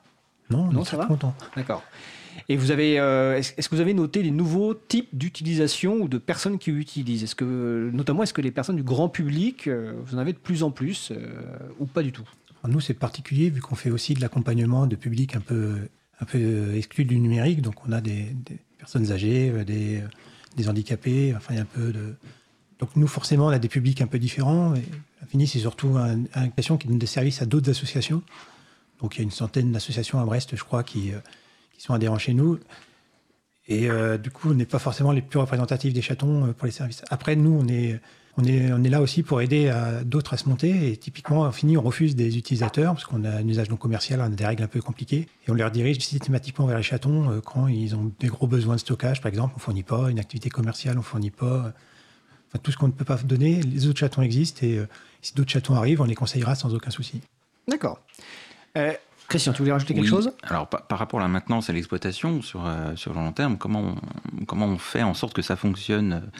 Non, 0.49 0.67
on 0.69 0.71
Non, 0.71 0.83
ça 0.83 0.97
va 0.97 1.05
content. 1.05 1.35
D'accord. 1.55 1.83
Et 2.49 2.55
vous 2.55 2.71
avez, 2.71 2.99
euh, 2.99 3.37
est-ce 3.37 3.67
que 3.67 3.75
vous 3.75 3.81
avez 3.81 3.93
noté 3.93 4.21
les 4.21 4.31
nouveaux 4.31 4.73
types 4.73 5.09
d'utilisation 5.13 5.95
ou 5.95 6.07
de 6.07 6.17
personnes 6.17 6.59
qui 6.59 6.71
utilisent? 6.71 7.23
Est-ce 7.23 7.35
que, 7.35 7.89
notamment, 7.91 8.23
est-ce 8.23 8.33
que 8.33 8.41
les 8.41 8.51
personnes 8.51 8.75
du 8.75 8.83
grand 8.83 9.09
public, 9.09 9.67
vous 9.67 10.15
en 10.15 10.19
avez 10.19 10.33
de 10.33 10.37
plus 10.37 10.63
en 10.63 10.71
plus 10.71 11.11
ou 11.79 11.85
pas 11.85 12.03
du 12.03 12.11
tout? 12.11 12.27
Alors, 12.63 12.73
nous, 12.73 12.79
c'est 12.79 12.93
particulier 12.93 13.49
vu 13.49 13.59
qu'on 13.59 13.75
fait 13.75 13.89
aussi 13.89 14.13
de 14.13 14.21
l'accompagnement 14.21 14.87
de 14.87 14.95
publics 14.95 15.35
un 15.35 15.41
peu, 15.41 15.75
un 16.21 16.25
peu 16.25 16.75
exclus 16.75 17.05
du 17.05 17.19
numérique. 17.19 17.61
Donc, 17.61 17.75
on 17.87 17.91
a 17.91 18.01
des, 18.01 18.27
des 18.45 18.57
personnes 18.77 19.11
âgées, 19.11 19.51
des, 19.65 20.03
des 20.55 20.69
handicapés. 20.69 21.33
Enfin, 21.35 21.55
il 21.55 21.57
y 21.57 21.59
a 21.59 21.63
un 21.63 21.65
peu 21.65 21.91
de. 21.91 22.15
Donc, 22.79 22.89
nous, 22.95 23.07
forcément, 23.07 23.47
on 23.47 23.49
a 23.49 23.59
des 23.59 23.69
publics 23.69 24.01
un 24.01 24.07
peu 24.07 24.19
différents. 24.19 24.73
Infini, 25.23 25.47
c'est 25.47 25.59
surtout 25.59 25.97
un- 25.97 26.13
une 26.17 26.27
association 26.33 26.77
qui 26.77 26.87
donne 26.87 26.99
des 26.99 27.07
services 27.07 27.41
à 27.41 27.45
d'autres 27.45 27.69
associations. 27.71 28.21
Donc, 29.01 29.15
il 29.15 29.19
y 29.19 29.21
a 29.21 29.23
une 29.23 29.31
centaine 29.31 29.71
d'associations 29.71 30.19
à 30.19 30.25
Brest, 30.25 30.55
je 30.55 30.63
crois, 30.63 30.83
qui, 30.83 31.11
euh, 31.11 31.17
sont 31.77 31.93
adhérents 31.93 32.17
chez 32.17 32.33
nous. 32.33 32.59
Et 33.67 33.89
euh, 33.89 34.17
du 34.17 34.31
coup, 34.31 34.51
on 34.51 34.53
n'est 34.55 34.65
pas 34.65 34.79
forcément 34.79 35.11
les 35.11 35.21
plus 35.21 35.39
représentatifs 35.39 35.93
des 35.93 36.01
chatons 36.01 36.45
euh, 36.47 36.53
pour 36.53 36.65
les 36.65 36.71
services. 36.71 37.03
Après, 37.09 37.35
nous, 37.35 37.59
on 37.61 37.67
est, 37.67 37.99
là 38.89 39.01
aussi 39.01 39.23
pour 39.23 39.41
aider 39.41 39.71
d'autres 40.05 40.35
à 40.35 40.37
se 40.37 40.47
monter. 40.47 40.91
Et 40.91 40.97
typiquement, 40.97 41.41
on 41.41 41.51
finit, 41.51 41.77
on 41.77 41.81
refuse 41.81 42.15
des 42.15 42.37
utilisateurs 42.37 42.93
parce 42.93 43.05
qu'on 43.05 43.23
a 43.25 43.31
un 43.31 43.47
usage 43.47 43.69
non 43.71 43.77
commercial, 43.77 44.21
on 44.21 44.25
a 44.25 44.29
des 44.29 44.45
règles 44.45 44.61
un 44.63 44.67
peu 44.67 44.81
compliquées. 44.81 45.27
Et 45.47 45.51
on 45.51 45.55
les 45.55 45.63
redirige 45.63 45.97
systématiquement 45.99 46.67
vers 46.67 46.77
les 46.77 46.83
chatons 46.83 47.41
quand 47.43 47.67
ils 47.67 47.95
ont 47.95 48.11
des 48.19 48.27
gros 48.27 48.45
besoins 48.45 48.75
de 48.75 48.79
stockage, 48.79 49.21
par 49.21 49.29
exemple. 49.29 49.53
On 49.55 49.57
ne 49.57 49.61
fournit 49.63 49.83
pas 49.83 50.09
une 50.11 50.19
activité 50.19 50.49
commerciale, 50.51 50.95
on 50.95 50.99
ne 50.99 51.03
fournit 51.05 51.31
pas. 51.31 51.73
Enfin, 52.57 52.61
tout 52.63 52.71
ce 52.71 52.77
qu'on 52.77 52.87
ne 52.87 52.91
peut 52.91 53.05
pas 53.05 53.17
donner, 53.17 53.61
les 53.61 53.87
autres 53.87 53.99
chatons 53.99 54.23
existent. 54.23 54.65
Et 54.65 54.77
euh, 54.77 54.87
si 55.21 55.35
d'autres 55.35 55.51
chatons 55.51 55.75
arrivent, 55.75 56.01
on 56.01 56.05
les 56.05 56.15
conseillera 56.15 56.55
sans 56.55 56.73
aucun 56.73 56.89
souci. 56.89 57.21
D'accord. 57.67 57.99
Euh, 58.77 58.93
Christian, 59.27 59.53
tu 59.53 59.59
voulais 59.59 59.73
rajouter 59.73 59.93
quelque 59.93 60.07
chose? 60.07 60.31
Alors, 60.43 60.67
par, 60.67 60.97
rapport 60.97 61.19
à 61.19 61.23
la 61.23 61.27
maintenance 61.27 61.69
et 61.69 61.73
l'exploitation 61.73 62.41
sur, 62.41 62.65
sur 62.95 63.13
le 63.13 63.19
long 63.19 63.33
terme, 63.33 63.57
comment 63.57 63.95
on, 64.39 64.45
comment 64.45 64.67
on 64.67 64.77
fait 64.77 65.03
en 65.03 65.13
sorte 65.13 65.33
que 65.33 65.41
ça 65.41 65.57
fonctionne 65.57 66.31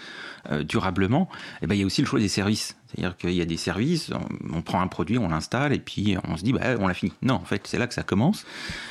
durablement? 0.61 1.27
Eh 1.61 1.67
ben, 1.67 1.75
Il 1.75 1.81
y 1.81 1.83
a 1.83 1.85
aussi 1.85 2.01
le 2.01 2.07
choix 2.07 2.21
des 2.21 2.29
services. 2.29 2.77
C'est-à-dire 2.87 3.17
qu'il 3.17 3.33
y 3.33 3.41
a 3.41 3.45
des 3.45 3.57
services, 3.57 4.11
on, 4.53 4.61
prend 4.61 4.81
un 4.81 4.87
produit, 4.87 5.17
on 5.17 5.27
l'installe 5.27 5.73
et 5.73 5.79
puis 5.79 6.15
on 6.23 6.37
se 6.37 6.43
dit, 6.43 6.53
bah, 6.53 6.75
on 6.79 6.87
l'a 6.87 6.93
fini. 6.93 7.11
Non, 7.21 7.35
en 7.35 7.45
fait, 7.45 7.61
c'est 7.65 7.77
là 7.77 7.87
que 7.87 7.93
ça 7.93 8.03
commence. 8.03 8.45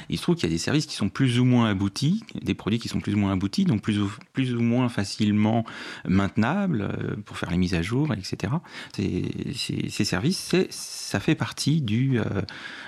Il 0.08 0.18
se 0.18 0.22
trouve 0.22 0.34
qu'il 0.34 0.48
y 0.48 0.52
a 0.52 0.54
des 0.54 0.58
services 0.58 0.86
qui 0.86 0.94
sont 0.94 1.08
plus 1.08 1.38
ou 1.40 1.44
moins 1.44 1.70
aboutis, 1.70 2.22
des 2.42 2.54
produits 2.54 2.78
qui 2.78 2.88
sont 2.88 3.00
plus 3.00 3.14
ou 3.14 3.18
moins 3.18 3.32
aboutis, 3.32 3.64
donc 3.64 3.80
plus 3.80 3.98
ou, 3.98 4.10
plus 4.32 4.54
ou 4.54 4.60
moins 4.60 4.88
facilement 4.88 5.64
maintenables 6.06 6.82
euh, 6.82 7.16
pour 7.24 7.38
faire 7.38 7.50
les 7.50 7.56
mises 7.56 7.74
à 7.74 7.82
jour, 7.82 8.12
etc. 8.12 8.52
Ces, 8.94 9.88
ces 9.88 10.04
services, 10.04 10.54
ça 10.70 11.20
fait 11.20 11.34
partie 11.34 11.84
euh, 11.90 12.24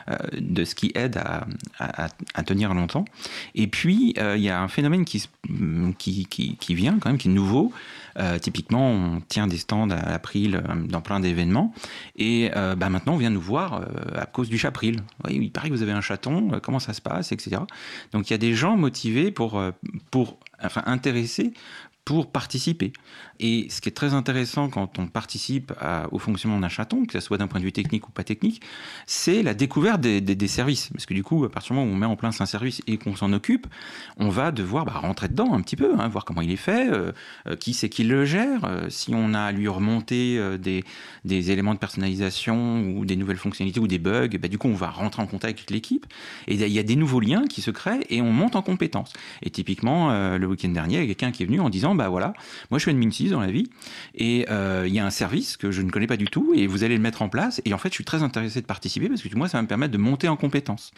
euh, 0.09 0.17
de 0.39 0.65
ce 0.65 0.75
qui 0.75 0.93
aide 0.95 1.21
à, 1.79 2.43
tenir 2.45 2.75
longtemps. 2.75 3.05
Et 3.55 3.67
puis, 3.67 4.15
il 4.17 4.43
y 4.43 4.49
a 4.49 4.61
un 4.61 4.69
phénomène 4.69 5.05
qui, 5.05 5.29
qui, 5.99 6.27
qui, 6.27 6.75
vient 6.75 6.99
quand 6.99 7.11
même, 7.11 7.19
qui 7.19 7.29
est 7.29 7.33
nouveau. 7.33 7.73
Typiquement, 8.41 8.91
on 8.91 9.21
tient 9.21 9.47
des 9.47 9.59
stands 9.59 9.91
à 9.91 9.97
April 9.97 10.62
dans 10.89 11.01
plein 11.01 11.21
d'événements. 11.21 11.73
Et 12.16 12.51
euh, 12.57 12.75
bah, 12.75 12.89
maintenant, 12.89 13.14
on 13.14 13.19
vient 13.19 13.31
nous 13.31 13.41
voir 13.41 13.83
euh, 13.83 14.21
à 14.21 14.27
cause 14.27 14.49
du 14.49 14.59
chapril. 14.59 15.03
Oui, 15.25 15.39
il 15.41 15.53
paraît 15.53 15.69
que 15.69 15.75
vous 15.75 15.83
avez 15.83 15.93
un 15.93 16.01
chaton, 16.01 16.53
euh, 16.53 16.61
comment 16.61 16.79
ça 16.79 16.93
se 16.93 17.01
passe, 17.01 17.33
etc. 17.33 17.62
Donc 18.12 18.29
il 18.29 18.33
y 18.33 18.35
a 18.35 18.39
des 18.39 18.55
gens 18.55 18.77
motivés 18.77 19.31
pour, 19.31 19.62
pour 20.11 20.39
enfin 20.62 20.83
intéressés 20.87 21.53
pour 22.05 22.33
participer. 22.33 22.95
Et 23.41 23.68
ce 23.70 23.80
qui 23.80 23.89
est 23.89 23.93
très 23.93 24.14
intéressant 24.14 24.68
quand 24.68 24.99
on 24.99 25.07
participe 25.07 25.72
au 26.11 26.18
fonctionnement 26.18 26.59
d'un 26.59 26.68
chaton, 26.68 27.05
que 27.05 27.12
ce 27.12 27.20
soit 27.20 27.39
d'un 27.39 27.47
point 27.47 27.61
de 27.61 27.64
vue 27.64 27.72
technique 27.72 28.09
ou 28.09 28.11
pas 28.11 28.24
technique, 28.24 28.62
c'est 29.07 29.43
la 29.43 29.55
découverte 29.55 30.01
des, 30.01 30.49
services. 30.49 30.89
Parce 30.93 31.07
que 31.07 31.14
du 31.14 31.22
coup, 31.22 31.45
à 31.45 31.51
partir 31.51 31.74
du 31.74 31.80
moment 31.80 31.91
où 31.91 31.95
on 31.95 31.99
met 31.99 32.07
en 32.07 32.16
place 32.16 32.41
un 32.41 32.47
service 32.47 32.80
et 32.86 32.97
qu'on 32.97 33.14
s'en 33.14 33.32
occupe, 33.32 33.66
on 34.16 34.28
va 34.28 34.51
devoir 34.51 34.84
bah, 34.84 34.93
rentrer 34.95 35.28
dedans 35.28 35.53
un 35.53 35.61
petit 35.61 35.76
peu, 35.76 35.95
hein, 35.99 36.09
voir 36.09 36.24
comment 36.24 36.41
il 36.41 36.51
est 36.51 36.57
fait, 36.57 36.91
euh, 36.91 37.12
euh, 37.47 37.57
qui 37.57 37.74
c'est 37.74 37.89
qui 37.89 38.05
le 38.05 38.24
gère, 38.24 38.64
euh, 38.64 38.86
si 38.89 39.14
on 39.14 39.34
a 39.34 39.41
à 39.41 39.53
lui 39.53 39.68
remonter 39.68 40.39
des, 40.59 40.84
éléments 41.24 41.74
de 41.74 41.78
personnalisation 41.78 42.80
ou 42.82 43.05
des 43.05 43.16
nouvelles 43.16 43.36
fonctionnalités 43.36 43.80
ou 43.80 43.86
des 43.86 43.99
bugs, 43.99 44.28
bah, 44.41 44.49
du 44.49 44.59
coup, 44.59 44.68
on 44.68 44.74
va 44.74 44.91
rentrer 44.91 45.22
en 45.22 45.26
contact 45.26 45.59
avec 45.59 45.70
l'équipe. 45.70 46.07
Et 46.47 46.55
il 46.55 46.72
y 46.72 46.78
a 46.78 46.82
des 46.82 46.97
nouveaux 46.97 47.20
liens 47.20 47.45
qui 47.49 47.62
se 47.62 47.70
créent 47.70 48.05
et 48.11 48.20
on 48.22 48.32
monte 48.32 48.57
en 48.57 48.62
compétences. 48.62 49.12
Et 49.43 49.51
typiquement, 49.51 50.36
le 50.36 50.47
week-end 50.47 50.68
dernier, 50.68 50.97
il 50.97 51.01
y 51.01 51.05
a 51.05 51.07
quelqu'un 51.07 51.30
qui 51.30 51.43
est 51.43 51.47
venu 51.47 51.61
en 51.61 51.70
disant, 51.70 51.95
bah 51.95 52.09
voilà, 52.09 52.32
moi 52.70 52.78
je 52.78 52.84
fais 52.84 52.91
une 52.91 52.99
Dans 53.29 53.41
la 53.41 53.51
vie 53.51 53.68
et 54.14 54.47
euh, 54.51 54.85
il 54.87 54.95
y 54.95 54.99
a 54.99 55.07
un 55.07 55.11
service 55.11 55.57
que 55.57 55.70
je 55.70 55.83
ne 55.83 55.91
connais 55.91 56.07
pas 56.07 56.16
du 56.16 56.26
tout 56.26 56.53
et 56.55 56.66
vous 56.66 56.85
allez 56.85 56.97
le 56.97 57.03
mettre 57.03 57.22
en 57.22 57.29
place 57.29 57.61
et 57.64 57.74
en 57.74 57.79
fait 57.79 57.91
je 57.91 57.95
suis 57.95 58.05
très 58.05 58.22
intéressé 58.22 58.61
de 58.61 58.66
participer 58.66 59.09
parce 59.09 59.22
que 59.22 59.37
moi 59.37 59.49
ça 59.49 59.59
va 59.59 59.62
me 59.62 59.68
permettre 59.68 59.93
de 59.93 59.99
monter 59.99 60.29
en 60.29 60.37
compétences. 60.37 60.93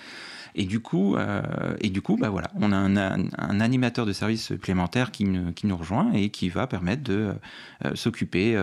Et 0.54 0.64
du 0.64 0.80
coup, 0.80 1.14
euh, 1.14 1.42
et 1.80 1.90
du 1.90 2.02
coup, 2.02 2.16
bah 2.16 2.28
voilà, 2.28 2.50
on 2.56 2.72
a 2.72 2.76
un, 2.76 3.60
animateur 3.60 4.04
de 4.04 4.12
service 4.12 4.46
supplémentaire 4.46 5.12
qui, 5.12 5.24
qui, 5.54 5.68
nous 5.68 5.76
rejoint 5.76 6.12
et 6.12 6.30
qui 6.30 6.48
va 6.48 6.66
permettre 6.66 7.04
de 7.04 7.34
euh, 7.84 7.94
s'occuper 7.94 8.60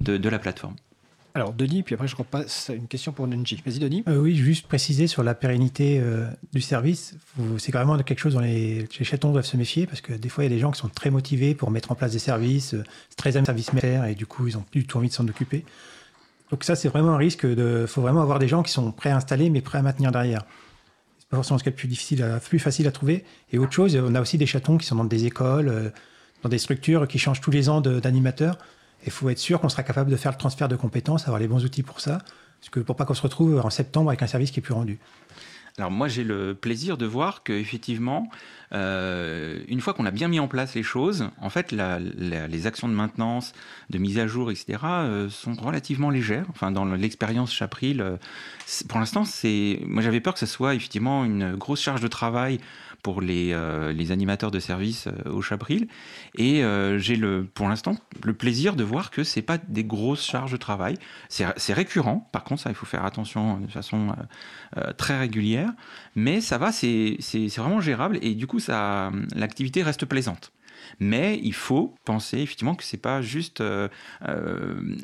de 0.00 0.28
la 0.28 0.38
plateforme. 0.38 0.76
Alors, 1.34 1.54
Denis, 1.54 1.82
puis 1.82 1.94
après, 1.94 2.08
je 2.08 2.16
repasse 2.16 2.70
une 2.74 2.86
question 2.86 3.12
pour 3.12 3.26
Nenji. 3.26 3.62
Vas-y, 3.64 3.78
Denis. 3.78 4.04
Euh, 4.06 4.18
oui, 4.18 4.36
juste 4.36 4.66
préciser 4.66 5.06
sur 5.06 5.22
la 5.22 5.34
pérennité 5.34 5.98
euh, 5.98 6.26
du 6.52 6.60
service. 6.60 7.14
C'est 7.58 7.72
vraiment 7.72 7.96
quelque 7.98 8.18
chose 8.18 8.34
dont 8.34 8.40
les, 8.40 8.86
chatons 8.90 9.32
doivent 9.32 9.46
se 9.46 9.56
méfier 9.56 9.86
parce 9.86 10.02
que 10.02 10.12
des 10.12 10.28
fois, 10.28 10.44
il 10.44 10.50
y 10.50 10.52
a 10.52 10.54
des 10.54 10.60
gens 10.60 10.70
qui 10.70 10.78
sont 10.78 10.88
très 10.88 11.10
motivés 11.10 11.54
pour 11.54 11.70
mettre 11.70 11.90
en 11.90 11.94
place 11.94 12.12
des 12.12 12.18
services, 12.18 12.74
euh, 12.74 12.84
très 13.16 13.38
un 13.38 13.44
service 13.46 13.72
militaire 13.72 14.04
et 14.04 14.14
du 14.14 14.26
coup, 14.26 14.46
ils 14.46 14.56
n'ont 14.56 14.64
plus 14.70 14.80
du 14.80 14.86
tout 14.86 14.98
envie 14.98 15.08
de 15.08 15.14
s'en 15.14 15.26
occuper. 15.26 15.64
Donc, 16.50 16.64
ça, 16.64 16.76
c'est 16.76 16.88
vraiment 16.88 17.14
un 17.14 17.16
risque. 17.16 17.44
Il 17.44 17.86
faut 17.86 18.02
vraiment 18.02 18.20
avoir 18.20 18.38
des 18.38 18.48
gens 18.48 18.62
qui 18.62 18.72
sont 18.72 18.92
prêts 18.92 19.10
à 19.10 19.16
installer 19.16 19.48
mais 19.48 19.62
prêts 19.62 19.78
à 19.78 19.82
maintenir 19.82 20.12
derrière. 20.12 20.44
C'est 21.18 21.28
pas 21.30 21.38
forcément 21.38 21.56
ce 21.56 21.62
qui 21.62 21.70
est 21.70 21.72
le 21.72 21.76
plus 21.76 21.88
difficile, 21.88 22.40
plus 22.46 22.58
facile 22.58 22.86
à 22.86 22.92
trouver. 22.92 23.24
Et 23.52 23.58
autre 23.58 23.72
chose, 23.72 23.96
on 23.96 24.14
a 24.14 24.20
aussi 24.20 24.36
des 24.36 24.44
chatons 24.44 24.76
qui 24.76 24.84
sont 24.84 24.96
dans 24.96 25.04
des 25.04 25.24
écoles, 25.24 25.92
dans 26.42 26.50
des 26.50 26.58
structures 26.58 27.08
qui 27.08 27.18
changent 27.18 27.40
tous 27.40 27.50
les 27.50 27.70
ans 27.70 27.80
d'animateurs. 27.80 28.58
Il 29.04 29.12
faut 29.12 29.28
être 29.30 29.38
sûr 29.38 29.60
qu'on 29.60 29.68
sera 29.68 29.82
capable 29.82 30.10
de 30.10 30.16
faire 30.16 30.32
le 30.32 30.38
transfert 30.38 30.68
de 30.68 30.76
compétences, 30.76 31.22
avoir 31.22 31.40
les 31.40 31.48
bons 31.48 31.64
outils 31.64 31.82
pour 31.82 32.00
ça, 32.00 32.18
parce 32.60 32.70
que 32.70 32.80
pour 32.80 32.96
pas 32.96 33.04
qu'on 33.04 33.14
se 33.14 33.22
retrouve 33.22 33.60
en 33.64 33.70
septembre 33.70 34.10
avec 34.10 34.22
un 34.22 34.26
service 34.26 34.50
qui 34.50 34.60
est 34.60 34.62
plus 34.62 34.74
rendu. 34.74 34.98
Alors 35.78 35.90
moi 35.90 36.06
j'ai 36.06 36.22
le 36.22 36.54
plaisir 36.54 36.98
de 36.98 37.06
voir 37.06 37.42
que 37.42 37.54
effectivement, 37.54 38.28
euh, 38.74 39.62
une 39.68 39.80
fois 39.80 39.94
qu'on 39.94 40.04
a 40.04 40.10
bien 40.10 40.28
mis 40.28 40.38
en 40.38 40.46
place 40.46 40.74
les 40.74 40.82
choses, 40.82 41.30
en 41.40 41.48
fait 41.48 41.72
les 41.72 42.66
actions 42.66 42.88
de 42.88 42.92
maintenance, 42.92 43.54
de 43.88 43.96
mise 43.96 44.18
à 44.18 44.26
jour, 44.26 44.50
etc. 44.50 44.78
Euh, 44.84 45.30
sont 45.30 45.54
relativement 45.54 46.10
légères. 46.10 46.44
Enfin 46.50 46.72
dans 46.72 46.84
l'expérience 46.84 47.52
Chapril, 47.54 48.02
euh, 48.02 48.16
pour 48.86 48.98
l'instant 49.00 49.24
c'est, 49.24 49.80
moi 49.86 50.02
j'avais 50.02 50.20
peur 50.20 50.34
que 50.34 50.40
ce 50.40 50.46
soit 50.46 50.74
effectivement 50.74 51.24
une 51.24 51.56
grosse 51.56 51.80
charge 51.80 52.02
de 52.02 52.08
travail 52.08 52.60
pour 53.02 53.20
les, 53.20 53.52
euh, 53.52 53.92
les 53.92 54.12
animateurs 54.12 54.50
de 54.50 54.60
service 54.60 55.08
euh, 55.08 55.30
au 55.30 55.42
Chabril. 55.42 55.88
Et 56.36 56.64
euh, 56.64 56.98
j'ai 56.98 57.20
pour 57.54 57.68
l'instant 57.68 57.96
le 58.24 58.32
plaisir 58.32 58.76
de 58.76 58.84
voir 58.84 59.10
que 59.10 59.24
c'est 59.24 59.42
pas 59.42 59.58
des 59.58 59.84
grosses 59.84 60.24
charges 60.24 60.52
de 60.52 60.56
travail. 60.56 60.96
C'est 61.28 61.72
récurrent, 61.72 62.28
par 62.32 62.44
contre, 62.44 62.62
ça, 62.62 62.70
il 62.70 62.76
faut 62.76 62.86
faire 62.86 63.04
attention 63.04 63.58
de 63.58 63.70
façon 63.70 64.14
très 64.96 65.18
régulière. 65.18 65.70
Mais 66.14 66.40
ça 66.40 66.58
va, 66.58 66.72
c'est 66.72 67.18
vraiment 67.56 67.80
gérable 67.80 68.18
et 68.22 68.34
du 68.34 68.46
coup, 68.46 68.58
l'activité 69.34 69.82
reste 69.82 70.06
plaisante. 70.06 70.52
Mais 71.00 71.40
il 71.42 71.54
faut 71.54 71.94
penser 72.04 72.38
effectivement 72.38 72.74
que 72.74 72.84
c'est 72.84 72.96
pas 72.96 73.22
juste 73.22 73.60
un 73.60 73.90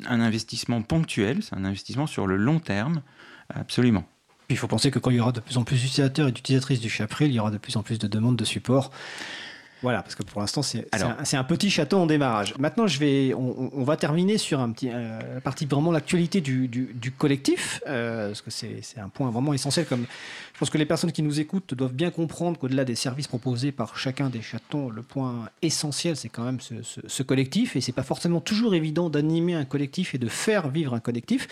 investissement 0.07 0.81
ponctuel, 0.81 1.41
c'est 1.41 1.55
un 1.55 1.65
investissement 1.65 2.07
sur 2.07 2.27
le 2.27 2.35
long 2.37 2.59
terme, 2.59 3.01
absolument 3.49 4.05
il 4.49 4.57
faut 4.57 4.67
penser 4.67 4.91
que 4.91 4.99
quand 4.99 5.11
il 5.11 5.17
y 5.17 5.19
aura 5.19 5.31
de 5.31 5.39
plus 5.39 5.57
en 5.57 5.63
plus 5.63 5.77
d'utilisateurs 5.77 6.27
et 6.27 6.31
d'utilisatrices 6.31 6.79
du 6.79 6.89
Chapril, 6.89 7.29
il 7.29 7.35
y 7.35 7.39
aura 7.39 7.51
de 7.51 7.57
plus 7.57 7.75
en 7.77 7.83
plus 7.83 7.99
de 7.99 8.07
demandes 8.07 8.35
de 8.35 8.45
support. 8.45 8.91
Voilà, 9.81 10.01
parce 10.01 10.15
que 10.15 10.23
pour 10.23 10.41
l'instant, 10.41 10.61
c'est 10.61 10.85
un, 10.93 11.43
petit 11.43 11.69
château 11.69 11.97
en 11.97 12.05
démarrage. 12.05 12.53
Maintenant, 12.59 12.85
je 12.85 12.99
vais, 12.99 13.33
on, 13.33 13.83
va 13.83 13.95
terminer 13.95 14.37
sur 14.37 14.59
un 14.59 14.71
petit, 14.71 14.89
euh, 14.91 15.35
la 15.35 15.41
partie 15.41 15.65
vraiment 15.65 15.91
l'actualité 15.91 16.41
du, 16.41 16.67
du, 16.67 17.11
collectif, 17.11 17.81
euh, 17.87 18.27
parce 18.27 18.41
que 18.41 18.51
c'est 18.51 18.99
un 18.99 19.07
point 19.07 19.29
vraiment 19.31 19.53
essentiel. 19.53 19.85
Comme 19.85 20.05
je 20.53 20.59
pense 20.59 20.69
que 20.69 20.77
les 20.77 20.85
personnes 20.85 21.13
qui 21.13 21.23
nous 21.23 21.39
écoutent 21.39 21.73
doivent 21.73 21.93
bien 21.93 22.11
comprendre 22.11 22.59
qu'au-delà 22.59 22.83
des 22.83 22.95
services 22.95 23.27
proposés 23.27 23.71
par 23.71 23.97
chacun 23.97 24.29
des 24.29 24.41
chatons, 24.41 24.89
le 24.89 25.01
point 25.01 25.47
essentiel, 25.61 26.17
c'est 26.17 26.29
quand 26.29 26.43
même 26.43 26.59
ce, 26.59 26.75
ce, 26.83 27.23
collectif, 27.23 27.77
et 27.77 27.81
c'est 27.81 27.93
pas 27.93 28.03
forcément 28.03 28.41
toujours 28.41 28.75
évident 28.75 29.09
d'animer 29.09 29.53
un 29.53 29.65
collectif 29.65 30.13
et 30.13 30.17
de 30.17 30.27
faire 30.27 30.69
vivre 30.69 30.93
un 30.93 30.99
collectif. 30.99 31.47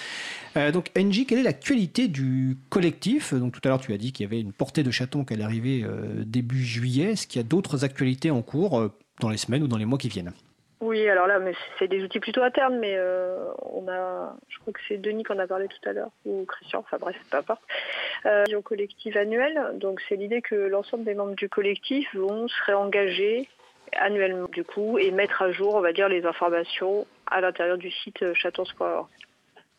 Euh, 0.57 0.73
donc, 0.73 0.91
NJ, 0.97 1.25
quelle 1.25 1.39
est 1.39 1.43
l'actualité 1.43 2.09
du 2.09 2.57
collectif? 2.69 3.33
Donc, 3.33 3.53
tout 3.53 3.61
à 3.63 3.69
l'heure, 3.69 3.79
tu 3.79 3.93
as 3.93 3.97
dit 3.97 4.11
qu'il 4.11 4.25
y 4.25 4.27
avait 4.27 4.41
une 4.41 4.51
portée 4.51 4.83
de 4.83 4.91
chatons 4.91 5.23
qui 5.23 5.33
allait 5.33 5.43
arriver 5.43 5.85
début 6.25 6.63
juillet. 6.63 7.11
Est-ce 7.11 7.27
qu'il 7.27 7.39
y 7.39 7.45
a 7.45 7.47
d'autres 7.47 7.85
actualités? 7.85 8.16
En 8.25 8.41
cours 8.41 8.79
euh, 8.79 8.91
dans 9.19 9.29
les 9.29 9.37
semaines 9.37 9.63
ou 9.63 9.67
dans 9.67 9.77
les 9.77 9.85
mois 9.85 9.97
qui 9.97 10.09
viennent 10.09 10.33
oui, 10.79 11.09
alors 11.09 11.25
là, 11.25 11.39
mais 11.39 11.53
c'est 11.79 11.87
des 11.87 12.03
outils 12.03 12.19
plutôt 12.19 12.43
à 12.43 12.51
terme, 12.51 12.77
mais 12.77 12.93
euh, 12.97 13.51
on 13.63 13.87
a, 13.87 14.35
je 14.47 14.59
crois 14.59 14.73
que 14.73 14.79
c'est 14.87 14.97
Denis 14.97 15.23
qui 15.23 15.31
en 15.31 15.39
a 15.39 15.47
parlé 15.47 15.67
tout 15.67 15.89
à 15.89 15.91
l'heure, 15.91 16.11
ou 16.23 16.45
Christian, 16.45 16.81
enfin 16.81 16.97
bref, 16.99 17.15
peu 17.31 17.37
importe. 17.37 17.63
Euh, 18.27 18.43
vision 18.45 18.61
collective 18.61 19.17
annuelle, 19.17 19.59
donc 19.73 19.99
c'est 20.07 20.15
l'idée 20.15 20.43
que 20.43 20.53
l'ensemble 20.53 21.03
des 21.03 21.15
membres 21.15 21.33
du 21.33 21.49
collectif 21.49 22.07
vont 22.13 22.47
se 22.47 22.63
réengager 22.67 23.49
annuellement 23.93 24.49
du 24.51 24.63
coup 24.63 24.99
et 24.99 25.09
mettre 25.09 25.41
à 25.41 25.51
jour, 25.51 25.73
on 25.73 25.81
va 25.81 25.93
dire, 25.93 26.09
les 26.09 26.25
informations 26.25 27.07
à 27.25 27.41
l'intérieur 27.41 27.79
du 27.79 27.89
site 27.89 28.23
chatons.org. 28.35 29.07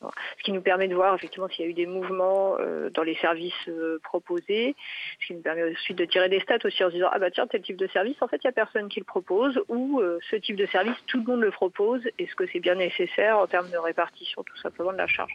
Ce 0.01 0.43
qui 0.45 0.53
nous 0.53 0.61
permet 0.61 0.87
de 0.87 0.95
voir 0.95 1.15
effectivement 1.15 1.49
s'il 1.49 1.65
y 1.65 1.69
a 1.69 1.71
eu 1.71 1.75
des 1.75 1.87
mouvements 1.87 2.57
euh, 2.61 2.89
dans 2.91 3.03
les 3.03 3.17
services 3.17 3.69
euh, 3.69 3.99
proposés, 4.05 4.77
ce 5.21 5.27
qui 5.27 5.35
nous 5.35 5.43
permet 5.43 5.73
ensuite 5.73 5.99
de 5.99 6.05
tirer 6.05 6.29
des 6.29 6.41
stats 6.41 6.59
aussi 6.65 6.85
en 6.85 6.89
se 6.89 6.95
disant 6.95 7.09
ah 7.13 7.19
bah 7.19 7.31
tiens 7.31 7.47
tel 7.47 7.63
type 7.63 7.77
de 7.77 7.89
service 7.89 8.17
en 8.21 8.29
fait 8.29 8.37
il 8.37 8.47
n'y 8.47 8.51
a 8.51 8.53
personne 8.53 8.89
qui 8.89 9.01
le 9.01 9.05
propose 9.05 9.61
ou 9.69 10.01
euh, 10.01 10.19
ce 10.31 10.37
type 10.37 10.57
de 10.57 10.67
service 10.67 10.97
tout 11.07 11.19
le 11.19 11.25
monde 11.25 11.41
le 11.41 11.51
propose 11.51 12.01
est-ce 12.19 12.35
que 12.37 12.45
c'est 12.53 12.61
bien 12.61 12.77
nécessaire 12.77 13.39
en 13.39 13.47
termes 13.47 13.71
de 13.71 13.79
répartition 13.79 14.43
tout 14.45 14.57
simplement 14.59 14.93
de 14.93 14.99
la 14.99 15.07
charge? 15.07 15.33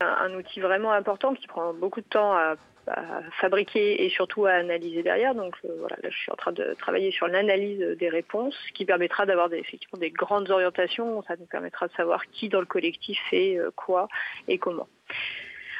un 0.00 0.32
outil 0.34 0.60
vraiment 0.60 0.92
important 0.92 1.34
qui 1.34 1.48
prend 1.48 1.74
beaucoup 1.74 2.00
de 2.00 2.06
temps 2.06 2.32
à 2.32 2.54
à 2.90 3.22
fabriquer 3.40 4.04
et 4.04 4.08
surtout 4.10 4.46
à 4.46 4.52
analyser 4.52 5.02
derrière. 5.02 5.34
Donc 5.34 5.56
euh, 5.64 5.68
voilà, 5.78 5.96
là 6.02 6.10
je 6.10 6.16
suis 6.16 6.32
en 6.32 6.36
train 6.36 6.52
de 6.52 6.74
travailler 6.78 7.10
sur 7.10 7.28
l'analyse 7.28 7.80
des 7.98 8.08
réponses, 8.08 8.56
qui 8.74 8.84
permettra 8.84 9.26
d'avoir 9.26 9.52
effectivement 9.52 9.98
des 9.98 10.10
grandes 10.10 10.50
orientations. 10.50 11.22
Ça 11.22 11.36
nous 11.36 11.46
permettra 11.46 11.88
de 11.88 11.92
savoir 11.92 12.24
qui 12.26 12.48
dans 12.48 12.60
le 12.60 12.66
collectif 12.66 13.18
fait 13.30 13.58
euh, 13.58 13.70
quoi 13.74 14.08
et 14.48 14.58
comment. 14.58 14.88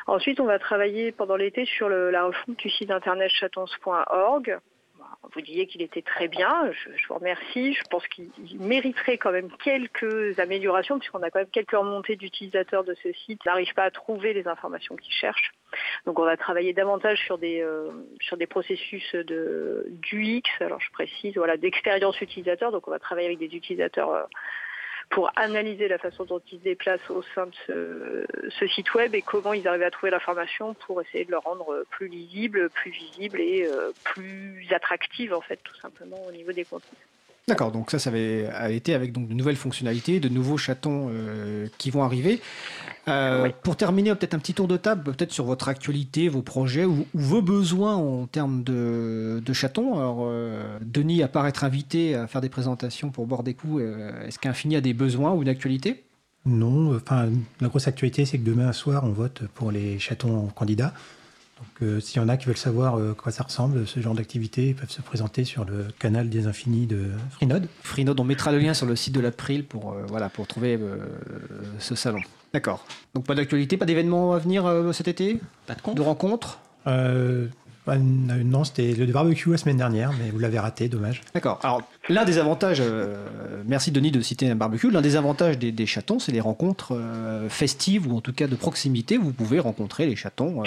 Ensuite, 0.06 0.40
on 0.40 0.46
va 0.46 0.58
travailler 0.58 1.12
pendant 1.12 1.36
l'été 1.36 1.66
sur 1.66 1.90
la 1.90 2.24
refonte 2.24 2.56
du 2.56 2.70
site 2.70 2.90
internet 2.90 3.30
chatons.org 3.30 4.58
vous 5.34 5.40
disiez 5.40 5.66
qu'il 5.66 5.82
était 5.82 6.02
très 6.02 6.28
bien. 6.28 6.70
Je, 6.72 7.08
vous 7.08 7.14
remercie. 7.14 7.74
Je 7.74 7.82
pense 7.90 8.06
qu'il 8.08 8.30
mériterait 8.60 9.18
quand 9.18 9.32
même 9.32 9.50
quelques 9.62 10.38
améliorations, 10.38 10.98
puisqu'on 10.98 11.22
a 11.22 11.30
quand 11.30 11.40
même 11.40 11.50
quelques 11.50 11.72
remontées 11.72 12.16
d'utilisateurs 12.16 12.84
de 12.84 12.94
ce 13.02 13.12
site 13.12 13.40
qui 13.40 13.48
n'arrivent 13.48 13.74
pas 13.74 13.84
à 13.84 13.90
trouver 13.90 14.32
les 14.32 14.46
informations 14.46 14.96
qu'ils 14.96 15.12
cherchent. 15.12 15.52
Donc 16.06 16.18
on 16.18 16.24
va 16.24 16.36
travailler 16.36 16.72
davantage 16.72 17.18
sur 17.24 17.36
des, 17.36 17.60
euh, 17.60 17.90
sur 18.20 18.36
des 18.36 18.46
processus 18.46 19.14
de, 19.14 19.86
d'UX, 19.88 20.42
alors 20.60 20.80
je 20.80 20.90
précise, 20.92 21.34
voilà, 21.36 21.56
d'expérience 21.56 22.20
utilisateur. 22.20 22.72
Donc 22.72 22.88
on 22.88 22.90
va 22.90 22.98
travailler 22.98 23.26
avec 23.26 23.38
des 23.38 23.54
utilisateurs. 23.54 24.10
Euh, 24.10 24.22
pour 25.10 25.30
analyser 25.36 25.88
la 25.88 25.98
façon 25.98 26.24
dont 26.24 26.40
ils 26.52 26.58
se 26.58 26.64
déplacent 26.64 27.10
au 27.10 27.22
sein 27.34 27.46
de 27.46 28.26
ce, 28.50 28.66
site 28.66 28.92
web 28.94 29.14
et 29.14 29.22
comment 29.22 29.52
ils 29.52 29.66
arrivent 29.66 29.82
à 29.82 29.90
trouver 29.90 30.10
l'information 30.10 30.74
pour 30.74 31.00
essayer 31.00 31.24
de 31.24 31.30
le 31.30 31.38
rendre 31.38 31.84
plus 31.90 32.08
lisible, 32.08 32.68
plus 32.70 32.90
visible 32.90 33.40
et 33.40 33.66
euh, 33.66 33.90
plus 34.04 34.66
attractive 34.70 35.32
en 35.32 35.40
fait 35.40 35.58
tout 35.64 35.76
simplement 35.76 36.22
au 36.26 36.32
niveau 36.32 36.52
des 36.52 36.64
contenus. 36.64 37.07
D'accord, 37.48 37.72
donc 37.72 37.90
ça, 37.90 37.98
ça 37.98 38.10
avait 38.10 38.76
été 38.76 38.92
avec 38.92 39.12
donc 39.12 39.26
de 39.26 39.32
nouvelles 39.32 39.56
fonctionnalités, 39.56 40.20
de 40.20 40.28
nouveaux 40.28 40.58
chatons 40.58 41.08
euh, 41.10 41.66
qui 41.78 41.90
vont 41.90 42.02
arriver. 42.02 42.42
Euh, 43.08 43.48
pour 43.62 43.74
terminer, 43.76 44.14
peut-être 44.14 44.34
un 44.34 44.38
petit 44.38 44.52
tour 44.52 44.68
de 44.68 44.76
table, 44.76 45.02
peut-être 45.14 45.32
sur 45.32 45.46
votre 45.46 45.68
actualité, 45.68 46.28
vos 46.28 46.42
projets 46.42 46.84
ou, 46.84 47.06
vos 47.14 47.40
besoins 47.40 47.96
en 47.96 48.26
termes 48.26 48.62
de, 48.64 49.40
chatons. 49.54 49.94
Alors, 49.94 50.26
euh, 50.28 50.78
Denis, 50.82 51.22
à 51.22 51.28
part 51.28 51.46
être 51.46 51.64
invité 51.64 52.14
à 52.14 52.26
faire 52.26 52.42
des 52.42 52.50
présentations 52.50 53.08
pour 53.08 53.26
boire 53.26 53.42
des 53.42 53.54
coups, 53.54 53.82
est-ce 54.26 54.38
qu'Infini 54.38 54.76
a 54.76 54.82
des 54.82 54.92
besoins 54.92 55.32
ou 55.32 55.40
une 55.40 55.48
actualité 55.48 56.04
Non, 56.44 56.94
enfin, 56.94 57.30
la 57.62 57.68
grosse 57.68 57.88
actualité, 57.88 58.26
c'est 58.26 58.36
que 58.36 58.44
demain 58.44 58.74
soir, 58.74 59.04
on 59.04 59.12
vote 59.12 59.44
pour 59.54 59.72
les 59.72 59.98
chatons 59.98 60.48
candidats. 60.54 60.92
Donc, 61.58 61.82
euh, 61.82 62.00
s'il 62.00 62.22
y 62.22 62.24
en 62.24 62.28
a 62.28 62.36
qui 62.36 62.46
veulent 62.46 62.56
savoir 62.56 62.98
euh, 62.98 63.14
quoi 63.14 63.32
ça 63.32 63.42
ressemble, 63.42 63.86
ce 63.86 64.00
genre 64.00 64.14
d'activité, 64.14 64.68
ils 64.68 64.74
peuvent 64.74 64.90
se 64.90 65.02
présenter 65.02 65.44
sur 65.44 65.64
le 65.64 65.86
canal 65.98 66.28
des 66.28 66.46
infinis 66.46 66.86
de 66.86 67.10
Freenode. 67.30 67.68
Freenode, 67.82 68.20
on 68.20 68.24
mettra 68.24 68.52
le 68.52 68.58
lien 68.58 68.74
sur 68.74 68.86
le 68.86 68.94
site 68.94 69.12
de 69.14 69.20
l'April 69.20 69.64
pour, 69.64 69.92
euh, 69.92 70.04
voilà, 70.06 70.28
pour 70.28 70.46
trouver 70.46 70.78
ce 71.78 71.94
salon. 71.94 72.20
D'accord. 72.52 72.86
Donc, 73.14 73.24
pas 73.24 73.34
d'actualité, 73.34 73.76
pas 73.76 73.86
d'événements 73.86 74.34
à 74.34 74.38
venir 74.38 74.72
cet 74.92 75.08
été? 75.08 75.40
Pas 75.66 75.74
de, 75.74 75.94
de 75.94 76.02
rencontres? 76.02 76.60
Non, 77.96 78.64
c'était 78.64 78.92
le 78.92 79.06
barbecue 79.06 79.50
la 79.50 79.56
semaine 79.56 79.76
dernière, 79.76 80.12
mais 80.18 80.30
vous 80.30 80.38
l'avez 80.38 80.58
raté, 80.58 80.88
dommage. 80.88 81.22
D'accord. 81.34 81.58
Alors, 81.62 81.82
l'un 82.08 82.24
des 82.24 82.38
avantages, 82.38 82.80
euh, 82.80 83.16
merci 83.66 83.90
Denis 83.90 84.10
de 84.10 84.20
citer 84.20 84.50
un 84.50 84.54
barbecue, 84.54 84.90
l'un 84.90 85.00
des 85.00 85.16
avantages 85.16 85.58
des, 85.58 85.86
chatons, 85.86 86.18
c'est 86.18 86.32
les 86.32 86.40
rencontres 86.40 86.94
euh, 86.94 87.48
festives 87.48 88.10
ou 88.10 88.16
en 88.16 88.20
tout 88.20 88.32
cas 88.32 88.46
de 88.46 88.56
proximité. 88.56 89.16
Vous 89.16 89.32
pouvez 89.32 89.58
rencontrer 89.58 90.06
les 90.06 90.16
chatons. 90.16 90.62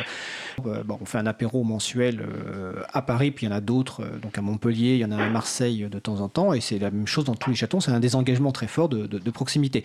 Euh, 0.65 0.83
bon, 0.83 0.97
on 1.01 1.05
fait 1.05 1.17
un 1.17 1.27
apéro 1.27 1.63
mensuel 1.63 2.25
à 2.91 3.01
Paris, 3.01 3.31
puis 3.31 3.45
il 3.45 3.49
y 3.49 3.53
en 3.53 3.55
a 3.55 3.61
d'autres, 3.61 4.03
donc 4.21 4.37
à 4.37 4.41
Montpellier, 4.41 4.95
il 4.95 4.99
y 4.99 5.05
en 5.05 5.11
a 5.11 5.17
à 5.17 5.29
Marseille 5.29 5.87
de 5.91 5.99
temps 5.99 6.21
en 6.21 6.29
temps, 6.29 6.53
et 6.53 6.61
c'est 6.61 6.79
la 6.79 6.91
même 6.91 7.07
chose 7.07 7.25
dans 7.25 7.35
tous 7.35 7.49
les 7.49 7.55
chatons, 7.55 7.79
c'est 7.79 7.91
un 7.91 7.99
désengagement 7.99 8.51
très 8.51 8.67
fort 8.67 8.89
de 8.89 9.31
proximité. 9.31 9.83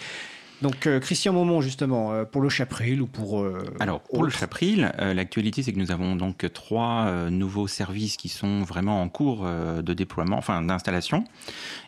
Donc 0.62 0.86
euh, 0.86 1.00
Christian 1.00 1.32
Momont 1.34 1.60
justement 1.60 2.12
euh, 2.12 2.24
pour 2.24 2.40
le 2.40 2.48
Chapril 2.48 3.02
ou 3.02 3.06
pour 3.06 3.40
euh, 3.40 3.62
alors 3.78 4.00
pour 4.00 4.24
le 4.24 4.30
Chapril, 4.30 4.90
l'actualité 4.98 5.62
c'est 5.62 5.72
que 5.72 5.78
nous 5.78 5.90
avons 5.90 6.16
donc 6.16 6.50
trois 6.52 7.30
nouveaux 7.30 7.66
services 7.66 8.16
qui 8.16 8.28
sont 8.28 8.62
vraiment 8.62 9.02
en 9.02 9.08
cours 9.08 9.46
de 9.46 9.92
déploiement, 9.92 10.36
enfin 10.36 10.62
d'installation, 10.62 11.24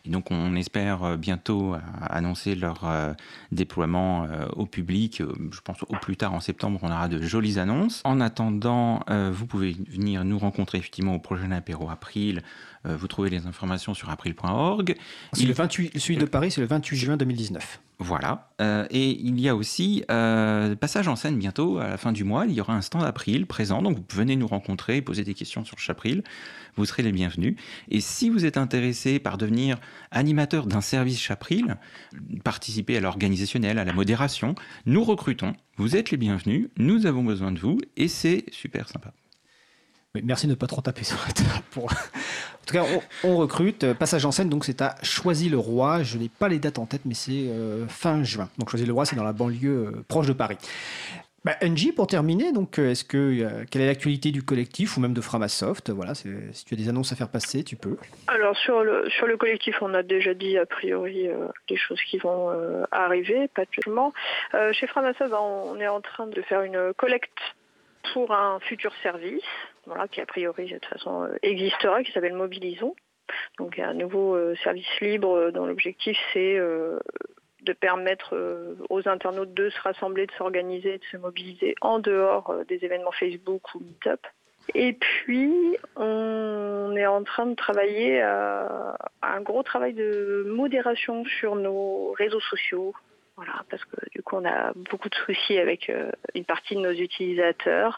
et 0.05 0.11
donc 0.11 0.31
on 0.31 0.55
espère 0.57 1.17
bientôt 1.17 1.75
annoncer 2.01 2.55
leur 2.55 2.87
déploiement 3.53 4.27
au 4.57 4.67
public. 4.67 5.23
Je 5.51 5.61
pense 5.61 5.83
au 5.83 5.97
plus 6.01 6.17
tard 6.17 6.35
en 6.35 6.41
septembre 6.41 6.81
on 6.83 6.91
aura 6.91 7.09
de 7.09 7.21
jolies 7.23 7.59
annonces. 7.59 8.03
En 8.05 8.21
attendant, 8.21 9.01
vous 9.33 9.47
pouvez 9.47 9.77
venir 9.91 10.25
nous 10.25 10.39
rencontrer 10.39 10.79
effectivement 10.79 11.15
au 11.15 11.21
prochain 11.21 11.51
apéro 11.53 11.91
April. 11.91 12.43
Vous 12.85 13.09
trouvez 13.09 13.31
les 13.31 13.47
informations 13.47 13.95
sur 13.95 14.11
april.org. 14.11 14.95
Le 15.39 15.53
28, 15.53 15.99
celui 15.99 16.17
de 16.17 16.25
Paris, 16.25 16.51
c'est 16.51 16.61
le 16.61 16.67
28 16.67 16.97
juin 16.97 17.17
2019. 17.17 17.81
Voilà. 18.01 18.49
Euh, 18.61 18.87
et 18.91 19.11
il 19.11 19.41
y 19.41 19.49
a 19.49 19.57
aussi 19.57 20.05
euh, 20.09 20.77
passage 20.77 21.09
en 21.09 21.17
scène 21.17 21.37
bientôt, 21.37 21.79
à 21.79 21.89
la 21.89 21.97
fin 21.97 22.13
du 22.13 22.23
mois. 22.23 22.47
Il 22.47 22.53
y 22.53 22.61
aura 22.61 22.75
un 22.75 22.81
stand 22.81 23.03
April 23.03 23.47
présent. 23.47 23.83
Donc, 23.83 23.97
vous 23.97 24.05
venez 24.17 24.37
nous 24.37 24.47
rencontrer, 24.47 25.03
poser 25.03 25.25
des 25.25 25.35
questions 25.35 25.65
sur 25.65 25.79
Chapril. 25.79 26.23
Vous 26.77 26.85
serez 26.85 27.03
les 27.03 27.11
bienvenus. 27.11 27.57
Et 27.91 28.01
si 28.01 28.31
vous 28.31 28.45
êtes 28.45 28.57
intéressé 28.57 29.19
par 29.19 29.37
devenir 29.37 29.79
animateur 30.13 30.67
d'un 30.67 30.81
service 30.81 31.21
Chapril, 31.21 31.77
participer 32.45 32.97
à 32.97 33.01
l'organisationnel, 33.01 33.79
à 33.79 33.85
la 33.85 33.93
modération, 33.93 34.55
nous 34.87 35.03
recrutons. 35.03 35.55
Vous 35.77 35.97
êtes 35.97 36.13
les 36.13 36.17
bienvenus. 36.17 36.69
Nous 36.77 37.07
avons 37.07 37.25
besoin 37.25 37.51
de 37.51 37.59
vous. 37.59 37.79
Et 37.97 38.07
c'est 38.07 38.45
super 38.53 38.89
sympa 38.89 39.13
merci 40.23 40.47
de 40.47 40.53
ne 40.53 40.57
pas 40.57 40.67
trop 40.67 40.81
taper 40.81 41.05
sur 41.05 41.19
la 41.27 41.33
table. 41.33 41.65
Pour... 41.71 41.85
En 41.85 42.67
tout 42.67 42.75
cas, 42.75 42.85
on, 43.25 43.37
recrute. 43.37 43.85
Euh, 43.85 43.95
passage 43.95 44.27
en 44.27 44.31
scène, 44.31 44.51
donc 44.51 44.67
c'est 44.67 44.83
à 44.83 44.97
Choisy-le-Roi. 45.03 46.03
Je 46.03 46.19
n'ai 46.19 46.29
pas 46.29 46.49
les 46.49 46.59
dates 46.59 46.79
en 46.79 46.85
tête, 46.85 47.03
mais 47.07 47.15
c'est 47.15 47.49
euh, 47.49 47.87
fin 47.87 48.23
juin. 48.23 48.51
Donc 48.59 48.69
Choisy-le-Roi, 48.69 49.07
c'est 49.07 49.17
dans 49.17 49.25
la 49.25 49.33
banlieue 49.33 49.87
euh, 49.87 50.05
proche 50.07 50.27
de 50.27 50.35
Paris. 50.35 50.59
Bah, 51.45 51.55
NJ, 51.63 51.95
pour 51.95 52.07
terminer, 52.09 52.53
donc, 52.53 52.79
est-ce 52.79 53.05
que, 53.05 53.65
quelle 53.71 53.83
est 53.83 53.87
l'actualité 53.87 54.33
du 54.33 54.43
collectif 54.43 54.97
ou 54.97 55.01
même 55.01 55.15
de 55.15 55.21
Framasoft? 55.21 55.89
Voilà, 55.89 56.15
Si 56.15 56.29
tu 56.67 56.75
as 56.75 56.77
des 56.77 56.89
annonces 56.91 57.13
à 57.13 57.17
faire 57.17 57.31
passer, 57.31 57.65
tu 57.65 57.77
peux. 57.77 57.97
Alors, 58.27 58.55
sur 58.59 58.83
le, 58.83 59.09
sur 59.09 59.27
le 59.27 59.37
collectif, 59.39 59.77
on 59.81 59.95
a 59.95 60.03
déjà 60.03 60.35
dit 60.35 60.59
a 60.59 60.67
priori 60.67 61.29
les 61.71 61.77
choses 61.77 62.01
qui 62.03 62.19
vont 62.19 62.51
arriver, 62.91 63.49
pas 63.55 63.63
seulement. 63.83 64.13
chez 64.73 64.89
Framasoft, 64.89 65.31
ben, 65.31 65.39
on 65.39 65.79
est 65.79 65.89
en 65.89 66.01
train 66.01 66.27
de 66.27 66.43
faire 66.43 66.63
une 66.63 66.93
collecte 66.99 67.39
pour 68.13 68.33
un 68.33 68.59
futur 68.61 68.93
service 69.03 69.41
qui 70.11 70.21
a 70.21 70.27
priori 70.27 70.67
de 70.67 70.79
toute 70.79 70.87
façon 70.87 71.25
euh, 71.25 71.37
existera, 71.43 72.03
qui 72.03 72.13
s'appelle 72.13 72.35
Mobilisons. 72.35 72.95
Donc 73.59 73.79
un 73.79 73.95
nouveau 73.95 74.35
euh, 74.35 74.55
service 74.63 75.01
libre 75.01 75.37
euh, 75.37 75.51
dont 75.51 75.67
l'objectif 75.67 76.17
c'est 76.33 76.59
de 76.59 77.73
permettre 77.73 78.35
aux 78.89 79.09
internautes 79.09 79.53
de 79.53 79.69
se 79.69 79.81
rassembler, 79.81 80.27
de 80.27 80.33
s'organiser, 80.33 80.99
de 80.99 81.05
se 81.11 81.17
mobiliser 81.17 81.75
en 81.81 81.99
dehors 81.99 82.55
des 82.69 82.85
événements 82.85 83.11
Facebook 83.13 83.75
ou 83.75 83.81
Meetup. 83.81 84.27
Et 84.75 84.93
puis, 84.93 85.77
on 85.97 86.95
est 86.97 87.07
en 87.07 87.25
train 87.25 87.47
de 87.47 87.55
travailler 87.55 88.23
à 88.23 88.97
un 89.23 89.41
gros 89.41 89.63
travail 89.65 89.93
de 89.93 90.47
modération 90.47 91.25
sur 91.25 91.57
nos 91.57 92.13
réseaux 92.13 92.41
sociaux, 92.41 92.95
voilà, 93.39 93.65
parce 93.71 93.85
que 93.85 93.97
du 94.11 94.21
coup, 94.21 94.35
on 94.35 94.45
a 94.45 94.73
beaucoup 94.91 95.09
de 95.09 95.15
soucis 95.15 95.59
avec 95.59 95.89
euh, 95.91 96.11
une 96.35 96.45
partie 96.45 96.75
de 96.75 96.81
nos 96.81 96.91
utilisateurs. 96.91 97.97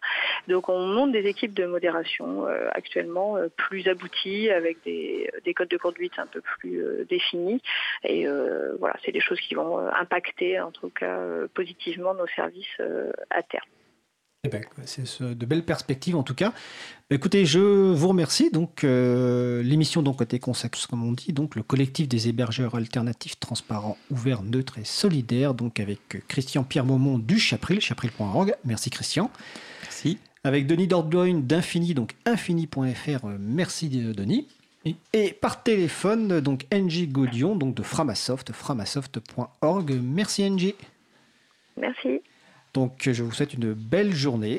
Donc, 0.48 0.68
on 0.68 0.86
monte 0.86 1.12
des 1.12 1.26
équipes 1.26 1.54
de 1.54 1.64
modération 1.64 2.46
euh, 2.46 2.68
actuellement 2.72 3.38
euh, 3.38 3.48
plus 3.56 3.88
abouties, 3.88 4.50
avec 4.50 4.84
des, 4.84 5.30
des, 5.46 5.54
codes 5.54 5.70
de 5.70 5.78
conduite 5.78 6.18
un 6.18 6.26
peu 6.26 6.42
plus 6.42 7.06
définis. 7.08 7.62
Et 8.04 8.26
voilà, 8.78 8.96
c'est 9.02 9.12
des 9.12 9.20
choses 9.20 9.40
qui 9.40 9.54
vont 9.54 9.78
impacter, 9.78 10.60
en 10.60 10.72
tout 10.72 10.90
cas, 10.90 11.18
positivement 11.54 12.12
nos 12.12 12.26
services 12.26 12.80
à 13.30 13.42
terme. 13.42 13.68
Eh 14.42 14.48
ben, 14.48 14.64
c'est 14.86 15.22
de 15.22 15.46
belles 15.46 15.66
perspectives 15.66 16.16
en 16.16 16.22
tout 16.22 16.34
cas. 16.34 16.54
Bah, 17.10 17.16
écoutez, 17.16 17.44
je 17.44 17.58
vous 17.58 18.08
remercie. 18.08 18.50
Donc, 18.50 18.84
euh, 18.84 19.62
l'émission 19.62 20.00
donc 20.02 20.22
été 20.22 20.38
consacrée, 20.38 20.80
comme 20.88 21.04
on 21.04 21.12
dit, 21.12 21.34
donc 21.34 21.56
le 21.56 21.62
collectif 21.62 22.08
des 22.08 22.28
hébergeurs 22.28 22.74
alternatifs, 22.74 23.38
transparents, 23.38 23.98
ouverts, 24.10 24.42
neutres 24.42 24.78
et 24.78 24.84
solidaires, 24.84 25.52
donc 25.52 25.78
avec 25.78 26.26
Christian 26.26 26.64
Pierre 26.64 26.86
Maumont 26.86 27.18
du 27.18 27.38
Chapril, 27.38 27.82
chapril.org. 27.82 28.54
Merci 28.64 28.88
Christian. 28.88 29.30
Merci. 29.82 30.16
Avec 30.42 30.66
Denis 30.66 30.86
Dordogne 30.86 31.42
d'Infini, 31.42 31.92
donc 31.92 32.14
infini.fr. 32.24 33.26
Merci 33.38 33.90
Denis. 33.90 34.48
Et 35.12 35.32
par 35.34 35.62
téléphone, 35.62 36.40
donc 36.40 36.64
NG 36.72 37.12
Gaudion, 37.12 37.56
donc 37.56 37.74
de 37.74 37.82
Framasoft, 37.82 38.52
framasoft.org. 38.52 40.00
Merci 40.02 40.50
NG. 40.50 40.74
Merci. 41.76 42.22
Donc 42.74 43.08
je 43.10 43.22
vous 43.22 43.32
souhaite 43.32 43.54
une 43.54 43.72
belle 43.74 44.14
journée 44.14 44.58